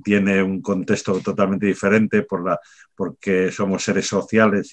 tiene 0.04 0.42
un 0.42 0.60
contexto 0.60 1.20
totalmente 1.20 1.66
diferente 1.66 2.22
por 2.22 2.44
la, 2.44 2.60
porque 2.94 3.50
somos 3.50 3.82
seres 3.82 4.06
sociales 4.06 4.70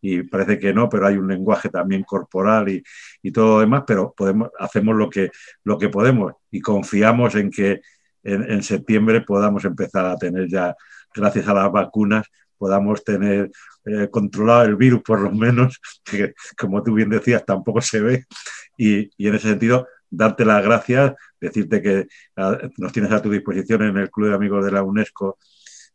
y, 0.00 0.22
parece 0.24 0.58
que 0.58 0.72
no, 0.72 0.88
pero 0.88 1.06
hay 1.06 1.16
un 1.16 1.28
lenguaje 1.28 1.68
también 1.68 2.02
corporal 2.04 2.68
y, 2.70 2.82
y, 3.22 3.30
todo 3.32 3.56
lo 3.56 3.60
demás, 3.60 3.84
pero 3.86 4.14
podemos, 4.16 4.48
hacemos 4.58 4.96
lo 4.96 5.10
que, 5.10 5.30
lo 5.64 5.78
que 5.78 5.90
podemos 5.90 6.32
y 6.50 6.60
confiamos 6.60 7.34
en 7.34 7.50
que 7.50 7.80
en, 8.26 8.62
septiembre 8.62 9.20
podamos 9.20 9.64
empezar 9.64 10.04
a 10.06 10.16
tener 10.16 10.48
ya, 10.48 10.74
gracias 11.16 11.48
a 11.48 11.54
las 11.54 11.72
vacunas, 11.72 12.26
podamos 12.58 13.04
tener 13.04 13.50
eh, 13.84 14.08
controlado 14.10 14.64
el 14.64 14.76
virus 14.76 15.02
por 15.02 15.20
lo 15.20 15.30
menos, 15.30 15.80
que 16.04 16.34
como 16.58 16.82
tú 16.82 16.94
bien 16.94 17.10
decías, 17.10 17.44
tampoco 17.44 17.80
se 17.80 18.00
ve. 18.00 18.24
Y, 18.76 19.10
en 19.26 19.34
ese 19.34 19.48
sentido, 19.48 19.88
darte 20.10 20.44
las 20.44 20.62
gracias, 20.62 21.14
decirte 21.40 21.82
que 21.82 22.06
nos 22.78 22.92
tienes 22.92 23.12
a 23.12 23.22
tu 23.22 23.30
disposición 23.30 23.82
en 23.82 23.96
el 23.96 24.10
Club 24.10 24.28
de 24.28 24.34
Amigos 24.34 24.64
de 24.64 24.72
la 24.72 24.82
UNESCO 24.82 25.38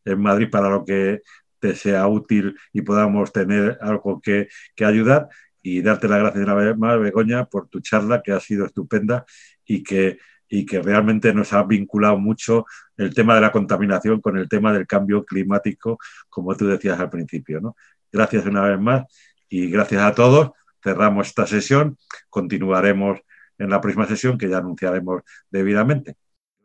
en 0.05 0.21
Madrid 0.21 0.49
para 0.49 0.69
lo 0.69 0.83
que 0.83 1.21
te 1.59 1.75
sea 1.75 2.07
útil 2.07 2.55
y 2.73 2.81
podamos 2.81 3.31
tener 3.31 3.77
algo 3.81 4.19
que, 4.21 4.47
ayudar. 4.83 5.29
Y 5.63 5.81
darte 5.83 6.07
las 6.07 6.19
gracias 6.19 6.43
una 6.43 6.55
vez 6.55 6.75
más, 6.75 6.99
Begoña, 6.99 7.45
por 7.45 7.67
tu 7.69 7.81
charla, 7.81 8.23
que 8.23 8.31
ha 8.31 8.39
sido 8.39 8.65
estupenda 8.65 9.25
y 9.63 9.83
que, 9.83 10.17
y 10.53 10.65
que 10.65 10.81
realmente 10.81 11.33
nos 11.33 11.53
ha 11.53 11.63
vinculado 11.63 12.17
mucho 12.19 12.65
el 12.97 13.15
tema 13.15 13.35
de 13.35 13.41
la 13.41 13.53
contaminación 13.53 14.19
con 14.19 14.37
el 14.37 14.49
tema 14.49 14.73
del 14.73 14.85
cambio 14.85 15.23
climático, 15.23 15.97
como 16.29 16.55
tú 16.57 16.67
decías 16.67 16.99
al 16.99 17.09
principio. 17.09 17.61
¿no? 17.61 17.77
Gracias 18.11 18.45
una 18.45 18.61
vez 18.63 18.77
más 18.77 19.05
y 19.47 19.69
gracias 19.69 20.03
a 20.03 20.13
todos. 20.13 20.51
Cerramos 20.83 21.27
esta 21.27 21.47
sesión. 21.47 21.97
Continuaremos 22.29 23.21
en 23.57 23.69
la 23.69 23.79
próxima 23.79 24.05
sesión 24.05 24.37
que 24.37 24.49
ya 24.49 24.57
anunciaremos 24.57 25.21
debidamente. 25.49 26.17